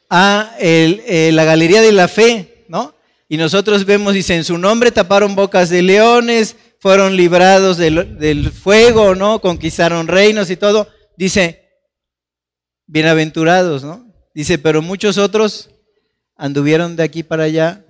a 0.09 0.55
eh, 0.59 1.31
la 1.33 1.43
Galería 1.45 1.81
de 1.81 1.91
la 1.91 2.07
Fe, 2.07 2.65
¿no? 2.69 2.93
Y 3.29 3.37
nosotros 3.37 3.85
vemos, 3.85 4.13
dice, 4.13 4.35
en 4.35 4.45
su 4.45 4.57
nombre 4.57 4.91
taparon 4.91 5.35
bocas 5.35 5.69
de 5.69 5.81
leones, 5.81 6.55
fueron 6.79 7.15
librados 7.15 7.77
del, 7.77 8.51
fuego, 8.51 9.15
¿no? 9.15 9.39
Conquistaron 9.39 10.07
reinos 10.07 10.49
y 10.49 10.57
todo. 10.57 10.87
Dice, 11.15 11.63
bienaventurados, 12.85 13.83
¿no? 13.83 14.11
Dice, 14.33 14.57
pero 14.57 14.81
muchos 14.81 15.17
otros 15.17 15.69
anduvieron 16.35 16.95
de 16.95 17.03
aquí 17.03 17.23
para 17.23 17.43
allá, 17.43 17.83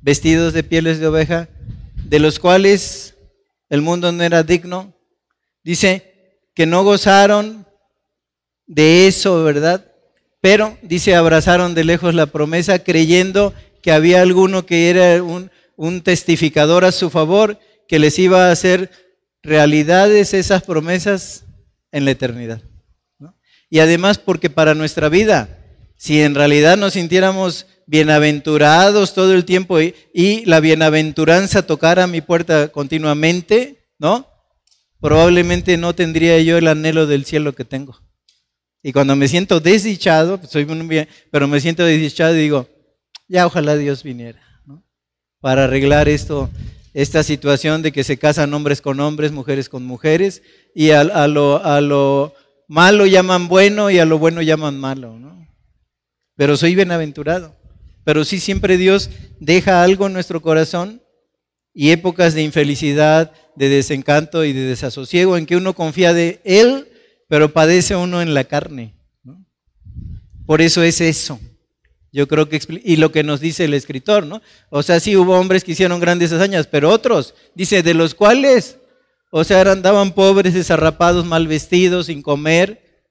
vestidos 0.00 0.52
de 0.52 0.62
pieles 0.62 0.98
de 0.98 1.06
oveja, 1.06 1.48
de 1.94 2.18
los 2.18 2.38
cuales 2.38 3.14
el 3.68 3.82
mundo 3.82 4.10
no 4.12 4.22
era 4.22 4.42
digno. 4.42 4.94
Dice 5.62 6.40
que 6.54 6.64
no 6.64 6.84
gozaron 6.84 7.66
de 8.66 9.06
eso, 9.06 9.42
¿verdad? 9.44 9.84
Pero, 10.40 10.78
dice, 10.82 11.14
abrazaron 11.14 11.74
de 11.74 11.84
lejos 11.84 12.14
la 12.14 12.26
promesa 12.26 12.78
creyendo 12.78 13.52
que 13.82 13.92
había 13.92 14.22
alguno 14.22 14.66
que 14.66 14.90
era 14.90 15.22
un, 15.22 15.50
testificador 16.02 16.84
a 16.84 16.92
su 16.92 17.10
favor, 17.10 17.58
que 17.88 17.98
les 17.98 18.18
iba 18.18 18.48
a 18.48 18.52
hacer 18.52 18.90
realidades 19.42 20.34
esas 20.34 20.62
promesas 20.62 21.44
en 21.92 22.04
la 22.04 22.10
eternidad. 22.10 22.62
Y 23.68 23.80
además 23.80 24.18
porque 24.18 24.50
para 24.50 24.74
nuestra 24.74 25.08
vida, 25.08 25.58
si 25.96 26.20
en 26.20 26.34
realidad 26.34 26.76
nos 26.76 26.92
sintiéramos 26.92 27.66
bienaventurados 27.86 29.14
todo 29.14 29.32
el 29.32 29.44
tiempo 29.44 29.80
y, 29.80 30.44
la 30.44 30.60
bienaventuranza 30.60 31.66
tocara 31.66 32.06
mi 32.06 32.20
puerta 32.20 32.68
continuamente, 32.68 33.88
¿no? 33.98 34.26
Probablemente 35.00 35.76
no 35.76 35.94
tendría 35.94 36.40
yo 36.40 36.58
el 36.58 36.68
anhelo 36.68 37.06
del 37.06 37.24
cielo 37.24 37.54
que 37.54 37.64
tengo. 37.64 38.00
Y 38.82 38.92
cuando 38.92 39.16
me 39.16 39.28
siento 39.28 39.60
desdichado, 39.60 40.38
pues 40.38 40.50
soy 40.50 40.64
muy 40.64 40.86
bien, 40.86 41.08
pero 41.30 41.48
me 41.48 41.60
siento 41.60 41.84
desdichado 41.84 42.36
y 42.36 42.40
digo, 42.40 42.68
ya 43.28 43.46
ojalá 43.46 43.76
Dios 43.76 44.02
viniera, 44.02 44.40
Para 45.40 45.64
arreglar 45.64 46.08
esto, 46.08 46.50
esta 46.96 47.22
situación 47.22 47.82
de 47.82 47.92
que 47.92 48.04
se 48.04 48.16
casan 48.16 48.54
hombres 48.54 48.80
con 48.80 48.98
hombres, 49.00 49.30
mujeres 49.30 49.68
con 49.68 49.84
mujeres, 49.84 50.42
y 50.74 50.90
a, 50.90 51.04
lo, 51.28 51.64
a 51.64 51.80
lo 51.80 52.34
malo 52.68 53.04
llaman 53.04 53.48
bueno 53.48 53.90
y 53.90 53.98
a 53.98 54.04
lo 54.04 54.18
bueno 54.18 54.40
llaman 54.40 54.80
malo, 54.80 55.18
¿no? 55.18 55.46
Pero 56.36 56.56
soy 56.56 56.74
bienaventurado. 56.74 57.54
Pero 58.02 58.24
sí 58.24 58.40
siempre 58.40 58.78
Dios 58.78 59.10
deja 59.40 59.82
algo 59.82 60.06
en 60.06 60.14
nuestro 60.14 60.40
corazón 60.40 61.02
y 61.74 61.90
épocas 61.90 62.34
de 62.34 62.42
infelicidad, 62.42 63.30
de 63.56 63.68
desencanto 63.68 64.44
y 64.44 64.52
de 64.52 64.62
desasosiego 64.62 65.36
en 65.36 65.46
que 65.46 65.56
uno 65.56 65.74
confía 65.74 66.14
de 66.14 66.40
Él 66.44 66.88
pero 67.28 67.52
padece 67.52 67.96
uno 67.96 68.22
en 68.22 68.34
la 68.34 68.44
carne. 68.44 68.94
Por 70.46 70.62
eso 70.62 70.82
es 70.82 71.00
eso. 71.00 71.40
Yo 72.12 72.28
creo 72.28 72.48
que, 72.48 72.60
y 72.84 72.96
lo 72.96 73.12
que 73.12 73.22
nos 73.22 73.40
dice 73.40 73.64
el 73.64 73.74
escritor, 73.74 74.26
¿no? 74.26 74.40
O 74.70 74.82
sea, 74.82 75.00
sí 75.00 75.16
hubo 75.16 75.38
hombres 75.38 75.64
que 75.64 75.72
hicieron 75.72 76.00
grandes 76.00 76.32
hazañas, 76.32 76.66
pero 76.66 76.90
otros, 76.90 77.34
dice, 77.54 77.82
de 77.82 77.94
los 77.94 78.14
cuales, 78.14 78.78
o 79.30 79.44
sea, 79.44 79.60
andaban 79.70 80.12
pobres, 80.12 80.54
desarrapados, 80.54 81.26
mal 81.26 81.46
vestidos, 81.46 82.06
sin 82.06 82.22
comer, 82.22 83.04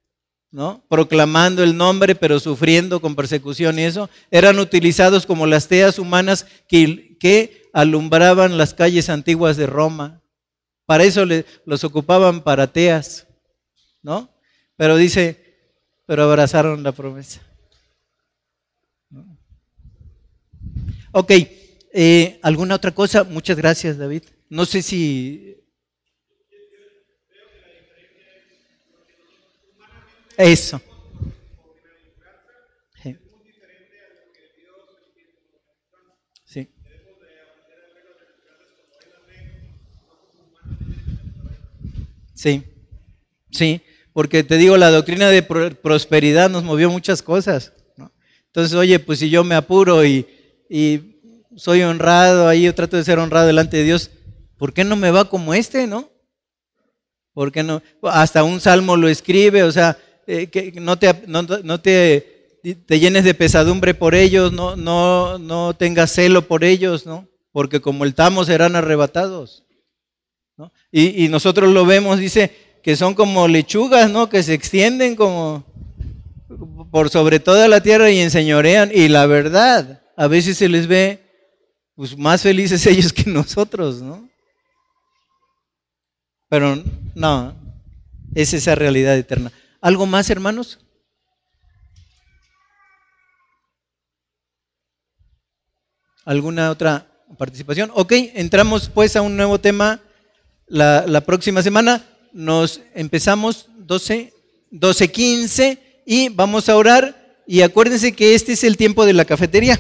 ¿no? 0.52 0.84
Proclamando 0.89 1.64
el 1.64 1.76
nombre, 1.76 2.16
pero 2.16 2.39
sufriendo 2.39 3.02
con 3.02 3.16
persecución 3.16 3.78
y 3.78 3.84
eso, 3.84 4.10
eran 4.32 4.58
utilizados 4.58 5.26
como 5.26 5.46
las 5.46 5.68
teas 5.68 6.00
humanas 6.00 6.48
que, 6.68 7.18
que 7.20 7.64
alumbraban 7.74 8.58
las 8.58 8.74
calles 8.74 9.10
antiguas 9.10 9.58
de 9.58 9.68
Roma. 9.68 10.22
Para 10.86 11.04
eso 11.04 11.26
los 11.66 11.84
ocupaban 11.84 12.41
para 12.41 12.72
teas, 12.72 13.28
¿no? 14.02 14.30
Pero 14.78 14.96
dice, 14.96 15.58
pero 16.06 16.24
abrazaron 16.24 16.84
la 16.84 16.91
promesa. 16.91 17.41
Ok, 21.18 21.32
eh, 21.93 22.39
¿alguna 22.41 22.76
otra 22.76 22.91
cosa? 22.91 23.24
Muchas 23.24 23.55
gracias, 23.55 23.97
David. 23.97 24.24
No 24.49 24.66
sé 24.66 24.82
si... 24.82 25.55
Eso. 30.36 30.82
Sí. 36.43 36.68
Sí, 42.34 42.63
sí, 43.51 43.82
porque 44.11 44.43
te 44.43 44.57
digo, 44.57 44.76
la 44.76 44.91
doctrina 44.91 45.30
de 45.30 45.43
prosperidad 45.43 46.49
nos 46.49 46.66
movió 46.66 46.89
muchas 46.89 47.22
cosas. 47.22 47.72
Entonces, 48.47 48.74
oye, 48.74 48.99
pues 48.99 49.20
si 49.20 49.30
yo 49.30 49.45
me 49.45 49.55
apuro 49.55 50.05
y, 50.05 50.28
y 50.70 51.16
soy 51.55 51.84
honrado, 51.84 52.47
ahí 52.47 52.63
yo 52.63 52.76
trato 52.76 52.97
de 52.97 53.03
ser 53.03 53.20
honrado 53.20 53.47
delante 53.47 53.78
de 53.78 53.84
Dios, 53.84 54.11
¿por 54.57 54.74
qué 54.74 54.84
no 54.84 54.95
me 54.95 55.11
va 55.11 55.30
como 55.30 55.53
este, 55.53 55.88
no? 55.88 56.09
¿Por 57.34 57.51
qué 57.51 57.63
no? 57.63 57.82
Hasta 58.01 58.43
un 58.43 58.61
salmo 58.61 58.95
lo 58.95 59.07
escribe, 59.07 59.63
o 59.63 59.72
sea, 59.72 59.97
eh, 60.28 60.47
que 60.47 60.74
no 60.80 60.97
te, 60.97 61.13
no, 61.28 61.45
te, 61.80 62.59
te, 62.86 62.99
llenes 62.99 63.24
de 63.24 63.34
pesadumbre 63.34 63.93
por 63.93 64.16
ellos, 64.16 64.51
no, 64.51 64.76
no, 64.76 65.38
no 65.38 65.76
tengas 65.76 66.11
celo 66.11 66.47
por 66.47 66.63
ellos, 66.63 67.05
¿no? 67.05 67.28
Porque 67.51 67.82
como 67.82 68.05
el 68.05 68.16
tamo 68.16 68.43
serán 68.43 68.76
arrebatados. 68.76 69.63
¿no? 70.57 70.72
Y, 70.91 71.26
y 71.26 71.30
nosotros 71.30 71.72
lo 71.72 71.86
vemos, 71.86 72.20
dice, 72.20 72.51
que 72.86 72.95
son 72.95 73.16
como 73.16 73.47
lechugas, 73.47 74.11
¿no? 74.11 74.30
Que 74.30 74.43
se 74.43 74.53
extienden 74.53 75.16
como 75.16 75.66
por 76.91 77.09
sobre 77.09 77.39
toda 77.39 77.68
la 77.68 77.82
tierra 77.82 78.11
y 78.11 78.20
enseñorean. 78.20 78.91
Y 78.93 79.07
la 79.07 79.26
verdad, 79.26 79.95
a 80.16 80.28
veces 80.28 80.57
se 80.57 80.70
les 80.70 80.88
ve 80.88 81.22
pues, 81.95 82.18
más 82.18 82.41
felices 82.41 82.86
ellos 82.88 83.11
que 83.11 83.30
nosotros, 83.30 84.01
¿no? 84.01 84.30
Pero 86.47 86.82
no, 87.16 87.55
es 88.34 88.53
esa 88.53 88.76
realidad 88.76 89.18
eterna. 89.18 89.51
¿Algo 89.82 90.05
más, 90.05 90.30
hermanos? 90.30 90.80
¿Alguna 96.24 96.72
otra 96.72 97.07
participación? 97.38 97.91
Ok, 97.93 98.13
entramos 98.34 98.89
pues 98.89 99.16
a 99.16 99.22
un 99.22 99.36
nuevo 99.38 99.59
tema 99.59 100.01
la, 100.68 101.05
la 101.07 101.22
próxima 101.22 101.61
semana. 101.61 102.03
Nos 102.34 102.82
empezamos 102.93 103.70
12, 103.78 104.34
12, 104.72 105.11
15 105.11 106.01
y 106.05 106.30
vamos 106.30 106.70
a 106.70 106.78
orar. 106.78 107.43
Y 107.47 107.61
acuérdense 107.61 108.13
que 108.13 108.34
este 108.34 108.53
es 108.53 108.63
el 108.63 108.78
tiempo 108.78 109.05
de 109.05 109.13
la 109.13 109.26
cafetería. 109.26 109.80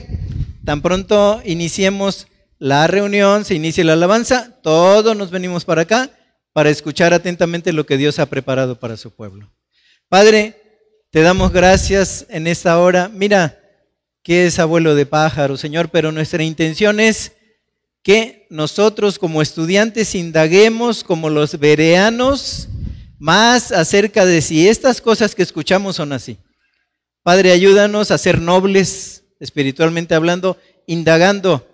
Tan 0.65 0.81
pronto 0.81 1.41
iniciemos 1.45 2.27
la 2.57 2.87
reunión, 2.87 3.45
se 3.45 3.53
inicia 3.53 3.83
la 3.83 3.93
alabanza, 3.93 4.59
todos 4.63 5.15
nos 5.15 5.29
venimos 5.29 5.63
para 5.63 5.83
acá 5.83 6.09
para 6.53 6.71
escuchar 6.71 7.13
atentamente 7.13 7.71
lo 7.71 7.85
que 7.85 7.97
Dios 7.97 8.17
ha 8.17 8.25
preparado 8.25 8.79
para 8.79 8.97
su 8.97 9.11
pueblo. 9.11 9.53
Padre, 10.09 10.55
te 11.11 11.21
damos 11.21 11.51
gracias 11.51 12.25
en 12.29 12.47
esta 12.47 12.79
hora. 12.79 13.09
Mira, 13.09 13.59
que 14.23 14.47
es 14.47 14.57
abuelo 14.57 14.95
de 14.95 15.05
pájaro, 15.05 15.55
Señor, 15.55 15.89
pero 15.89 16.11
nuestra 16.11 16.43
intención 16.43 16.99
es 16.99 17.33
que 18.01 18.47
nosotros 18.49 19.19
como 19.19 19.43
estudiantes 19.43 20.15
indaguemos 20.15 21.03
como 21.03 21.29
los 21.29 21.59
vereanos 21.59 22.69
más 23.19 23.71
acerca 23.71 24.25
de 24.25 24.41
si 24.41 24.67
estas 24.67 24.99
cosas 24.99 25.35
que 25.35 25.43
escuchamos 25.43 25.97
son 25.97 26.11
así. 26.11 26.39
Padre, 27.21 27.51
ayúdanos 27.51 28.09
a 28.09 28.17
ser 28.17 28.39
nobles, 28.39 29.24
espiritualmente 29.45 30.15
hablando, 30.15 30.57
indagando, 30.87 31.65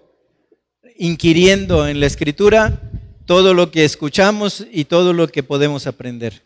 inquiriendo 0.97 1.87
en 1.87 1.99
la 1.99 2.05
escritura 2.05 2.79
todo 3.25 3.55
lo 3.55 3.71
que 3.71 3.85
escuchamos 3.85 4.67
y 4.71 4.85
todo 4.85 5.13
lo 5.13 5.27
que 5.27 5.41
podemos 5.41 5.87
aprender. 5.87 6.43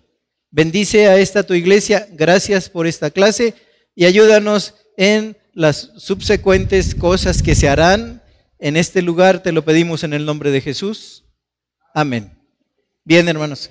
Bendice 0.51 1.07
a 1.07 1.17
esta 1.17 1.43
tu 1.43 1.53
iglesia, 1.53 2.07
gracias 2.13 2.69
por 2.69 2.87
esta 2.87 3.11
clase 3.11 3.55
y 3.95 4.05
ayúdanos 4.05 4.75
en 4.95 5.35
las 5.53 5.91
subsecuentes 5.97 6.95
cosas 6.95 7.41
que 7.41 7.55
se 7.55 7.67
harán 7.67 8.21
en 8.59 8.77
este 8.77 9.01
lugar, 9.01 9.43
te 9.43 9.51
lo 9.51 9.65
pedimos 9.65 10.03
en 10.03 10.13
el 10.13 10.25
nombre 10.25 10.51
de 10.51 10.61
Jesús. 10.61 11.25
Amén. 11.93 12.31
Bien, 13.03 13.27
hermanos. 13.27 13.69